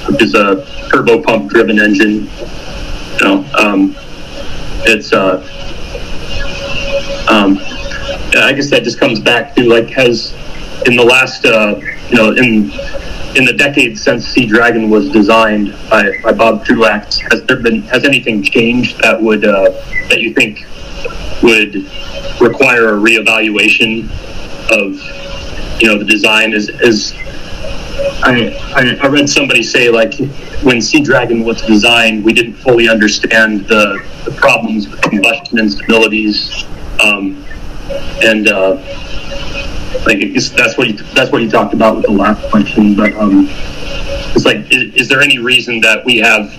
which 0.07 0.23
is 0.23 0.35
a 0.37 0.65
turbopump 0.89 1.49
driven 1.49 1.81
engine. 1.81 2.31
You 3.19 3.25
know, 3.25 3.45
um, 3.59 3.97
it's 4.87 5.13
uh, 5.13 5.43
um, 7.29 7.59
I 8.41 8.53
guess 8.53 8.71
that 8.71 8.85
just 8.85 9.01
comes 9.01 9.19
back 9.19 9.53
to 9.57 9.65
like 9.65 9.91
has 9.91 10.33
in 10.85 10.97
the 10.97 11.05
last 11.05 11.45
uh, 11.45 11.81
you 12.11 12.17
know 12.17 12.33
in 12.33 12.71
in 13.37 13.45
the 13.45 13.53
decades 13.53 14.03
since 14.03 14.27
Sea 14.27 14.47
Dragon 14.47 14.89
was 14.89 15.11
designed 15.11 15.75
by, 15.91 16.11
by 16.23 16.33
Bob 16.33 16.65
Truax, 16.65 17.19
has 17.31 17.45
there 17.45 17.61
been 17.61 17.83
has 17.83 18.05
anything 18.05 18.43
changed 18.43 18.99
that 19.03 19.21
would 19.21 19.45
uh, 19.45 19.71
that 20.09 20.21
you 20.21 20.33
think 20.35 20.65
would 21.43 21.75
require 22.41 22.95
a 22.95 22.99
reevaluation 22.99 24.05
of 24.71 25.81
you 25.81 25.89
know 25.89 25.99
the 25.99 26.05
design? 26.05 26.53
Is 26.53 26.69
is 26.69 27.15
I, 28.23 28.57
I, 28.75 28.99
I 29.03 29.07
read 29.09 29.29
somebody 29.29 29.63
say 29.63 29.91
like 29.91 30.15
when 30.63 30.81
Sea 30.81 31.01
Dragon 31.01 31.45
was 31.45 31.61
designed, 31.63 32.25
we 32.25 32.33
didn't 32.33 32.55
fully 32.55 32.89
understand 32.89 33.67
the, 33.69 34.03
the 34.25 34.33
problems 34.33 34.89
with 34.89 35.01
combustion 35.03 35.59
instabilities, 35.59 36.65
um, 37.05 37.45
and 38.23 38.49
uh, 38.49 38.77
like 40.05 40.19
that's 40.57 40.77
what 40.77 40.89
you 40.89 40.95
that's 41.15 41.31
what 41.31 41.43
you 41.43 41.51
talked 41.51 41.75
about 41.75 41.97
with 41.97 42.07
the 42.07 42.13
last 42.13 42.49
question. 42.51 42.95
But 42.95 43.15
um, 43.15 43.47
it's 43.49 44.45
like, 44.45 44.71
is, 44.71 44.95
is 44.95 45.09
there 45.09 45.21
any 45.21 45.39
reason 45.39 45.81
that 45.81 46.05
we 46.05 46.19
have 46.19 46.51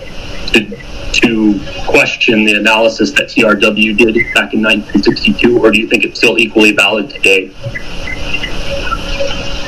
to 0.52 0.64
to 1.12 1.60
question 1.86 2.44
the 2.44 2.54
analysis 2.54 3.12
that 3.12 3.28
TRW 3.28 3.96
did 3.96 4.14
back 4.34 4.52
in 4.52 4.62
1962, 4.62 5.58
or 5.58 5.70
do 5.70 5.78
you 5.78 5.88
think 5.88 6.04
it's 6.04 6.18
still 6.18 6.38
equally 6.38 6.72
valid 6.72 7.10
today? 7.10 7.48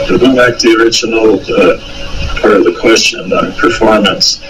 To 0.07 0.18
Going 0.18 0.37
back 0.37 0.59
to 0.59 0.68
the 0.68 0.83
original 0.83 1.41
uh, 1.41 2.41
part 2.41 2.55
of 2.55 2.64
the 2.64 2.77
question 2.81 3.33
on 3.33 3.53
performance, 3.53 4.41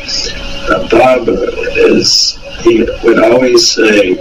uh, 0.68 0.88
Bob 0.90 1.28
is 1.28 2.38
he 2.62 2.86
would 3.04 3.22
always 3.22 3.70
say, 3.70 4.14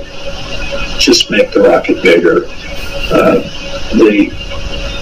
just 0.98 1.30
make 1.30 1.52
the 1.52 1.62
rocket 1.62 2.02
bigger. 2.04 2.46
Uh, 3.12 3.42
the 3.92 4.32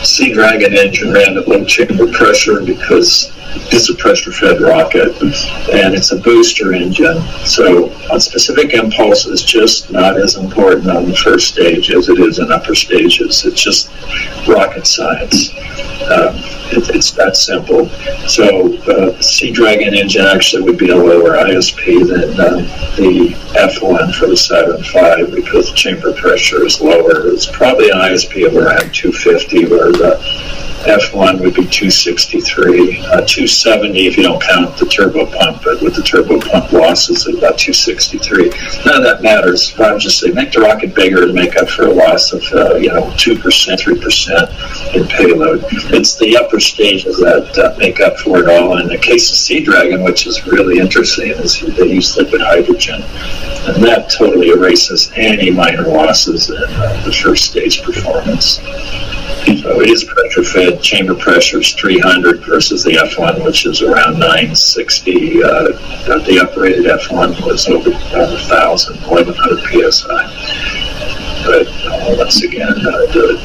Sea 0.04 0.34
Dragon 0.34 0.74
engine 0.74 1.12
ran 1.12 1.38
at 1.38 1.48
low 1.48 1.64
chamber 1.66 2.08
pressure 2.12 2.62
because 2.62 3.37
it's 3.72 3.90
a 3.90 3.96
pressure 3.96 4.32
fed 4.32 4.62
rocket 4.62 5.22
and 5.22 5.94
it's 5.96 6.12
a 6.12 6.18
booster 6.18 6.74
engine. 6.74 7.22
So 7.46 7.92
on 8.12 8.20
specific 8.20 8.74
impulse 8.74 9.26
is 9.26 9.44
just 9.44 9.92
not 9.92 10.18
as 10.18 10.36
important 10.36 10.90
on 10.90 11.10
the 11.10 11.16
first 11.16 11.50
stage 11.50 11.92
as 11.92 12.10
it 12.10 12.20
is 12.20 12.40
in 12.40 12.52
upper 12.52 12.76
stages. 12.76 13.46
It's 13.46 13.62
just 13.62 13.90
rocket 14.48 14.88
science. 14.88 15.52
Um, 16.10 16.36
it, 16.70 16.90
it's 16.96 17.12
that 17.12 17.36
simple. 17.36 17.90
So 18.28 18.78
uh, 18.84 19.22
Sea 19.22 19.52
Dragon 19.52 19.94
engine 19.94 20.26
actually 20.26 20.64
would 20.64 20.78
be 20.78 20.90
a 20.90 20.96
lower 20.96 21.38
ISP 21.38 22.08
than 22.08 22.40
uh, 22.40 22.96
the 22.96 23.36
F1 23.56 24.16
for 24.16 24.28
the 24.28 24.38
Saturn 24.38 24.82
V 24.82 25.36
because 25.36 25.70
the 25.70 25.76
chamber 25.76 26.14
pressure 26.14 26.66
is 26.66 26.82
lower. 26.82 27.28
It's 27.28 27.46
probably 27.46 27.90
an 27.90 27.98
ISP 27.98 28.46
of 28.48 28.56
around 28.56 28.94
250 28.94 29.66
where 29.68 29.92
the 29.92 30.18
F1 30.88 31.42
would 31.42 31.56
be 31.56 31.66
263, 31.66 33.02
uh, 33.08 33.26
270 33.48 34.08
if 34.08 34.18
you 34.18 34.24
don't 34.24 34.42
count 34.42 34.78
the 34.78 34.86
turbo 34.86 35.26
pump, 35.26 35.62
but 35.64 35.82
with 35.82 35.96
the 35.96 36.04
turbo 36.04 36.40
pump 36.40 36.72
losses, 36.74 37.26
it's 37.26 37.38
about 37.38 37.58
263. 37.58 38.50
None 38.86 38.98
of 38.98 39.04
that 39.04 39.22
matters. 39.22 39.74
I'm 39.80 40.00
just 40.00 40.20
saying, 40.20 40.36
make 40.36 40.52
the 40.52 40.60
rocket 40.60 40.94
bigger 40.94 41.26
to 41.26 41.32
make 41.32 41.56
up 41.56 41.70
for 41.70 41.84
a 41.84 41.92
loss 41.92 42.34
of, 42.34 42.44
uh, 42.52 42.76
you 42.76 42.90
know, 42.90 43.04
2%, 43.16 43.40
3% 43.40 44.96
in 44.96 45.08
payload. 45.08 45.64
It's 45.94 46.18
the 46.18 46.36
upper 46.36 46.60
stages 46.60 47.18
that 47.20 47.58
uh, 47.58 47.78
make 47.78 48.02
up 48.02 48.18
for 48.18 48.40
it 48.40 48.50
all. 48.50 48.78
In 48.80 48.88
the 48.88 48.98
case 48.98 49.32
of 49.32 49.38
Sea 49.38 49.64
Dragon, 49.64 50.04
which 50.04 50.28
is 50.28 50.46
really 50.46 50.80
interesting, 50.80 51.32
is 51.32 51.62
they 51.62 51.88
use 51.88 52.18
liquid 52.18 52.42
hydrogen, 52.42 53.02
and 53.02 53.84
that 53.84 54.10
totally 54.10 54.50
erases 54.50 55.10
any 55.16 55.52
minor 55.52 55.84
losses 55.84 56.50
in 56.50 56.58
uh, 56.58 57.02
the 57.06 57.14
first 57.14 57.46
stage 57.46 57.82
performance. 57.82 58.60
So 59.48 59.80
it 59.80 59.90
is 59.90 60.04
pressure 60.04 60.44
fed. 60.44 60.82
Chamber 60.82 61.16
pressure 61.16 61.62
is 61.62 61.72
300 61.74 62.42
versus 62.42 62.84
the 62.84 62.92
F1, 62.92 63.37
which 63.44 63.66
is 63.66 63.82
around 63.82 64.20
960. 64.20 65.44
Uh, 65.44 65.50
the 66.26 66.40
upgraded 66.44 66.86
F1 66.86 67.46
was 67.46 67.68
over 67.68 67.90
uh, 67.90 68.32
1,000, 68.50 68.96
1,100 69.02 69.92
psi. 69.92 70.88
But 71.46 71.68
uh, 71.68 72.16
once 72.18 72.44
again, 72.44 72.68
uh, 72.68 73.06
the 73.14 73.40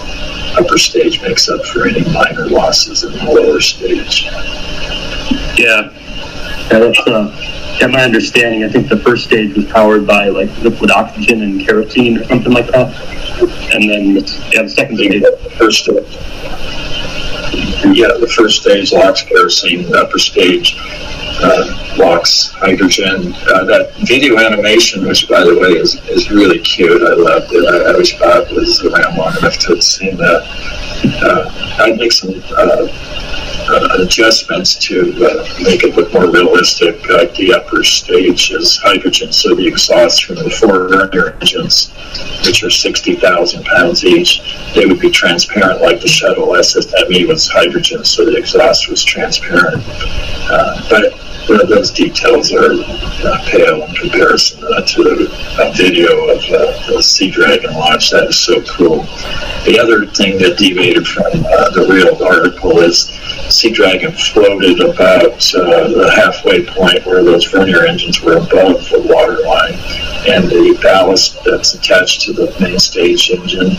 upper 0.59 0.79
stage 0.79 1.21
makes 1.23 1.49
up 1.49 1.65
for 1.67 1.87
any 1.87 2.05
minor 2.13 2.49
losses 2.49 3.05
in 3.05 3.13
the 3.13 3.25
lower 3.25 3.61
stage. 3.61 4.25
Yeah, 5.57 5.91
yeah, 6.71 6.79
that's 6.79 6.99
uh, 7.01 7.77
yeah, 7.81 7.87
my 7.87 8.03
understanding. 8.03 8.65
I 8.65 8.69
think 8.69 8.89
the 8.89 8.99
first 8.99 9.25
stage 9.25 9.55
was 9.55 9.67
powered 9.67 10.07
by 10.07 10.29
like 10.29 10.51
liquid 10.59 10.91
oxygen 10.91 11.43
and 11.43 11.61
kerosene 11.61 12.19
or 12.19 12.25
something 12.25 12.53
like 12.53 12.67
that, 12.69 12.95
and 13.73 13.89
then 13.89 14.15
yeah, 14.53 14.63
the 14.63 14.69
second 14.69 14.97
stage. 14.97 15.23
the 15.23 15.53
First, 15.59 15.89
yeah, 17.95 18.17
the 18.19 18.33
first 18.35 18.63
stage 18.63 18.93
LOX 18.93 19.23
kerosene. 19.23 19.91
The 19.91 19.99
upper 19.99 20.19
stage 20.19 20.77
uh, 21.43 21.97
LOX 21.99 22.51
hydrogen. 22.53 23.35
Uh, 23.49 23.65
that 23.65 23.93
video 24.03 24.39
animation, 24.39 25.07
which 25.07 25.29
by 25.29 25.41
the 25.41 25.59
way 25.59 25.71
is, 25.71 25.97
is 26.09 26.31
really 26.31 26.59
cute, 26.61 27.03
I 27.03 27.15
loved 27.15 27.53
it. 27.53 27.65
I, 27.65 27.93
I 27.93 27.97
wish 27.97 28.19
Bob 28.19 28.51
was 28.51 28.83
around 28.85 29.17
long 29.17 29.37
enough 29.39 29.59
to 29.59 29.75
have 29.75 29.83
seen 29.83 30.17
that. 30.17 30.43
Uh, 31.23 31.51
I'd 31.81 31.99
make 31.99 32.13
some 32.13 32.31
uh, 33.69 34.03
adjustments 34.03 34.75
to 34.77 35.13
uh, 35.25 35.63
make 35.63 35.85
it 35.85 35.95
look 35.97 36.13
more 36.13 36.31
realistic. 36.31 36.97
Uh, 37.11 37.27
the 37.37 37.55
upper 37.55 37.83
stage 37.85 38.51
is 38.51 38.79
hydrogen, 38.79 39.33
so 39.33 39.55
the 39.55 39.67
exhaust 39.67 40.25
from 40.25 40.37
the 40.37 40.51
four 40.51 41.13
engines, 41.41 41.91
which 42.47 42.63
are 42.63 42.71
60,000 42.71 43.65
pounds 43.65 44.05
each, 44.05 44.41
they 44.75 44.87
would 44.87 45.01
be 45.01 45.11
transparent 45.11 45.81
like 45.81 46.01
the 46.01 46.09
shuttle 46.09 46.49
SSME 46.49 47.27
was 47.29 47.49
hydrogen, 47.49 48.05
so 48.05 48.25
the 48.25 48.37
exhaust 48.37 48.89
was 48.89 49.05
transparent. 49.05 49.83
Uh, 50.51 50.81
but 50.91 51.13
uh, 51.49 51.67
those 51.67 51.91
details 51.91 52.53
are 52.53 52.73
uh, 52.73 53.45
pale 53.47 53.83
in 53.83 53.95
comparison 53.95 54.63
uh, 54.65 54.83
to 54.83 55.29
a 55.61 55.73
video 55.73 56.29
of 56.29 56.39
uh, 56.45 56.93
the 56.93 57.03
Sea 57.03 57.31
Dragon 57.31 57.75
launch. 57.75 58.11
That 58.11 58.29
is 58.29 58.39
so 58.39 58.63
cool. 58.63 59.03
The 59.65 59.79
other 59.81 60.07
thing 60.07 60.39
that 60.39 60.59
deviated 60.59 61.07
from 61.07 61.27
uh, 61.27 61.71
the 61.71 61.87
real 61.89 62.23
article 62.25 62.79
is 62.81 63.07
Sea 63.49 63.71
Dragon 63.71 64.13
floated 64.13 64.81
about 64.81 65.35
uh, 65.55 65.89
the 65.89 66.13
halfway 66.15 66.65
point 66.67 67.05
where 67.07 67.23
those 67.23 67.47
Vernier 67.47 67.87
engines 67.87 68.21
were 68.23 68.39
above 68.39 68.89
the 68.89 69.03
waterline, 69.05 69.75
and 70.27 70.51
the 70.51 70.79
ballast 70.83 71.43
that's 71.45 71.75
attached 71.75 72.23
to 72.23 72.33
the 72.33 72.55
main 72.61 72.79
stage 72.79 73.31
engine 73.31 73.71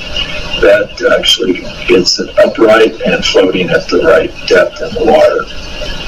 that 0.61 1.17
actually 1.17 1.61
gets 1.87 2.19
it 2.19 2.37
upright 2.39 3.01
and 3.01 3.23
floating 3.25 3.69
at 3.69 3.87
the 3.89 4.01
right 4.03 4.31
depth 4.47 4.81
in 4.81 4.93
the 4.93 5.05
water. 5.05 6.02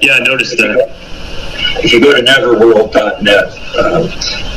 Yeah, 0.00 0.14
I 0.14 0.20
noticed 0.20 0.58
that. 0.58 1.17
If 1.80 1.92
you 1.92 2.00
go 2.00 2.12
to 2.12 2.22
neverworld.net, 2.22 3.54
um, 3.78 4.10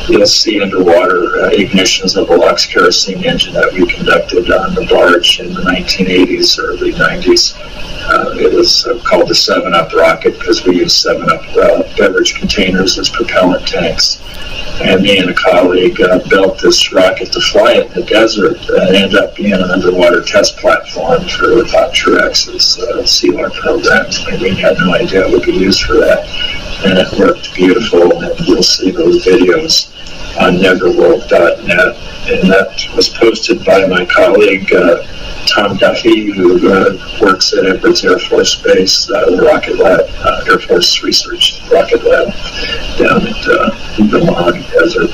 you'll 0.10 0.26
see 0.26 0.60
underwater 0.62 1.44
uh, 1.44 1.50
ignitions 1.52 2.20
of 2.20 2.30
a 2.30 2.36
LOX 2.36 2.66
kerosene 2.66 3.24
engine 3.24 3.54
that 3.54 3.72
we 3.74 3.86
conducted 3.86 4.52
on 4.52 4.74
the 4.74 4.88
barge 4.90 5.40
in 5.40 5.54
the 5.54 5.62
1980s, 5.62 6.58
early 6.60 6.94
90s. 6.94 7.56
Uh, 8.04 8.36
it 8.40 8.52
was 8.54 8.88
uh, 8.88 9.00
called 9.04 9.30
the 9.30 9.36
7 9.36 9.74
Up 9.74 9.94
rocket 9.94 10.40
because 10.40 10.66
we 10.66 10.78
used 10.78 10.98
7 10.98 11.30
Up 11.30 11.44
uh, 11.56 11.84
beverage 11.96 12.34
containers 12.34 12.98
as 12.98 13.10
propellant 13.10 13.68
tanks. 13.68 14.20
And 14.82 15.04
me 15.04 15.20
and 15.20 15.30
a 15.30 15.34
colleague 15.34 16.02
uh, 16.02 16.28
built 16.28 16.60
this 16.60 16.92
rocket 16.92 17.32
to 17.34 17.40
fly 17.40 17.74
it 17.74 17.88
in 17.88 18.02
the 18.02 18.04
desert 18.04 18.58
and 18.70 18.96
end 18.96 19.16
up 19.16 19.36
being 19.36 19.54
an 19.54 19.62
underwater 19.62 20.24
test 20.24 20.58
platform 20.58 21.28
for 21.28 21.64
Bob 21.66 21.94
Truax's 21.94 22.80
uh, 22.80 23.06
SEALAR 23.06 23.52
program. 23.52 24.08
And 24.32 24.42
we 24.42 24.56
had 24.56 24.78
no 24.80 24.96
idea 24.96 25.28
it 25.28 25.32
would 25.32 25.46
be 25.46 25.54
used 25.54 25.84
for 25.84 25.94
that. 25.98 26.28
And 26.84 26.98
it 26.98 27.11
worked 27.18 27.53
beautiful, 27.53 28.22
and 28.24 28.39
you'll 28.47 28.64
see 28.64 28.91
those 28.91 29.26
videos 29.26 29.91
on 30.39 30.55
neverworld.net. 30.55 31.97
And 32.30 32.49
that 32.51 32.95
was 32.95 33.09
posted 33.09 33.66
by 33.66 33.86
my 33.88 34.05
colleague, 34.05 34.72
uh, 34.74 35.03
Tom 35.47 35.78
Duffy, 35.78 36.32
who 36.32 36.72
uh, 36.72 36.97
works 37.22 37.53
at 37.53 37.66
Edwards 37.66 38.05
Air 38.05 38.20
Force 38.20 38.62
Base, 38.62 39.09
uh, 39.09 39.32
the 39.32 39.41
Rocket 39.41 39.78
Lab, 39.78 40.01
uh, 40.24 40.45
Air 40.47 40.59
Force 40.59 41.03
Research 41.03 41.59
Rocket 41.72 42.03
Lab 42.03 42.28
down 42.97 43.28
at 43.28 43.47
uh, 43.47 43.70
the 43.97 44.24
Mojave 44.24 44.62
Desert. 44.72 45.09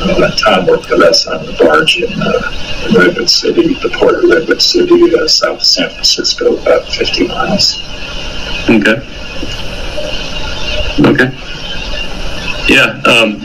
Uh, 0.00 0.30
Tom 0.36 0.66
worked 0.66 0.90
with 0.90 1.00
us 1.00 1.26
on 1.26 1.44
the 1.44 1.52
barge 1.54 1.96
in, 1.96 2.12
in 2.12 2.94
Redwood 2.94 3.30
City, 3.30 3.74
the 3.74 3.90
port 3.98 4.22
of 4.22 4.30
Redwood 4.30 4.62
City, 4.62 5.10
south 5.26 5.58
of 5.58 5.64
San 5.64 5.90
Francisco, 5.90 6.56
about 6.56 6.86
50 6.86 7.26
miles. 7.26 7.82
Okay. 8.68 9.67
Okay. 11.00 11.30
Yeah, 12.68 13.00
um, 13.06 13.38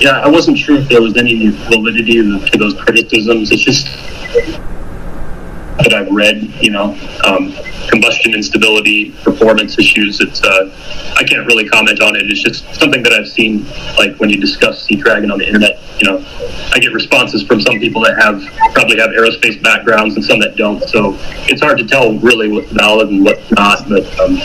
yeah, 0.00 0.20
I 0.22 0.28
wasn't 0.28 0.56
sure 0.56 0.78
if 0.78 0.88
there 0.88 1.02
was 1.02 1.16
any 1.16 1.48
validity 1.48 2.14
to 2.14 2.58
those 2.58 2.74
criticisms. 2.74 3.50
It's 3.50 3.62
just 3.62 3.86
that 5.78 5.94
I've 5.94 6.10
read, 6.10 6.42
you 6.60 6.70
know, 6.70 6.98
um, 7.24 7.52
combustion 7.88 8.34
instability, 8.34 9.10
performance 9.22 9.78
issues. 9.78 10.20
It's 10.20 10.42
uh, 10.42 10.70
I 11.16 11.24
can't 11.24 11.46
really 11.46 11.68
comment 11.68 12.00
on 12.00 12.16
it. 12.16 12.22
It's 12.30 12.42
just 12.42 12.64
something 12.74 13.02
that 13.02 13.12
I've 13.12 13.28
seen, 13.28 13.66
like 13.96 14.16
when 14.18 14.30
you 14.30 14.40
discuss 14.40 14.82
Sea 14.82 14.96
Dragon 14.96 15.30
on 15.30 15.38
the 15.38 15.46
internet. 15.46 15.78
You 16.00 16.10
know, 16.10 16.24
I 16.72 16.78
get 16.78 16.92
responses 16.92 17.42
from 17.42 17.60
some 17.60 17.78
people 17.78 18.02
that 18.02 18.18
have 18.20 18.42
probably 18.74 18.98
have 18.98 19.10
aerospace 19.10 19.62
backgrounds 19.62 20.16
and 20.16 20.24
some 20.24 20.40
that 20.40 20.56
don't. 20.56 20.82
So 20.88 21.16
it's 21.48 21.60
hard 21.60 21.78
to 21.78 21.86
tell 21.86 22.18
really 22.18 22.48
what's 22.48 22.70
valid 22.70 23.08
and 23.08 23.24
what's 23.24 23.50
not. 23.52 23.88
But 23.88 24.06
um, 24.20 24.36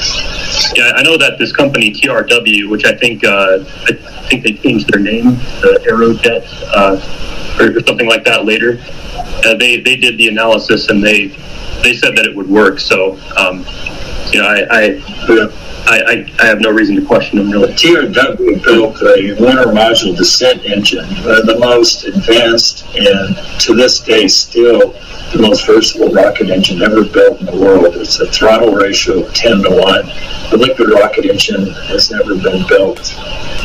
yeah, 0.76 0.92
I 0.96 1.04
know 1.04 1.18
that 1.18 1.36
this 1.40 1.52
company 1.52 1.92
TRW, 1.92 2.70
which 2.70 2.86
I 2.86 2.96
think 2.96 3.24
uh, 3.24 3.60
I 3.88 3.94
think 4.30 4.44
they 4.44 4.54
changed 4.54 4.92
their 4.92 5.02
name, 5.02 5.36
the 5.62 5.80
Aerojet, 5.90 6.46
uh, 6.74 7.64
or 7.64 7.80
something 7.86 8.08
like 8.08 8.24
that 8.26 8.46
later. 8.46 8.80
Uh, 9.46 9.56
they 9.56 9.80
they 9.80 9.96
did 9.96 10.18
the 10.18 10.28
analysis 10.28 10.90
and 10.90 11.04
they 11.04 11.17
they 11.26 11.94
said 11.94 12.16
that 12.16 12.26
it 12.26 12.36
would 12.36 12.48
work. 12.50 12.80
So 12.80 13.20
um, 13.38 13.66
you 14.32 14.40
know, 14.40 14.48
I 14.48 14.66
I, 14.70 15.02
I 15.88 16.34
I 16.40 16.46
have 16.46 16.60
no 16.60 16.72
reason 16.72 16.96
to 16.96 17.06
question 17.06 17.38
them 17.40 17.50
really. 17.50 17.74
TRW 17.74 18.64
built 18.64 19.02
a 19.02 19.36
lunar 19.40 19.68
module 19.74 20.16
descent 20.16 20.66
engine, 20.66 21.06
uh, 21.06 21.42
the 21.42 21.58
most 21.60 22.06
advanced 22.06 22.86
and 22.96 23.38
to 23.62 23.74
this 23.74 24.00
day 24.00 24.28
still 24.28 24.94
the 25.34 25.40
most 25.40 25.66
versatile 25.66 26.12
rocket 26.12 26.50
engine 26.50 26.82
ever 26.82 27.04
built 27.04 27.40
in 27.40 27.46
the 27.48 27.56
world. 27.56 27.96
It's 27.96 28.20
a 28.20 28.28
throttle 28.28 28.74
ratio 28.74 29.26
of 29.26 29.34
10 29.34 29.64
to 29.64 29.70
1. 29.70 30.06
The 30.52 30.58
liquid 30.58 30.90
rocket 30.90 31.26
engine 31.26 31.72
has 31.88 32.10
never 32.10 32.36
been 32.36 32.66
built 32.68 33.14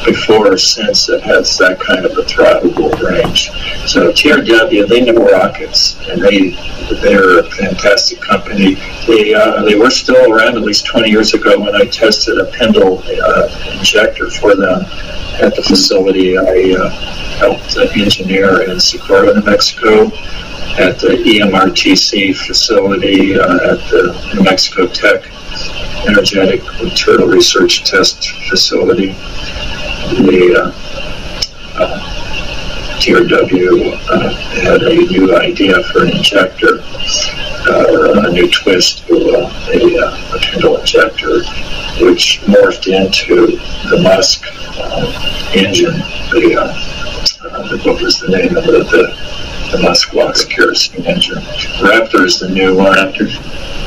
before 0.05 0.53
or 0.53 0.59
since 0.59 1.09
it 1.09 1.23
has 1.23 1.57
that 1.59 1.79
kind 1.79 2.05
of 2.05 2.19
a 2.19 2.25
throttle 2.25 2.91
range. 2.99 3.51
So 3.87 4.11
TRW, 4.11 4.89
they 4.89 5.05
know 5.05 5.25
rockets, 5.25 5.97
and 6.09 6.21
they 6.21 6.51
they're 7.01 7.39
a 7.39 7.51
fantastic 7.51 8.21
company. 8.21 8.75
They 9.07 9.33
uh, 9.35 9.63
they 9.63 9.77
were 9.77 9.91
still 9.91 10.33
around 10.33 10.52
at 10.57 10.63
least 10.63 10.87
20 10.87 11.11
years 11.11 11.35
ago 11.35 11.61
when 11.61 11.75
I 11.75 11.87
tested 11.87 12.39
a 12.39 12.45
pintle 12.45 13.03
uh, 13.07 13.77
injector 13.79 14.31
for 14.31 14.55
them 14.55 14.83
at 15.43 15.55
the 15.57 15.63
facility. 15.63 16.37
I 16.37 16.75
uh, 16.79 16.91
helped 17.39 17.77
engineer 17.97 18.71
in 18.71 18.79
Socorro, 18.79 19.33
New 19.33 19.43
Mexico 19.43 20.07
at 20.79 20.99
the 20.99 21.23
EMRTC 21.27 22.35
facility 22.37 23.39
uh, 23.39 23.55
at 23.57 23.79
the 23.91 24.33
New 24.35 24.43
Mexico 24.43 24.87
Tech 24.87 25.25
Energetic 26.07 26.63
Material 26.83 27.29
Research 27.29 27.85
Test 27.85 28.31
Facility. 28.49 29.15
Uh, 31.75 32.22
TRW 33.03 33.99
uh, 34.11 34.31
had 34.63 34.81
a 34.85 34.95
new 34.95 35.37
idea 35.37 35.83
for 35.91 36.05
an 36.05 36.17
injector, 36.17 36.79
uh, 37.69 38.29
a 38.29 38.31
new 38.31 38.49
twist 38.49 39.05
to 39.09 39.17
uh, 39.17 39.51
a, 39.73 40.37
a 40.37 40.39
pintle 40.39 40.77
injector, 40.79 41.43
which 42.05 42.41
morphed 42.47 42.87
into 42.87 43.59
the 43.91 44.01
Musk 44.03 44.45
engine. 45.53 45.99
The, 46.31 47.81
what 47.85 48.01
was 48.01 48.21
the 48.21 48.29
name 48.29 48.57
of 48.57 48.65
it? 48.67 48.87
The, 48.91 49.33
the 49.73 49.79
Musquax 49.79 50.49
kerosene 50.49 51.05
engine. 51.05 51.43
Raptor 51.83 52.25
is 52.25 52.39
the 52.39 52.51
new 52.51 52.77
one. 52.77 52.95
Raptor. 52.95 53.27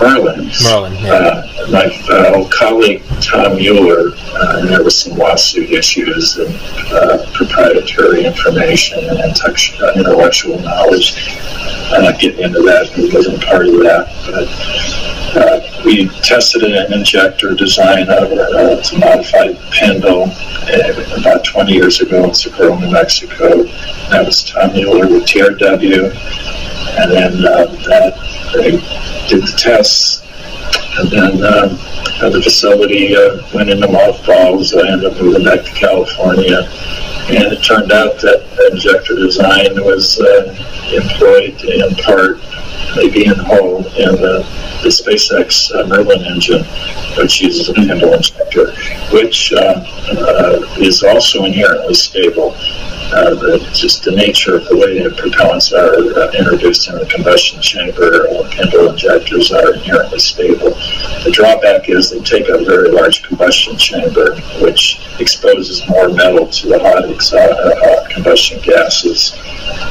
Merlin. 0.01 0.51
Merlin, 0.61 0.93
yeah. 0.95 1.44
Uh, 1.65 1.71
my 1.71 1.85
uh, 2.09 2.33
old 2.35 2.51
colleague 2.51 3.01
Tom 3.21 3.55
Mueller, 3.55 4.11
uh, 4.15 4.65
there 4.65 4.83
was 4.83 4.97
some 4.97 5.17
lawsuit 5.17 5.71
issues 5.71 6.37
and 6.37 6.53
uh, 6.91 7.25
proprietary 7.33 8.25
information 8.25 8.99
and 8.99 9.19
uh, 9.19 9.93
intellectual 9.95 10.59
knowledge. 10.59 11.13
I'm 11.91 12.03
not 12.03 12.19
getting 12.19 12.43
into 12.43 12.61
that. 12.63 12.87
He 12.89 13.09
wasn't 13.13 13.43
part 13.43 13.67
of 13.67 13.73
that. 13.79 14.07
But 14.25 15.43
uh, 15.43 15.81
we 15.85 16.07
tested 16.21 16.63
an 16.63 16.93
injector 16.93 17.53
design 17.53 18.09
of 18.09 18.31
it. 18.31 18.93
a 18.93 18.97
modified 18.97 19.57
pintle 19.71 20.31
about 21.17 21.43
20 21.43 21.71
years 21.73 22.01
ago 22.01 22.25
in 22.25 22.33
Socorro, 22.33 22.77
New 22.77 22.91
Mexico. 22.91 23.63
That 24.09 24.23
was 24.25 24.43
Tom 24.43 24.73
Mueller 24.73 25.07
with 25.07 25.23
TRW. 25.23 26.13
And 26.97 27.11
then 27.11 27.45
uh, 27.45 27.65
that, 27.87 28.51
they 28.53 28.71
did 29.27 29.43
the 29.43 29.55
tests. 29.57 30.24
And 30.97 31.09
then 31.11 31.43
uh, 31.43 31.67
the 32.29 32.41
facility 32.41 33.15
uh, 33.15 33.41
went 33.53 33.69
into 33.69 33.87
mothballs. 33.87 34.73
I 34.73 34.87
ended 34.87 35.11
up 35.11 35.21
moving 35.21 35.43
back 35.43 35.65
to 35.65 35.71
California. 35.71 36.69
And 37.27 37.51
it 37.51 37.63
turned 37.63 37.91
out 37.91 38.21
that 38.21 38.45
injector 38.71 39.15
design 39.15 39.73
was 39.83 40.19
uh, 40.21 40.53
employed 40.93 41.59
in 41.63 41.95
part, 42.03 42.37
in 42.97 43.35
whole, 43.39 43.85
in 43.97 44.15
the, 44.15 44.45
the 44.83 44.89
SpaceX 44.89 45.73
uh, 45.73 45.87
Merlin 45.87 46.23
engine, 46.25 46.63
which 47.17 47.41
uses 47.41 47.69
a 47.69 47.73
pintle 47.73 48.13
injector, 48.13 48.71
which 49.11 49.53
uh, 49.53 49.83
is 50.77 51.03
also 51.03 51.45
inherently 51.45 51.93
stable 51.93 52.55
uh, 53.13 53.35
the, 53.35 53.69
just 53.71 54.03
the 54.03 54.11
nature 54.11 54.55
of 54.55 54.65
the 54.67 54.75
way 54.75 55.01
the 55.01 55.09
propellants 55.09 55.71
are 55.71 55.93
uh, 56.19 56.31
introduced 56.31 56.89
in 56.89 56.95
the 56.95 57.05
combustion 57.05 57.61
chamber, 57.61 58.27
uh, 58.27 58.49
pintle 58.49 58.89
injectors 58.89 59.51
are 59.51 59.75
inherently 59.75 60.17
stable. 60.17 60.71
The 61.23 61.29
drawback 61.31 61.87
is 61.87 62.09
they 62.09 62.19
take 62.21 62.49
a 62.49 62.57
very 62.65 62.89
large 62.89 63.21
combustion 63.21 63.77
chamber, 63.77 64.35
which 64.59 64.99
exposes 65.19 65.87
more 65.87 66.09
metal 66.09 66.47
to 66.47 66.67
the 66.67 66.79
hot, 66.79 67.05
uh, 67.05 67.75
hot 67.77 68.09
combustion 68.09 68.59
gases. 68.61 69.33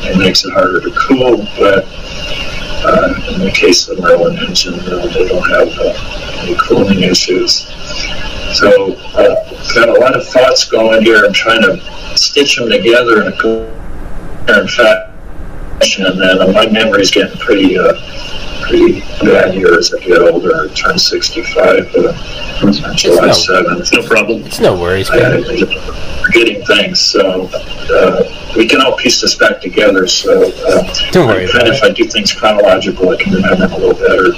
It 0.05 0.19
makes 0.19 0.45
it 0.45 0.53
harder 0.53 0.81
to 0.81 0.91
cool, 0.91 1.47
but 1.57 1.87
uh, 2.85 3.15
in 3.35 3.41
the 3.41 3.51
case 3.51 3.89
of 3.89 3.97
the 3.97 4.03
Merlin 4.03 4.39
engine, 4.39 4.75
uh, 4.81 5.07
they 5.07 5.27
don't 5.29 5.49
have 5.49 5.69
uh, 5.79 6.41
any 6.43 6.55
cooling 6.57 7.03
issues. 7.03 7.67
So, 8.55 8.95
uh, 9.15 9.75
got 9.75 9.89
a 9.89 9.93
lot 9.95 10.17
of 10.17 10.27
thoughts 10.29 10.65
going 10.65 11.03
here. 11.03 11.25
I'm 11.25 11.33
trying 11.33 11.63
to 11.63 11.81
stitch 12.17 12.57
them 12.57 12.69
together 12.71 13.23
in 13.23 13.33
a 13.33 13.37
coherent 13.37 14.71
fashion, 14.71 16.07
and 16.07 16.21
then 16.21 16.53
my 16.53 16.67
memory's 16.71 17.11
getting 17.11 17.39
pretty, 17.39 17.79
uh, 17.79 17.95
pretty 18.69 19.01
bad 19.21 19.55
here 19.55 19.75
as 19.75 19.93
I 19.93 20.01
get 20.01 20.21
older. 20.21 20.65
I 20.65 20.75
turn 20.75 20.99
65 20.99 21.95
uh, 21.95 22.67
on 22.67 22.97
July 22.97 23.27
no, 23.27 23.33
7th. 23.33 23.93
No 23.93 24.07
problem. 24.07 24.45
It's 24.45 24.61
no 24.61 24.79
worries. 24.79 25.11
I, 25.11 25.39
I, 25.39 26.23
forgetting 26.25 26.65
things, 26.65 27.01
so 27.01 27.49
uh, 27.53 28.55
we 28.57 28.67
can 28.67 28.81
all 28.81 28.97
piece 28.97 29.21
this 29.21 29.35
back 29.35 29.61
together. 29.61 30.07
So 30.07 30.53
uh, 30.67 30.95
don't 31.13 31.29
worry. 31.29 31.47
Kind 31.51 31.69
of, 31.69 31.75
if 31.75 31.83
I 31.83 31.91
do 31.91 32.05
things 32.05 32.33
chronological, 32.33 33.11
I 33.11 33.17
can 33.17 33.35
remember 33.35 33.69
them 33.69 33.73
a 33.73 33.79
little 33.79 33.95
better. 33.95 34.33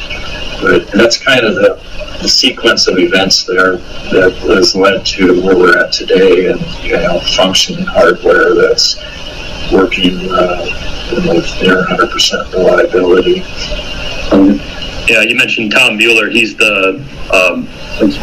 But 0.60 0.90
that's 0.92 1.22
kind 1.22 1.44
of 1.44 1.54
the 1.54 1.80
the 2.22 2.28
sequence 2.28 2.88
of 2.88 2.98
events 2.98 3.44
there 3.44 3.76
that 3.76 4.32
has 4.48 4.74
led 4.74 5.04
to 5.04 5.42
where 5.42 5.54
we're 5.54 5.78
at 5.78 5.92
today 5.92 6.46
and 6.50 6.60
you 6.82 6.92
know 6.92 7.20
functioning 7.36 7.84
hardware 7.84 8.54
that's 8.54 8.96
working 9.70 10.16
uh, 10.30 10.64
with 11.12 11.46
near 11.62 11.84
100% 11.84 12.52
reliability. 12.52 13.40
Um, 14.32 14.60
yeah, 15.08 15.22
you 15.22 15.36
mentioned 15.36 15.72
Tom 15.72 15.96
Mueller. 15.96 16.30
He's 16.30 16.56
the 16.56 17.04
um, 17.32 17.66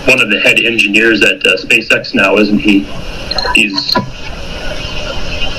one 0.08 0.22
of 0.22 0.30
the 0.30 0.40
head 0.44 0.60
engineers 0.60 1.22
at 1.22 1.46
uh, 1.46 1.58
SpaceX 1.58 2.14
now, 2.14 2.38
isn't 2.38 2.60
he? 2.60 2.84
He's 3.56 3.96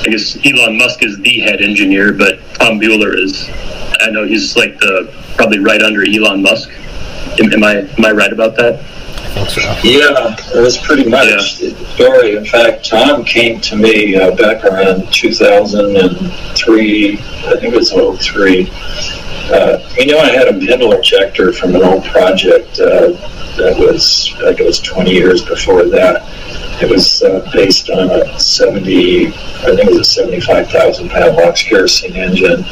I 0.05 0.09
guess 0.09 0.37
Elon 0.45 0.77
Musk 0.77 1.03
is 1.03 1.17
the 1.19 1.39
head 1.39 1.61
engineer, 1.61 2.13
but 2.13 2.39
Tom 2.53 2.77
Mueller 2.77 3.17
is. 3.17 3.49
I 4.01 4.11
know 4.11 4.25
he's 4.25 4.55
like 4.55 4.79
the 4.79 5.11
probably 5.35 5.59
right 5.59 5.81
under 5.81 6.03
Elon 6.07 6.43
Musk. 6.43 6.69
Am, 7.39 7.51
am 7.51 7.63
I 7.63 7.77
am 7.77 8.05
I 8.05 8.11
right 8.11 8.31
about 8.31 8.55
that? 8.57 8.83
So. 9.49 9.61
Yeah, 9.83 10.35
it 10.55 10.61
was 10.61 10.77
pretty 10.77 11.09
much 11.09 11.27
yeah. 11.27 11.69
the 11.69 11.85
story. 11.95 12.35
In 12.35 12.45
fact, 12.45 12.85
Tom 12.85 13.25
came 13.25 13.59
to 13.61 13.75
me 13.75 14.15
uh, 14.15 14.35
back 14.35 14.63
around 14.63 15.11
2003. 15.11 17.13
I 17.13 17.17
think 17.59 17.63
it 17.63 17.73
was 17.73 17.91
03. 17.91 18.65
Uh, 19.51 19.77
he 19.93 20.05
knew 20.05 20.17
I 20.17 20.31
had 20.31 20.47
a 20.47 20.53
pintle 20.53 20.93
injector 20.93 21.53
from 21.53 21.75
an 21.75 21.83
old 21.83 22.03
project 22.05 22.79
uh, 22.79 23.11
that 23.57 23.75
was, 23.77 24.33
I 24.37 24.47
think 24.47 24.59
it 24.59 24.65
was 24.65 24.79
20 24.79 25.11
years 25.11 25.43
before 25.43 25.83
that. 25.85 26.23
It 26.81 26.89
was 26.89 27.23
uh, 27.23 27.49
based 27.53 27.89
on 27.89 28.09
a 28.09 28.37
70, 28.39 29.27
I 29.27 29.31
think 29.31 29.79
it 29.79 29.89
was 29.89 29.99
a 29.99 30.03
75,000 30.03 31.09
pound 31.09 31.37
LOX 31.37 31.63
kerosene 31.63 32.15
engine. 32.15 32.65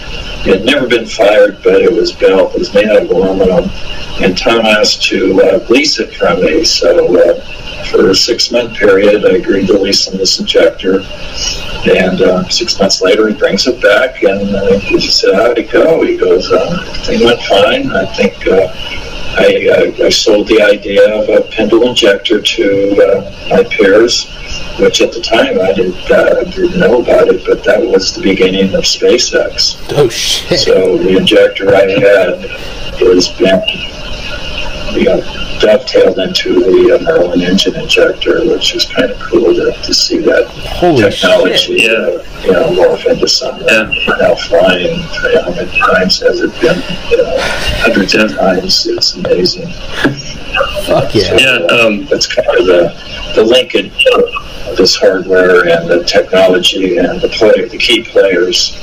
It 0.45 0.57
had 0.57 0.65
never 0.65 0.87
been 0.87 1.05
fired, 1.05 1.63
but 1.63 1.81
it 1.81 1.91
was 1.91 2.11
built. 2.11 2.53
It 2.53 2.59
was 2.59 2.73
made 2.73 2.89
out 2.89 3.03
of 3.03 3.09
aluminum. 3.11 3.69
And 4.21 4.37
Tom 4.37 4.65
asked 4.65 5.03
to 5.03 5.41
uh, 5.41 5.65
lease 5.69 5.99
it 5.99 6.13
from 6.15 6.41
me. 6.41 6.65
So 6.65 7.17
uh, 7.17 7.85
for 7.85 8.09
a 8.09 8.15
six 8.15 8.51
month 8.51 8.75
period, 8.75 9.25
I 9.25 9.37
agreed 9.37 9.67
to 9.67 9.77
lease 9.77 10.07
him 10.07 10.17
this 10.17 10.39
injector. 10.39 11.01
And 11.85 12.21
uh, 12.21 12.47
six 12.49 12.79
months 12.79 13.01
later, 13.01 13.27
he 13.29 13.35
brings 13.35 13.67
it 13.67 13.81
back 13.81 14.23
and 14.23 14.55
uh, 14.55 14.79
he 14.79 14.99
said, 14.99 15.33
How'd 15.33 15.57
it 15.57 15.71
go? 15.71 16.01
He 16.03 16.17
goes, 16.17 16.51
uh, 16.63 16.85
Everything 16.87 17.25
went 17.25 17.41
fine. 17.41 17.91
I 17.91 18.05
think 18.15 18.47
uh, 18.47 18.67
I, 19.35 19.93
I, 19.99 20.05
I 20.05 20.09
sold 20.09 20.47
the 20.47 20.61
idea 20.61 21.11
of 21.13 21.27
a 21.29 21.41
pintle 21.49 21.87
injector 21.87 22.41
to 22.41 22.91
uh, 23.01 23.47
my 23.49 23.63
peers, 23.63 24.25
which 24.79 25.01
at 25.01 25.11
the 25.11 25.21
time 25.21 25.59
I 25.59 25.73
didn't, 25.73 26.11
uh, 26.11 26.43
didn't 26.43 26.79
know 26.79 27.01
about 27.01 27.27
it, 27.29 27.43
but 27.45 27.63
that 27.63 27.81
was 27.81 28.13
the 28.13 28.21
beginning 28.21 28.73
of 28.75 28.83
SpaceX. 28.83 29.81
Oh 29.97 30.07
shit! 30.09 30.59
So 30.59 30.97
the 30.97 31.17
injector 31.17 31.73
I 31.75 31.89
had 31.89 32.41
has 32.99 33.29
been 33.29 33.61
you 34.91 35.05
know, 35.05 35.21
dovetailed 35.59 36.19
into 36.19 36.53
the 36.59 36.95
uh, 36.99 37.03
Merlin 37.03 37.41
engine 37.41 37.75
injector, 37.75 38.45
which 38.45 38.75
is 38.75 38.85
kind 38.85 39.11
of 39.11 39.19
cool 39.19 39.53
to, 39.53 39.71
to 39.71 39.93
see 39.93 40.19
that 40.19 40.45
Holy 40.47 41.01
technology 41.09 41.77
shit! 41.79 41.81
Yeah. 41.83 41.91
uh, 41.91 42.41
you 42.45 42.51
know, 42.51 42.69
morph 42.71 43.05
into 43.09 43.27
something 43.27 43.67
Yeah. 43.67 43.89
now 44.19 44.35
flying. 44.35 44.99
How 44.99 45.49
many 45.51 45.77
times 45.79 46.19
has 46.21 46.41
it 46.41 46.51
been? 46.61 46.77
You 47.09 47.17
know, 47.17 47.35
hundreds 47.81 48.13
of 48.15 48.31
times. 48.35 48.85
It's 48.87 49.15
amazing. 49.15 49.67
Fuck 50.85 51.15
yeah! 51.15 51.35
Yeah, 51.37 51.65
um, 51.67 52.05
That's 52.05 52.27
kind 52.27 52.47
of 52.47 52.65
the, 52.65 53.31
the 53.35 53.43
linkage 53.43 54.05
of 54.13 54.77
this 54.77 54.95
hardware 54.95 55.67
and 55.67 55.89
the 55.89 56.03
technology 56.03 56.97
and 56.97 57.19
the 57.21 57.29
play, 57.29 57.67
the 57.67 57.77
key 57.77 58.03
players. 58.03 58.77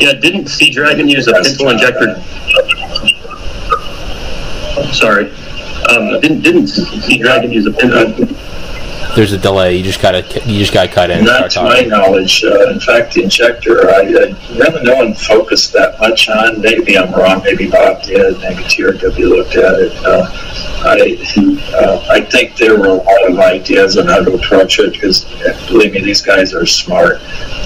yeah. 0.00 0.12
Didn't 0.14 0.48
Sea 0.48 0.70
Dragon 0.70 1.08
use 1.08 1.26
a 1.28 1.32
pintle 1.32 1.70
injector? 1.70 2.22
Sorry. 4.92 5.30
Um, 5.90 6.20
didn't 6.20 6.42
didn't 6.42 6.66
Sea 6.68 7.18
Dragon 7.18 7.50
use 7.50 7.66
a 7.66 7.72
pintle? 7.72 8.26
There's 9.14 9.32
a 9.32 9.38
delay. 9.38 9.76
You 9.76 9.82
just 9.82 10.00
gotta 10.00 10.22
you 10.48 10.58
just 10.58 10.72
gotta 10.72 10.88
cut 10.88 11.10
in. 11.10 11.24
Not 11.24 11.50
to 11.52 11.62
my 11.62 11.80
knowledge. 11.82 12.44
Uh, 12.44 12.70
in 12.70 12.80
fact, 12.80 13.14
the 13.14 13.24
injector, 13.24 13.90
I, 13.90 14.00
I 14.00 14.54
really 14.56 14.82
no 14.82 14.96
one 14.96 15.14
focused 15.14 15.72
that 15.72 15.98
much 15.98 16.28
on. 16.28 16.60
Maybe 16.60 16.96
I'm 16.96 17.12
wrong. 17.12 17.42
Maybe 17.42 17.68
Bob 17.68 18.02
did. 18.02 18.38
Maybe 18.38 18.62
TRW 18.64 19.28
looked 19.28 19.56
at 19.56 19.74
it. 19.74 19.92
Uh, 20.04 20.77
I, 20.80 21.18
uh, 21.74 22.06
I 22.10 22.20
think 22.20 22.56
there 22.56 22.78
were 22.78 22.86
a 22.86 22.94
lot 22.94 23.30
of 23.30 23.38
ideas 23.38 23.96
on 23.96 24.06
how 24.06 24.22
to 24.22 24.34
approach 24.34 24.78
it 24.78 24.92
because, 24.92 25.24
believe 25.66 25.92
me, 25.92 26.02
these 26.02 26.22
guys 26.22 26.54
are 26.54 26.66
smart, 26.66 27.20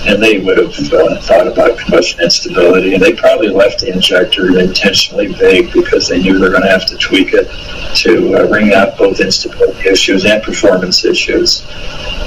and 0.06 0.22
they 0.22 0.38
would 0.38 0.58
have 0.58 0.92
uh, 0.92 1.20
thought 1.20 1.46
about 1.46 1.78
combustion 1.78 2.20
instability, 2.22 2.94
and 2.94 3.02
they 3.02 3.12
probably 3.12 3.48
left 3.48 3.80
the 3.80 3.92
injector 3.92 4.58
intentionally 4.58 5.26
vague 5.26 5.72
because 5.72 6.08
they 6.08 6.22
knew 6.22 6.38
they're 6.38 6.50
going 6.50 6.62
to 6.62 6.70
have 6.70 6.86
to 6.86 6.96
tweak 6.96 7.34
it 7.34 7.48
to 7.96 8.34
uh, 8.34 8.48
wring 8.48 8.72
out 8.72 8.96
both 8.96 9.20
instability 9.20 9.88
issues 9.88 10.24
and 10.24 10.42
performance 10.42 11.04
issues 11.04 11.66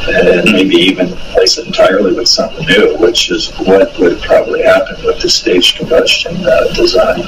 and 0.08 0.52
maybe 0.52 0.76
even 0.76 1.12
replace 1.12 1.58
it 1.58 1.66
entirely 1.66 2.14
with 2.14 2.28
something 2.28 2.66
new, 2.68 2.96
which 2.98 3.32
is 3.32 3.52
what 3.60 3.98
would 3.98 4.22
probably 4.22 4.62
happen 4.62 4.96
with 5.04 5.20
the 5.22 5.30
staged 5.30 5.78
combustion 5.78 6.36
uh, 6.46 6.74
design 6.74 7.22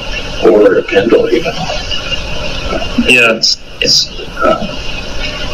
or 0.46 0.78
a 0.78 0.84
pintle 0.84 1.28
even. 1.30 1.54
Yeah. 3.08 3.36
It's, 3.36 3.58
it's, 3.82 4.10
uh, 4.38 4.98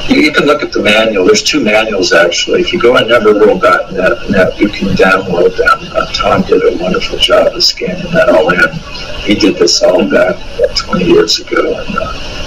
you, 0.09 0.31
can 0.31 0.45
look 0.45 0.63
at 0.63 0.71
the 0.71 0.81
manual. 0.81 1.25
There's 1.25 1.43
two 1.43 1.63
manuals 1.63 2.13
actually. 2.13 2.61
If 2.61 2.73
you 2.73 2.81
go 2.81 2.97
on 2.97 3.03
neverworld.net, 3.03 4.29
net, 4.29 4.59
you 4.59 4.69
can 4.69 4.89
download 4.89 5.55
them. 5.57 5.91
Uh, 5.95 6.11
Tom 6.13 6.41
did 6.43 6.61
a 6.61 6.81
wonderful 6.81 7.17
job 7.17 7.53
of 7.53 7.63
scanning 7.63 8.11
that 8.11 8.29
all 8.29 8.49
in. 8.49 8.73
He 9.21 9.35
did 9.35 9.55
this 9.55 9.81
all 9.81 10.09
back 10.09 10.35
uh, 10.59 10.73
20 10.75 11.05
years 11.05 11.39
ago, 11.39 11.79
and 11.79 11.97
uh, 11.97 12.43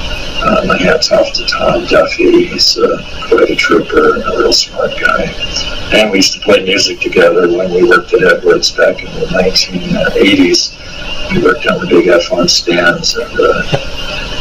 uh, 0.47 0.65
my 0.67 0.77
hat's 0.77 1.11
off 1.11 1.33
to 1.33 1.45
Tom 1.47 1.85
Duffy. 1.87 2.47
He's 2.47 2.79
uh, 2.79 3.03
quite 3.29 3.51
a 3.51 3.57
trooper 3.57 4.15
and 4.15 4.23
a 4.23 4.39
real 4.39 4.53
smart 4.53 4.93
guy. 5.01 5.25
And 5.93 6.11
we 6.11 6.19
used 6.19 6.35
to 6.35 6.41
play 6.41 6.63
music 6.63 7.01
together 7.01 7.49
when 7.49 7.73
we 7.73 7.89
worked 7.89 8.13
at 8.13 8.23
Edwards 8.23 8.71
back 8.71 8.99
in 9.01 9.13
the 9.15 9.27
1980s. 9.27 10.77
We 11.33 11.43
worked 11.43 11.67
on 11.67 11.81
the 11.81 11.87
big 11.87 12.07
F1 12.07 12.49
stands 12.51 13.17
and 13.17 13.33
uh, 13.41 14.36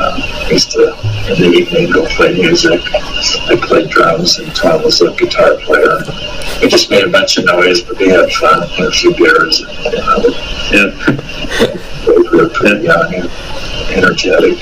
uh, 0.00 0.44
we 0.46 0.54
used 0.54 0.70
to, 0.72 0.88
in 1.28 1.40
the 1.40 1.50
evening, 1.54 1.92
go 1.92 2.06
play 2.06 2.32
music. 2.34 2.80
I 2.94 3.56
played 3.60 3.90
drums 3.90 4.38
and 4.38 4.54
Tom 4.54 4.82
was 4.82 5.00
a 5.00 5.12
guitar 5.14 5.56
player. 5.58 5.98
We 6.60 6.68
just 6.68 6.90
made 6.90 7.04
a 7.04 7.08
bunch 7.10 7.36
of 7.38 7.44
noise, 7.44 7.82
but 7.82 7.98
we 7.98 8.08
had 8.08 8.30
fun, 8.32 8.66
had 8.68 8.86
a 8.86 8.90
few 8.90 9.14
beers. 9.14 9.60
And, 9.60 9.84
you 9.84 9.98
know, 10.00 10.24
Yeah. 10.72 11.76
we 12.06 12.28
were 12.38 12.48
pretty 12.48 12.84
young 12.84 13.14
and 13.14 13.30
energetic. 13.92 14.58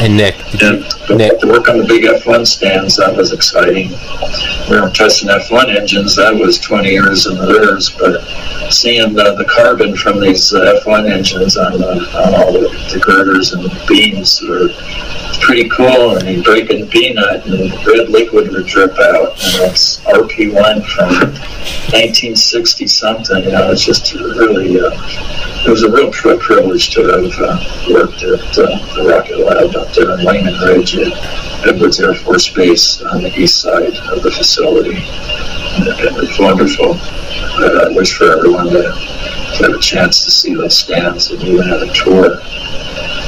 And 0.00 0.16
Nick, 0.16 0.34
you, 0.58 0.82
Nick, 1.14 1.40
to 1.40 1.46
work 1.46 1.68
on 1.68 1.76
the 1.76 1.84
big 1.86 2.04
F1 2.04 2.46
stands, 2.46 2.96
that 2.96 3.14
was 3.14 3.34
exciting. 3.34 3.90
We 4.70 4.80
were 4.80 4.88
testing 4.88 5.28
F1 5.28 5.76
engines, 5.76 6.16
that 6.16 6.34
was 6.34 6.58
20 6.58 6.88
years 6.88 7.26
in 7.26 7.36
the 7.36 7.46
rears, 7.46 7.90
but 7.90 8.22
seeing 8.72 9.12
the, 9.12 9.34
the 9.34 9.44
carbon 9.44 9.94
from 9.94 10.18
these 10.18 10.54
uh, 10.54 10.80
F1 10.82 11.10
engines 11.10 11.58
on, 11.58 11.72
the, 11.72 12.00
on 12.16 12.34
all 12.34 12.50
the, 12.50 12.70
the 12.94 12.98
girders 12.98 13.52
and 13.52 13.62
the 13.62 13.84
beams 13.86 14.40
were 14.40 14.70
pretty 15.44 15.68
cool. 15.68 16.16
And 16.16 16.26
you 16.28 16.42
break 16.42 16.70
a 16.70 16.86
peanut 16.86 17.44
and 17.44 17.70
red 17.86 18.08
liquid 18.08 18.52
would 18.52 18.66
drip 18.66 18.98
out. 18.98 19.32
And 19.32 19.70
it's 19.70 20.00
RP1 20.00 20.86
from 20.86 21.08
1960 21.92 22.86
something. 22.86 23.44
You 23.44 23.50
know, 23.50 23.70
it's 23.70 23.84
just 23.84 24.14
really, 24.14 24.80
uh, 24.80 24.90
it 25.64 25.70
was 25.70 25.82
a 25.82 25.90
real 25.90 26.10
pri- 26.10 26.38
privilege 26.38 26.90
to 26.90 27.02
have 27.02 27.32
uh, 27.38 27.92
worked 27.92 28.22
at 28.22 28.58
uh, 28.58 28.94
the 28.94 29.04
Rocket 29.06 29.38
Lab 29.38 29.76
up 29.76 29.92
there 29.94 30.18
in 30.18 30.24
Leuhman 30.24 30.58
Ridge 30.66 30.96
at 30.96 31.12
Edwards 31.66 32.00
Air 32.00 32.14
Force 32.14 32.48
Base 32.48 33.02
on 33.02 33.22
the 33.22 33.32
east 33.38 33.60
side 33.60 33.94
of 33.94 34.22
the 34.22 34.30
facility. 34.30 34.96
And 34.96 35.86
it 35.86 36.14
was 36.14 36.38
wonderful. 36.38 36.96
I 36.96 37.92
wish 37.94 38.16
for 38.16 38.32
everyone 38.32 38.66
to, 38.66 38.82
to 38.82 39.62
have 39.62 39.74
a 39.74 39.78
chance 39.78 40.24
to 40.24 40.30
see 40.30 40.54
those 40.54 40.76
stands 40.76 41.30
and 41.30 41.42
even 41.42 41.68
have 41.68 41.82
a 41.82 41.92
tour. 41.92 42.40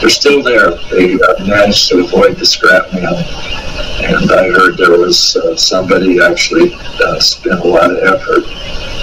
They're 0.01 0.09
still 0.09 0.43
there. 0.43 0.70
They 0.91 1.14
uh, 1.14 1.45
managed 1.45 1.89
to 1.91 2.05
avoid 2.05 2.37
the 2.39 2.47
scrap 2.47 2.93
meal. 2.93 3.14
And 4.03 4.33
I 4.33 4.49
heard 4.49 4.76
there 4.76 4.99
was 4.99 5.37
uh, 5.37 5.55
somebody 5.57 6.20
actually 6.20 6.74
uh, 6.74 7.20
spent 7.20 7.61
a 7.61 7.68
lot 7.68 7.91
of 7.91 7.99
effort 7.99 8.45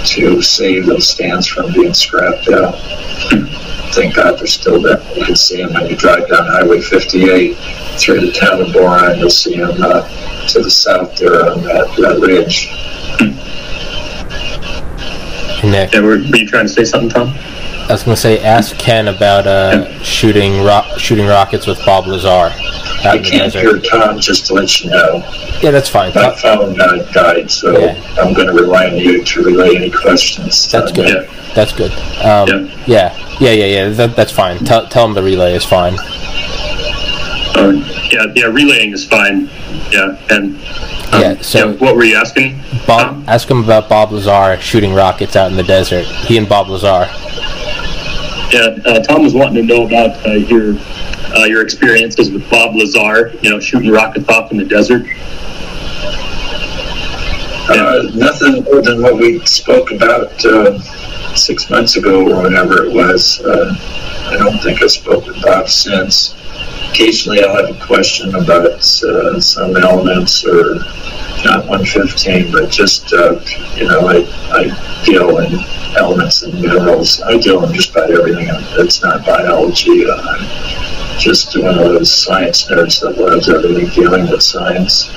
to 0.06 0.42
save 0.42 0.86
those 0.86 1.08
stands 1.08 1.46
from 1.46 1.72
being 1.72 1.94
scrapped 1.94 2.48
out. 2.48 2.74
Thank 3.92 4.14
God 4.14 4.38
they're 4.38 4.46
still 4.46 4.80
there. 4.80 5.02
You 5.16 5.24
can 5.24 5.36
see 5.36 5.62
them 5.62 5.72
when 5.72 5.86
you 5.86 5.96
drive 5.96 6.28
down 6.28 6.46
Highway 6.46 6.80
58 6.80 7.56
through 7.98 8.20
the 8.20 8.32
town 8.32 8.62
of 8.62 8.72
Boron. 8.72 9.18
You'll 9.18 9.30
see 9.30 9.56
them 9.56 9.82
uh, 9.82 10.46
to 10.48 10.62
the 10.62 10.70
south 10.70 11.16
there 11.16 11.50
on 11.50 11.62
that, 11.64 11.96
that 11.98 12.20
ridge. 12.20 12.70
Nick, 15.62 15.92
Yeah, 15.92 16.00
were, 16.00 16.08
were 16.08 16.36
you 16.36 16.46
trying 16.46 16.66
to 16.66 16.72
say 16.72 16.84
something, 16.84 17.10
Tom? 17.10 17.34
I 17.90 17.94
was 17.94 18.04
gonna 18.04 18.16
say, 18.16 18.38
ask 18.40 18.78
Ken 18.78 19.08
about 19.08 19.48
uh, 19.48 20.00
shooting 20.00 20.62
ro- 20.62 20.86
shooting 20.96 21.26
rockets 21.26 21.66
with 21.66 21.84
Bob 21.84 22.06
Lazar 22.06 22.28
out 22.28 23.04
I 23.04 23.18
can't 23.18 23.52
hear 23.52 23.80
Tom, 23.80 24.20
just 24.20 24.46
to 24.46 24.54
let 24.54 24.80
you 24.80 24.90
know. 24.90 25.16
Yeah, 25.60 25.72
that's 25.72 25.88
fine. 25.88 26.12
My 26.14 26.32
phone 26.36 26.80
uh, 26.80 27.02
died, 27.12 27.50
so 27.50 27.76
Yeah. 27.76 28.00
I'm 28.20 28.32
going 28.32 28.46
to 28.46 28.52
rely 28.52 28.86
on 28.90 28.96
you 28.96 29.24
to 29.24 29.42
relay 29.42 29.74
any 29.74 29.90
questions. 29.90 30.70
That's 30.70 30.92
Uh, 30.92 30.94
good. 30.94 31.08
Yeah. 31.08 31.52
That's 31.54 31.72
good. 31.72 31.90
Um, 32.24 32.46
Yeah. 32.48 32.68
yeah, 32.86 33.38
yeah, 33.40 33.50
yeah, 33.50 33.64
yeah. 33.66 33.88
That, 33.88 34.14
that's 34.14 34.30
fine. 34.30 34.58
Tell, 34.64 34.86
tell 34.86 35.06
him 35.06 35.14
the 35.14 35.22
relay 35.22 35.54
is 35.56 35.64
fine. 35.64 35.98
Uh, 37.56 37.72
yeah, 38.12 38.26
yeah, 38.36 38.44
relaying 38.46 38.92
is 38.92 39.04
fine. 39.04 39.50
Yeah, 39.90 40.16
and 40.30 40.54
um, 41.12 41.20
Yeah, 41.22 41.40
so- 41.40 41.70
yeah, 41.70 41.74
what 41.76 41.96
were 41.96 42.04
you 42.04 42.16
asking? 42.16 42.60
Bob, 42.86 43.24
ask 43.26 43.50
him 43.50 43.64
about 43.64 43.88
Bob 43.88 44.12
Lazar 44.12 44.60
shooting 44.60 44.94
rockets 44.94 45.34
out 45.36 45.50
in 45.50 45.56
the 45.56 45.62
desert. 45.64 46.04
He 46.26 46.36
and 46.38 46.48
Bob 46.48 46.68
Lazar. 46.68 47.08
Yeah, 48.52 48.76
uh, 48.84 49.00
Tom 49.00 49.22
was 49.22 49.32
wanting 49.32 49.66
to 49.66 49.74
know 49.74 49.86
about 49.86 50.26
uh, 50.26 50.32
your 50.32 50.74
uh, 51.36 51.44
your 51.44 51.62
experiences 51.62 52.30
with 52.32 52.48
Bob 52.50 52.74
Lazar. 52.74 53.32
You 53.42 53.50
know, 53.50 53.60
shooting 53.60 53.90
rockets 53.90 54.28
off 54.28 54.50
in 54.50 54.58
the 54.58 54.64
desert. 54.64 55.06
Uh, 57.70 58.10
nothing 58.14 58.64
more 58.64 58.82
than 58.82 59.00
what 59.00 59.16
we 59.16 59.38
spoke 59.46 59.92
about 59.92 60.44
uh, 60.44 60.80
six 61.36 61.70
months 61.70 61.94
ago 61.94 62.28
or 62.28 62.42
whenever 62.42 62.84
it 62.84 62.92
was. 62.92 63.40
Uh, 63.40 63.72
I 64.32 64.36
don't 64.36 64.58
think 64.58 64.82
I 64.82 64.88
spoke 64.88 65.26
with 65.26 65.40
Bob 65.42 65.68
since. 65.68 66.34
Occasionally 66.90 67.42
I'll 67.42 67.66
have 67.66 67.76
a 67.76 67.86
question 67.86 68.34
about 68.34 68.72
uh, 69.02 69.40
some 69.40 69.76
elements 69.76 70.44
or 70.44 70.76
not 71.44 71.66
115, 71.66 72.52
but 72.52 72.70
just, 72.70 73.12
uh, 73.12 73.40
you 73.76 73.86
know, 73.86 74.08
I, 74.08 74.24
I 74.50 75.02
deal 75.04 75.38
in 75.38 75.58
elements 75.96 76.42
and 76.42 76.60
minerals. 76.60 77.20
I 77.22 77.38
deal 77.38 77.64
in 77.64 77.74
just 77.74 77.90
about 77.90 78.10
everything 78.10 78.46
that's 78.76 79.02
not 79.02 79.24
biology. 79.24 80.04
I'm 80.10 81.18
just 81.18 81.56
one 81.56 81.78
of 81.78 81.84
those 81.84 82.12
science 82.12 82.64
nerds 82.70 83.00
that 83.00 83.18
loves 83.18 83.48
everything 83.48 83.88
dealing 83.90 84.30
with 84.30 84.42
science. 84.42 85.10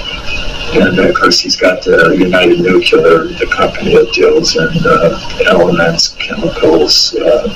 And 0.76 0.98
of 0.98 1.16
course, 1.16 1.40
he's 1.40 1.56
got 1.56 1.84
the 1.84 2.16
United 2.18 2.60
Nuclear, 2.60 3.26
the 3.26 3.48
company 3.52 3.96
that 3.96 4.12
deals 4.14 4.56
in 4.56 4.70
uh, 4.86 5.20
elements, 5.46 6.10
chemicals, 6.20 7.14
uh, 7.16 7.48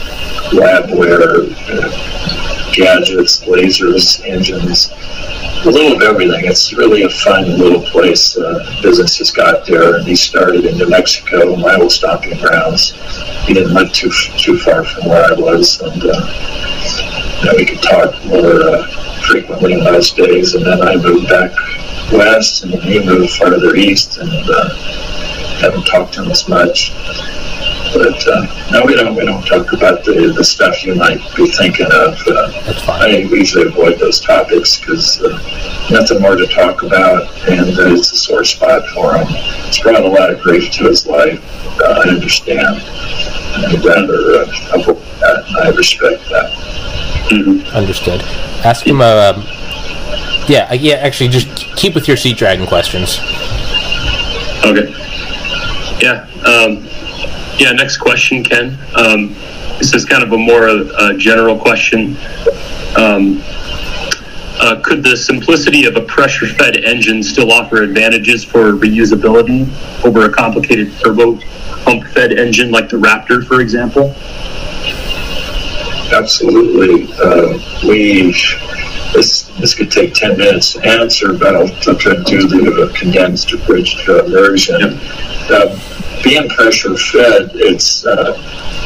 labware, 0.51 1.51
uh, 1.69 2.36
gadgets, 2.77 3.41
lasers, 3.45 4.23
engines, 4.23 4.91
a 5.65 5.69
little 5.69 5.97
of 5.97 6.03
everything. 6.03 6.45
It's 6.45 6.71
really 6.73 7.01
a 7.03 7.09
fun 7.09 7.57
little 7.57 7.81
place. 7.81 8.37
Uh, 8.37 8.79
business 8.83 9.17
has 9.17 9.31
got 9.31 9.65
there, 9.65 9.95
and 9.95 10.07
he 10.07 10.15
started 10.15 10.65
in 10.65 10.77
New 10.77 10.87
Mexico, 10.87 11.55
my 11.55 11.75
old 11.75 11.91
stomping 11.91 12.37
grounds. 12.39 12.91
He 13.45 13.53
didn't 13.55 13.73
live 13.73 13.91
too 13.91 14.11
too 14.37 14.59
far 14.59 14.83
from 14.85 15.09
where 15.09 15.25
I 15.25 15.33
was, 15.33 15.81
and 15.81 16.03
uh, 16.03 17.39
you 17.39 17.45
know, 17.45 17.53
we 17.57 17.65
could 17.65 17.81
talk 17.81 18.13
more 18.25 18.61
uh, 18.61 18.87
frequently 19.27 19.73
in 19.73 19.83
those 19.83 20.11
days. 20.11 20.53
And 20.53 20.63
then 20.63 20.81
I 20.81 20.95
moved 20.95 21.27
back 21.29 21.51
west, 22.11 22.63
and 22.63 22.73
he 22.75 23.03
moved 23.03 23.31
farther 23.31 23.75
east, 23.75 24.17
and 24.17 24.31
uh, 24.49 24.69
haven't 25.59 25.87
talked 25.87 26.13
to 26.13 26.23
him 26.23 26.31
as 26.31 26.47
much. 26.47 26.93
But 27.93 28.27
uh, 28.27 28.69
no, 28.71 28.85
we 28.85 28.95
don't. 28.95 29.15
We 29.15 29.25
don't 29.25 29.45
talk 29.45 29.71
about 29.73 30.03
the, 30.03 30.33
the 30.35 30.43
stuff 30.43 30.83
you 30.83 30.95
might 30.95 31.19
be 31.35 31.47
thinking 31.51 31.85
of. 31.87 32.17
Uh, 32.27 32.51
I 32.89 33.07
usually 33.29 33.67
avoid 33.67 33.99
those 33.99 34.19
topics 34.19 34.79
because 34.79 35.21
uh, 35.21 35.87
nothing 35.91 36.21
more 36.21 36.35
to 36.35 36.45
talk 36.47 36.83
about, 36.83 37.23
and 37.49 37.77
uh, 37.77 37.93
it's 37.93 38.11
a 38.11 38.17
sore 38.17 38.43
spot 38.43 38.87
for 38.89 39.15
him. 39.17 39.27
It's 39.67 39.79
brought 39.79 40.03
a 40.03 40.07
lot 40.07 40.31
of 40.31 40.41
grief 40.41 40.71
to 40.73 40.85
his 40.85 41.07
life. 41.07 41.39
Uh, 41.81 42.03
I 42.05 42.09
understand. 42.09 42.81
I'd 43.57 43.83
rather 43.83 44.41
uh, 44.41 44.79
avoid 44.79 44.97
that, 45.19 45.45
I 45.63 45.69
respect 45.69 46.21
that. 46.29 46.51
Mhm. 47.29 47.73
Understood. 47.73 48.21
Ask 48.63 48.85
him. 48.85 49.01
Uh, 49.01 49.33
um, 49.35 49.43
yeah, 50.47 50.71
yeah. 50.73 50.95
Actually, 50.95 51.29
just 51.29 51.47
keep 51.75 51.95
with 51.95 52.07
your 52.07 52.17
sea 52.17 52.33
dragon 52.33 52.67
questions. 52.67 53.19
Okay. 54.65 54.93
Yeah. 56.01 56.27
Um, 56.45 56.86
yeah. 57.57 57.71
Next 57.71 57.97
question, 57.97 58.43
Ken. 58.43 58.77
Um, 58.95 59.33
this 59.79 59.93
is 59.93 60.05
kind 60.05 60.23
of 60.23 60.31
a 60.31 60.37
more 60.37 60.67
uh, 60.67 61.13
general 61.17 61.57
question. 61.57 62.17
Um, 62.97 63.41
uh, 64.59 64.81
could 64.83 65.03
the 65.03 65.15
simplicity 65.15 65.85
of 65.85 65.95
a 65.95 66.01
pressure-fed 66.01 66.77
engine 66.77 67.21
still 67.21 67.51
offer 67.51 67.83
advantages 67.83 68.43
for 68.43 68.71
reusability 68.71 69.67
over 70.03 70.25
a 70.25 70.33
complicated 70.33 70.91
turbo 70.99 71.37
pump-fed 71.83 72.33
engine 72.33 72.71
like 72.71 72.89
the 72.89 72.97
Raptor, 72.97 73.45
for 73.45 73.61
example? 73.61 74.15
Absolutely. 76.11 77.13
Uh, 77.21 77.59
we 77.87 78.31
this 79.13 79.43
this 79.59 79.73
could 79.75 79.91
take 79.91 80.13
ten 80.13 80.37
minutes 80.37 80.73
to 80.73 80.85
answer, 80.85 81.33
but 81.33 81.55
I'll, 81.55 81.67
try 81.95 82.15
to 82.15 82.23
do 82.23 82.47
the 82.47 82.83
uh, 82.83 82.97
condensed 82.97 83.51
abridged 83.51 84.09
uh, 84.09 84.23
version. 84.23 84.99
Uh, 85.49 85.79
being 86.23 86.49
pressure 86.49 86.95
fed, 86.95 87.51
it's 87.55 88.05
uh, 88.05 88.33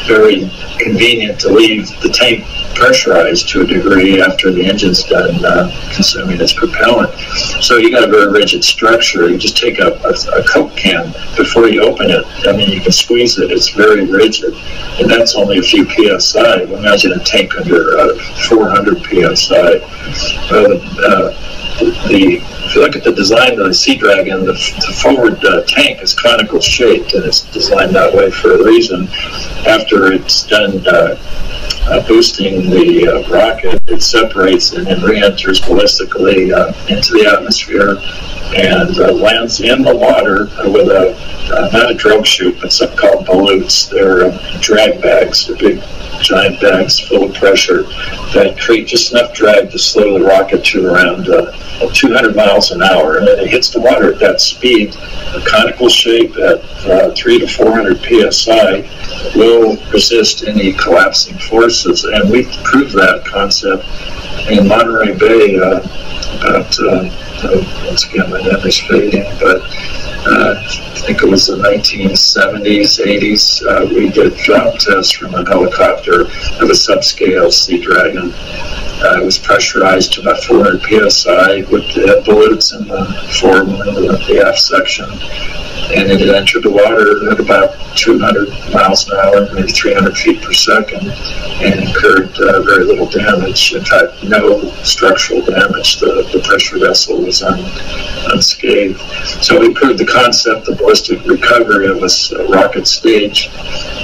very 0.07 0.49
convenient 0.79 1.39
to 1.41 1.49
leave 1.49 1.87
the 2.01 2.09
tank 2.09 2.45
pressurized 2.75 3.49
to 3.49 3.61
a 3.61 3.65
degree 3.65 4.21
after 4.21 4.51
the 4.51 4.65
engine's 4.65 5.03
done 5.03 5.43
uh, 5.45 5.69
consuming 5.93 6.39
its 6.41 6.53
propellant. 6.53 7.13
So 7.61 7.77
you 7.77 7.91
got 7.91 8.03
a 8.03 8.11
very 8.11 8.31
rigid 8.31 8.63
structure. 8.63 9.29
You 9.29 9.37
just 9.37 9.57
take 9.57 9.79
a, 9.79 9.93
a, 10.03 10.39
a 10.39 10.43
Coke 10.47 10.75
can 10.75 11.13
before 11.35 11.67
you 11.67 11.83
open 11.83 12.09
it. 12.09 12.25
I 12.47 12.55
mean, 12.55 12.69
you 12.69 12.81
can 12.81 12.91
squeeze 12.91 13.37
it. 13.37 13.51
It's 13.51 13.69
very 13.69 14.05
rigid, 14.05 14.53
and 14.99 15.09
that's 15.09 15.35
only 15.35 15.59
a 15.59 15.61
few 15.61 15.87
psi. 16.19 16.63
Imagine 16.63 17.13
a 17.13 17.19
tank 17.23 17.55
under 17.57 17.97
uh, 17.97 18.17
400 18.47 19.03
psi. 19.35 19.77
Uh, 20.49 20.77
uh, 21.07 21.51
the 22.07 22.41
if 22.71 22.75
you 22.75 22.81
look 22.83 22.95
at 22.95 23.03
the 23.03 23.11
design 23.11 23.59
of 23.59 23.67
the 23.67 23.73
Sea 23.73 23.97
Dragon, 23.97 24.45
the, 24.45 24.53
the 24.53 24.97
forward 25.01 25.43
uh, 25.43 25.61
tank 25.65 26.01
is 26.01 26.17
conical 26.17 26.61
shaped, 26.61 27.13
and 27.13 27.25
it's 27.25 27.41
designed 27.51 27.93
that 27.93 28.15
way 28.15 28.31
for 28.31 28.53
a 28.53 28.63
reason. 28.63 29.09
After 29.67 30.13
it's 30.13 30.47
done 30.47 30.81
uh, 30.87 31.17
uh, 31.87 32.07
boosting 32.07 32.69
the 32.69 33.07
uh, 33.07 33.29
rocket, 33.29 33.81
it 33.87 34.01
separates 34.01 34.71
and 34.71 34.87
then 34.87 35.01
re-enters 35.01 35.59
ballistically 35.59 36.55
uh, 36.55 36.71
into 36.87 37.11
the 37.11 37.25
atmosphere 37.25 37.97
and 38.55 38.97
uh, 38.99 39.11
lands 39.11 39.61
in 39.61 39.81
the 39.81 39.95
water 39.95 40.45
with 40.69 40.87
a 40.89 41.15
uh, 41.51 41.69
not 41.73 41.91
a 41.91 41.93
drogue 41.93 42.25
chute, 42.25 42.57
but 42.61 42.71
something 42.71 42.97
called 42.97 43.25
ballutes. 43.25 43.89
They're 43.89 44.25
uh, 44.25 44.57
drag 44.61 45.01
bags, 45.01 45.47
they're 45.47 45.57
big 45.57 45.83
giant 46.21 46.61
bags 46.61 46.99
full 46.99 47.23
of 47.23 47.33
pressure 47.33 47.83
that 48.33 48.57
create 48.59 48.87
just 48.87 49.11
enough 49.11 49.33
drag 49.33 49.71
to 49.71 49.79
slow 49.79 50.17
the 50.19 50.25
rocket 50.25 50.63
to 50.65 50.85
around 50.85 51.27
uh, 51.29 51.51
200 51.93 52.35
miles 52.35 52.71
an 52.71 52.81
hour. 52.81 53.17
And 53.17 53.27
it 53.27 53.47
hits 53.47 53.69
the 53.69 53.79
water 53.79 54.13
at 54.13 54.19
that 54.19 54.39
speed, 54.39 54.95
a 54.95 55.41
conical 55.45 55.89
shape 55.89 56.35
at 56.37 56.63
uh, 56.85 57.13
3 57.15 57.39
to 57.39 57.47
400 57.47 58.31
psi 58.31 58.87
will 59.35 59.77
resist 59.91 60.43
any 60.43 60.73
collapsing 60.73 61.37
forces. 61.39 62.03
And 62.03 62.29
we 62.29 62.45
proved 62.63 62.93
that 62.93 63.25
concept 63.25 63.85
in 64.49 64.67
Monterey 64.67 65.17
Bay 65.17 65.59
uh, 65.59 65.79
about, 66.39 66.79
once 67.43 68.05
again, 68.05 68.29
my 68.29 68.41
memory's 68.41 68.79
fading, 68.79 69.23
but 69.39 69.61
uh, 70.27 70.55
I 70.57 70.99
think 71.05 71.23
it 71.23 71.29
was 71.29 71.47
the 71.47 71.57
1970s, 71.57 72.99
80s. 73.03 73.65
Uh, 73.65 73.85
we 73.93 74.09
did 74.09 74.35
drop 74.37 74.77
tests 74.77 75.11
from 75.11 75.33
a 75.33 75.43
helicopter 75.45 76.21
of 76.21 76.69
a 76.69 76.77
subscale 76.77 77.51
Sea 77.51 77.81
Dragon. 77.81 78.31
Uh, 79.03 79.21
it 79.21 79.25
was 79.25 79.39
pressurized 79.39 80.13
to 80.13 80.21
about 80.21 80.43
400 80.43 81.09
psi 81.09 81.61
with 81.71 81.87
the 81.95 82.21
ballutes 82.25 82.77
in 82.77 82.87
the 82.87 83.05
forward 83.39 83.87
and 83.87 83.97
the 84.27 84.43
aft 84.45 84.59
section. 84.59 85.09
And 85.93 86.09
it 86.09 86.21
entered 86.33 86.63
the 86.63 86.71
water 86.71 87.31
at 87.31 87.39
about 87.39 87.75
200 87.97 88.49
miles 88.73 89.09
an 89.09 89.17
hour, 89.17 89.53
maybe 89.53 89.71
300 89.71 90.17
feet 90.17 90.41
per 90.41 90.53
second, 90.53 91.11
and 91.61 91.81
incurred 91.81 92.31
uh, 92.39 92.61
very 92.61 92.85
little 92.85 93.07
damage. 93.07 93.73
In 93.73 93.83
fact, 93.83 94.23
no 94.23 94.71
structural 94.83 95.41
damage. 95.41 95.99
The, 95.99 96.29
the 96.31 96.39
pressure 96.39 96.79
vessel 96.79 97.21
was 97.21 97.43
un, 97.43 97.59
unscathed. 98.31 98.99
So 99.43 99.59
we 99.59 99.73
proved 99.73 99.99
the 99.99 100.05
concept 100.05 100.69
of 100.69 100.77
ballistic 100.77 101.25
recovery 101.25 101.87
of 101.87 101.97
a 101.97 102.47
rocket 102.47 102.87
stage 102.87 103.49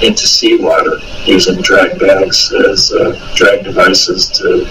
into 0.04 0.28
seawater 0.28 1.00
using 1.26 1.62
drag 1.62 2.00
bags 2.00 2.54
as 2.70 2.92
uh, 2.92 3.32
drag 3.36 3.64
devices 3.64 4.28
to 4.30 4.66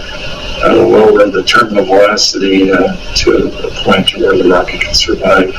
uh, 0.64 0.75
lower 0.75 1.29
the 1.31 1.43
terminal 1.45 1.85
velocity 1.85 2.71
uh, 2.71 2.97
to 3.14 3.49
a 3.49 3.71
point 3.85 4.17
where 4.17 4.37
the 4.37 4.49
rocket 4.49 4.81
can 4.81 4.95
survive 4.95 5.55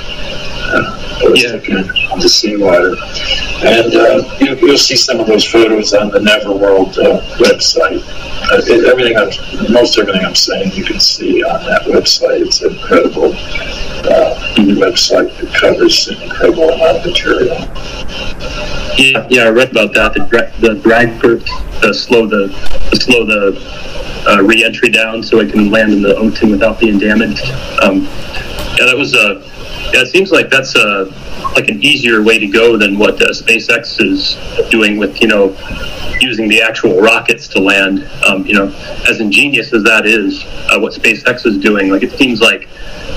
uh, 0.70 1.20
ballistic 1.20 1.70
into 1.70 2.30
seawater. 2.30 2.96
And 3.66 3.96
uh, 3.96 4.38
you, 4.40 4.56
you'll 4.56 4.78
see 4.78 4.96
some 4.96 5.20
of 5.20 5.28
those 5.28 5.46
photos 5.46 5.94
on 5.94 6.10
the 6.10 6.20
Neverworld 6.20 6.98
uh, 6.98 7.22
website. 7.38 8.04
Uh, 8.52 8.62
it, 8.68 8.86
everything, 8.86 9.18
I'm, 9.18 9.74
most 9.74 9.98
everything 9.98 10.24
I'm 10.24 10.36
saying, 10.36 10.72
you 10.74 10.84
can 10.84 11.00
see 11.00 11.44
on 11.44 11.66
that 11.66 11.84
website. 11.84 12.46
It's 12.46 12.62
an 12.62 12.76
incredible 12.76 13.34
uh, 13.34 14.36
website 14.78 15.36
that 15.40 15.54
covers 15.54 16.08
an 16.08 16.22
incredible 16.22 16.70
amount 16.70 16.98
of 16.98 17.06
material. 17.06 17.58
Yeah, 18.98 19.28
yeah, 19.30 19.44
I 19.44 19.50
read 19.50 19.72
about 19.72 19.94
that. 19.94 20.14
The, 20.14 20.52
the 20.60 20.76
drag 20.82 21.22
curve 21.22 21.46
to 21.82 21.94
slow 21.94 22.26
the 22.26 22.48
to 22.92 22.96
slow 22.96 23.26
the 23.26 23.60
uh, 24.28 24.42
re-entry 24.44 24.90
down 24.90 25.22
so 25.22 25.40
it 25.40 25.52
can 25.52 25.70
land 25.70 25.94
in 25.94 26.02
the 26.02 26.16
ocean 26.16 26.52
without 26.52 26.80
being 26.80 26.98
damaged. 26.98 27.46
Um, 27.82 28.04
yeah, 28.78 28.86
that 28.86 28.96
was 28.98 29.14
a. 29.14 29.57
yeah, 29.94 30.02
it 30.02 30.08
seems 30.08 30.32
like 30.32 30.50
that's 30.50 30.76
a 30.76 31.06
like 31.56 31.70
an 31.70 31.82
easier 31.82 32.22
way 32.22 32.38
to 32.38 32.48
go 32.48 32.78
than 32.78 32.98
what 32.98 33.22
uh, 33.22 33.30
SpaceX 33.30 34.02
is 34.02 34.38
doing 34.70 34.98
with 34.98 35.22
you 35.22 35.28
know 35.28 35.56
using 36.20 36.48
the 36.48 36.62
actual 36.62 37.00
rockets 37.00 37.48
to 37.50 37.60
land. 37.60 38.08
Um, 38.26 38.46
you 38.46 38.54
know, 38.54 38.68
as 39.08 39.20
ingenious 39.20 39.74
as 39.74 39.84
that 39.84 40.06
is, 40.06 40.44
uh, 40.72 40.80
what 40.80 40.94
SpaceX 40.94 41.46
is 41.46 41.58
doing, 41.58 41.90
like 41.90 42.04
it 42.04 42.12
seems 42.12 42.42
like 42.42 42.68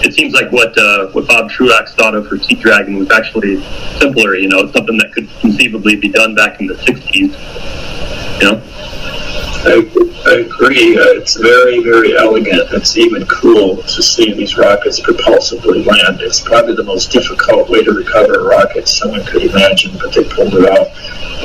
it 0.03 0.15
seems 0.15 0.33
like 0.33 0.51
what 0.53 0.77
uh, 0.79 1.09
what 1.09 1.27
Bob 1.27 1.51
Truax 1.51 1.95
thought 1.95 2.15
of 2.15 2.29
for 2.29 2.39
Sea 2.39 2.55
Dragon 2.55 2.99
was 2.99 3.11
actually 3.11 3.63
simpler. 3.99 4.35
You 4.35 4.49
know, 4.49 4.71
something 4.73 4.97
that 4.99 5.13
could 5.13 5.29
conceivably 5.41 5.97
be 5.97 6.09
done 6.09 6.35
back 6.35 6.61
in 6.61 6.67
the 6.67 6.75
'60s. 6.75 8.41
You 8.41 8.53
know. 8.53 9.20
I, 9.63 9.85
I 10.27 10.35
agree. 10.41 10.97
Uh, 10.97 11.21
it's 11.21 11.37
very, 11.37 11.83
very 11.83 12.17
elegant. 12.17 12.73
It's 12.73 12.97
even 12.97 13.27
cool 13.27 13.83
to 13.83 14.03
see 14.03 14.33
these 14.33 14.57
rockets 14.57 15.01
propulsively 15.01 15.85
land. 15.85 16.23
It's 16.23 16.41
probably 16.41 16.75
the 16.75 16.85
most 16.85 17.13
difficult 17.13 17.69
way 17.69 17.85
to 17.85 17.93
recover 17.93 18.35
a 18.35 18.43
rocket 18.45 18.89
someone 18.89 19.25
could 19.25 19.43
imagine, 19.43 19.99
but 19.99 20.15
they 20.15 20.25
pulled 20.25 20.55
it 20.55 20.65
off. 20.65 20.89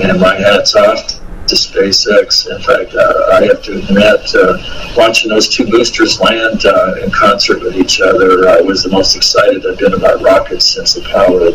And 0.01 0.20
my 0.20 0.36
hat's 0.36 0.76
off 0.76 1.20
to 1.48 1.56
SpaceX. 1.56 2.50
In 2.50 2.62
fact, 2.62 2.96
uh, 2.96 3.30
I 3.34 3.46
have 3.46 3.62
to 3.64 3.78
admit, 3.78 4.36
uh, 4.36 4.93
watching 4.98 5.30
those 5.30 5.48
two 5.48 5.66
boosters 5.66 6.20
land 6.20 6.66
uh, 6.66 6.96
in 7.04 7.12
concert 7.12 7.62
with 7.62 7.76
each 7.76 8.02
other 8.02 8.48
uh, 8.48 8.64
was 8.64 8.84
the 8.84 8.89
most 8.89 9.16
excited 9.16 9.66
I've 9.66 9.78
been 9.78 9.93
about 9.93 10.22
rockets 10.22 10.66
since 10.66 10.96
Apollo. 10.98 11.54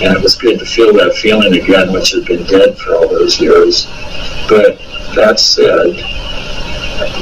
And 0.00 0.16
it 0.16 0.22
was 0.22 0.34
good 0.34 0.58
to 0.58 0.64
feel 0.64 0.92
that 0.94 1.14
feeling 1.14 1.54
again, 1.54 1.92
which 1.92 2.12
had 2.12 2.24
been 2.24 2.44
dead 2.44 2.78
for 2.78 2.94
all 2.94 3.08
those 3.08 3.40
years. 3.40 3.86
But 4.48 4.78
that 5.14 5.38
said, 5.38 5.96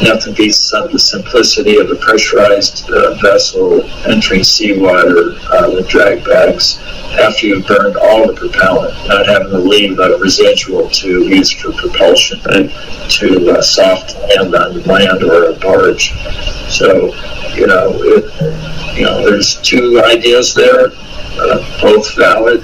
nothing 0.03 0.35
beats 0.35 0.71
the 0.71 0.99
simplicity 0.99 1.79
of 1.79 1.91
a 1.91 1.97
pressurized 1.97 2.89
uh, 2.91 3.15
vessel 3.15 3.83
entering 4.07 4.43
seawater 4.43 5.35
uh, 5.53 5.71
with 5.73 5.89
drag 5.89 6.25
bags 6.25 6.79
after 7.19 7.47
you've 7.47 7.67
burned 7.67 7.97
all 7.97 8.27
the 8.27 8.35
propellant, 8.35 8.95
not 9.09 9.27
having 9.27 9.51
to 9.51 9.59
leave 9.59 9.99
a 9.99 10.19
residual 10.19 10.89
to 10.91 11.29
use 11.29 11.51
for 11.51 11.73
propulsion 11.73 12.39
to 12.41 13.51
uh, 13.51 13.63
soft 13.63 14.15
land 14.17 14.55
on 14.55 14.83
land 14.83 15.23
or 15.23 15.51
a 15.51 15.55
barge. 15.55 16.13
So, 16.69 17.15
you 17.55 17.67
know, 17.67 17.93
it, 18.03 18.97
you 18.97 19.05
know, 19.05 19.25
there's 19.25 19.61
two 19.63 20.03
ideas 20.05 20.55
there, 20.55 20.89
uh, 21.41 21.81
both 21.81 22.15
valid. 22.15 22.63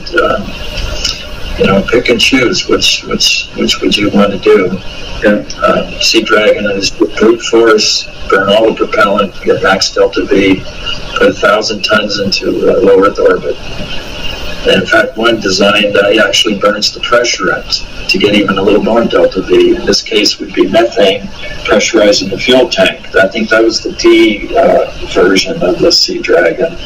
You 1.59 1.67
know, 1.67 1.83
pick 1.89 2.09
and 2.09 2.21
choose 2.21 2.69
which 2.69 3.05
which 3.05 3.49
which 3.57 3.81
would 3.81 3.97
you 3.97 4.11
want 4.11 4.33
to 4.33 4.39
do. 4.39 4.77
Yeah. 5.23 5.45
Uh, 5.57 6.01
sea 6.01 6.23
Dragon 6.23 6.65
is 6.73 6.91
brute 6.91 7.43
force, 7.43 8.09
burn 8.29 8.49
all 8.49 8.67
the 8.67 8.75
propellant, 8.75 9.33
get 9.43 9.63
max 9.63 9.95
delta 9.95 10.25
V, 10.25 10.65
put 11.17 11.29
a 11.29 11.33
thousand 11.33 11.83
tons 11.83 12.19
into 12.19 12.49
uh, 12.49 12.81
low 12.81 13.05
Earth 13.05 13.21
orbit. 13.21 13.57
And 14.67 14.83
in 14.83 14.87
fact, 14.87 15.17
one 15.17 15.41
designed 15.41 15.97
uh, 15.97 16.27
actually 16.27 16.59
burns 16.59 16.93
the 16.93 17.01
pressurant 17.01 17.85
to 18.09 18.19
get 18.19 18.35
even 18.35 18.59
a 18.59 18.63
little 18.63 18.83
more 18.83 19.05
delta 19.05 19.43
V. 19.43 19.77
In 19.77 19.87
this 19.87 20.03
case, 20.03 20.41
would 20.41 20.55
be 20.55 20.67
methane 20.67 21.23
pressurizing 21.67 22.31
the 22.31 22.39
fuel 22.39 22.69
tank. 22.69 23.15
I 23.15 23.29
think 23.29 23.51
that 23.51 23.63
was 23.63 23.81
the 23.81 23.93
D 23.93 24.57
uh, 24.57 24.91
version 25.13 25.63
of 25.63 25.79
the 25.79 25.93
Sea 25.93 26.19
Dragon 26.21 26.77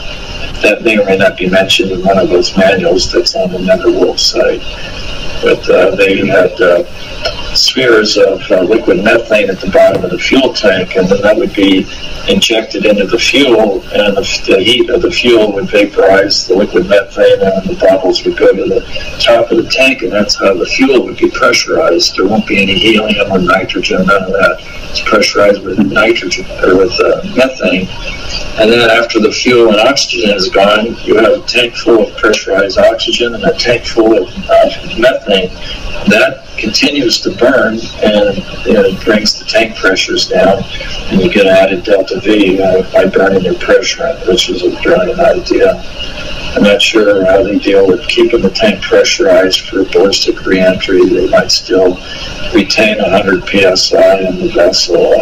that 0.63 0.83
may 0.83 0.99
or 0.99 1.05
may 1.05 1.17
not 1.17 1.37
be 1.37 1.49
mentioned 1.49 1.91
in 1.91 2.03
one 2.03 2.19
of 2.19 2.29
those 2.29 2.57
manuals 2.57 3.11
that's 3.11 3.35
on 3.35 3.51
the 3.51 3.59
Neverworld 3.59 4.19
site. 4.19 4.63
But 5.43 5.69
uh, 5.71 5.95
they 5.97 6.27
had 6.27 6.61
uh, 6.61 6.85
spheres 7.55 8.17
of 8.17 8.41
uh, 8.51 8.63
liquid 8.63 9.03
methane 9.03 9.51
at 9.51 9.61
the 9.61 9.71
bottom 9.71 10.05
of 10.05 10.11
the 10.11 10.19
fuel 10.19 10.53
tank, 10.53 10.97
and 10.97 11.09
then 11.09 11.21
that 11.23 11.37
would 11.37 11.55
be 11.55 11.87
injected 12.29 12.85
into 12.85 13.07
the 13.07 13.19
fuel, 13.19 13.83
and 13.93 14.17
the, 14.17 14.43
the 14.47 14.61
heat 14.61 14.91
of 14.91 15.03
the 15.03 15.11
fuel 15.11 15.53
would 15.53 15.71
vaporize 15.71 16.47
the 16.47 16.55
liquid 16.55 16.87
methane, 16.89 17.41
and 17.41 17.69
the 17.69 17.77
bubbles 17.81 18.25
would 18.25 18.37
go 18.37 18.53
to 18.53 18.65
the 18.65 18.81
top 19.21 19.51
of 19.51 19.57
the 19.57 19.69
tank, 19.71 20.03
and 20.03 20.13
that's 20.13 20.39
how 20.39 20.55
the 20.55 20.67
fuel 20.67 21.05
would 21.05 21.17
be 21.17 21.31
pressurized. 21.31 22.17
There 22.17 22.27
won't 22.27 22.47
be 22.47 22.63
any 22.63 22.79
helium 22.79 23.33
or 23.33 23.39
nitrogen, 23.39 24.07
none 24.07 24.23
of 24.23 24.33
that. 24.33 24.57
It's 24.91 25.03
pressurized 25.03 25.63
with 25.63 25.79
nitrogen 25.79 26.47
or 26.63 26.77
with 26.79 26.93
uh, 27.01 27.23
methane. 27.37 27.89
And 28.61 28.73
then 28.73 28.91
after 28.91 29.21
the 29.21 29.31
fuel 29.31 29.71
and 29.71 29.81
oxygen 29.81 30.31
is 30.31 30.49
gone, 30.49 30.97
you 31.05 31.17
have 31.17 31.33
a 31.33 31.47
tank 31.47 31.77
full 31.77 32.09
of 32.09 32.17
pressurized 32.17 32.79
oxygen 32.79 33.35
and 33.35 33.45
a 33.45 33.53
tank 33.53 33.85
full 33.87 34.17
of 34.17 34.29
uh, 34.49 34.71
methane. 35.29 35.51
That 36.09 36.45
continues 36.59 37.21
to 37.21 37.31
burn 37.37 37.75
and 38.03 38.39
it 38.67 39.05
brings 39.05 39.39
the 39.39 39.45
tank 39.45 39.77
pressures 39.77 40.27
down 40.27 40.63
and 41.11 41.21
you 41.21 41.33
get 41.33 41.47
added 41.47 41.85
delta 41.85 42.21
V 42.21 42.61
uh, 42.61 42.91
by 42.93 43.07
burning 43.07 43.45
your 43.45 43.55
pressure, 43.55 44.19
which 44.27 44.51
is 44.51 44.63
a 44.65 44.83
brilliant 44.83 45.21
idea. 45.21 45.83
I'm 46.57 46.63
not 46.63 46.83
sure 46.83 47.25
how 47.27 47.43
they 47.43 47.59
deal 47.59 47.87
with 47.87 48.09
keeping 48.09 48.41
the 48.43 48.51
tank 48.51 48.83
pressurized 48.83 49.69
for 49.69 49.85
ballistic 49.85 50.45
reentry. 50.45 51.05
They 51.05 51.29
might 51.29 51.53
still 51.53 51.97
retain 52.55 52.99
100 52.99 53.77
psi 53.77 54.21
in 54.21 54.39
the 54.41 54.51
vessel. 54.55 55.15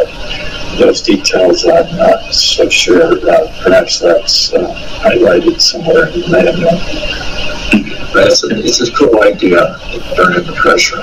Those 0.78 1.02
details 1.02 1.66
I'm 1.66 1.96
not 1.96 2.32
so 2.32 2.68
sure. 2.68 3.28
Uh, 3.28 3.62
perhaps 3.62 3.98
that's 3.98 4.52
uh, 4.52 4.74
highlighted 5.00 5.60
somewhere 5.60 6.08
in 6.08 6.20
the 6.20 6.28
manual. 6.28 7.85
That's 8.12 8.44
a, 8.44 8.48
it's 8.50 8.80
a 8.80 8.92
cool 8.92 9.22
idea, 9.22 9.78
burning 10.16 10.46
the 10.46 10.54
pressure. 10.54 10.98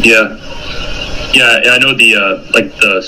Yeah, 0.00 0.36
yeah, 1.32 1.72
I 1.72 1.78
know 1.78 1.94
the 1.96 2.16
uh, 2.16 2.52
like 2.52 2.74
the 2.76 3.02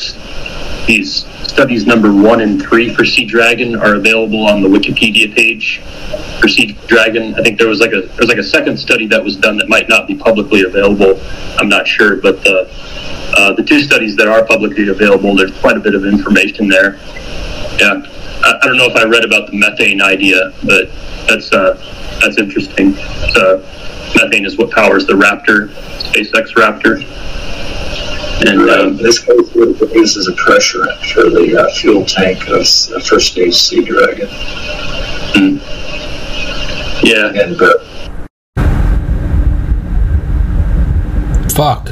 these 0.86 1.24
studies 1.48 1.86
number 1.86 2.12
one 2.12 2.40
and 2.40 2.62
three 2.62 2.94
for 2.94 3.04
Sea 3.04 3.24
Dragon 3.24 3.76
are 3.76 3.94
available 3.94 4.46
on 4.46 4.62
the 4.62 4.68
Wikipedia 4.68 5.34
page 5.34 5.80
for 6.40 6.48
Sea 6.48 6.76
Dragon. 6.86 7.34
I 7.34 7.42
think 7.42 7.58
there 7.58 7.68
was 7.68 7.80
like 7.80 7.92
a 7.92 8.02
there's 8.02 8.28
like 8.28 8.38
a 8.38 8.44
second 8.44 8.76
study 8.76 9.06
that 9.08 9.22
was 9.22 9.36
done 9.36 9.56
that 9.58 9.68
might 9.68 9.88
not 9.88 10.06
be 10.06 10.14
publicly 10.14 10.62
available. 10.62 11.20
I'm 11.58 11.68
not 11.68 11.86
sure, 11.86 12.16
but 12.20 12.42
the 12.42 12.68
uh, 13.36 13.52
the 13.54 13.62
two 13.62 13.80
studies 13.80 14.16
that 14.16 14.28
are 14.28 14.44
publicly 14.44 14.88
available, 14.88 15.34
there's 15.34 15.56
quite 15.58 15.76
a 15.76 15.80
bit 15.80 15.94
of 15.94 16.06
information 16.06 16.68
there. 16.68 16.98
Yeah, 17.78 18.02
I, 18.42 18.58
I 18.62 18.66
don't 18.66 18.76
know 18.76 18.86
if 18.86 18.96
I 18.96 19.04
read 19.04 19.24
about 19.24 19.50
the 19.50 19.56
methane 19.56 20.02
idea, 20.02 20.52
but 20.64 20.88
that's 21.28 21.52
uh, 21.52 21.74
that's 22.20 22.38
interesting. 22.38 22.94
So 23.34 23.58
methane 24.14 24.44
is 24.44 24.56
what 24.56 24.70
powers 24.70 25.06
the 25.06 25.14
Raptor, 25.14 25.68
SpaceX 25.98 26.54
Raptor. 26.54 27.04
And 28.46 28.68
um, 28.68 28.96
this 28.98 29.20
goes 29.20 29.46
uses 29.96 30.28
a 30.28 30.34
pressure 30.34 30.84
for 31.14 31.30
the 31.30 31.56
uh, 31.58 31.74
fuel 31.74 32.04
tank 32.04 32.46
of 32.48 32.60
a 32.60 33.00
first 33.00 33.32
stage 33.32 33.54
Sea 33.54 33.82
Dragon. 33.82 34.28
Mm. 35.34 35.60
Yeah. 37.02 37.32
And 37.42 37.60
uh, 37.60 37.78
fuck. 41.54 41.90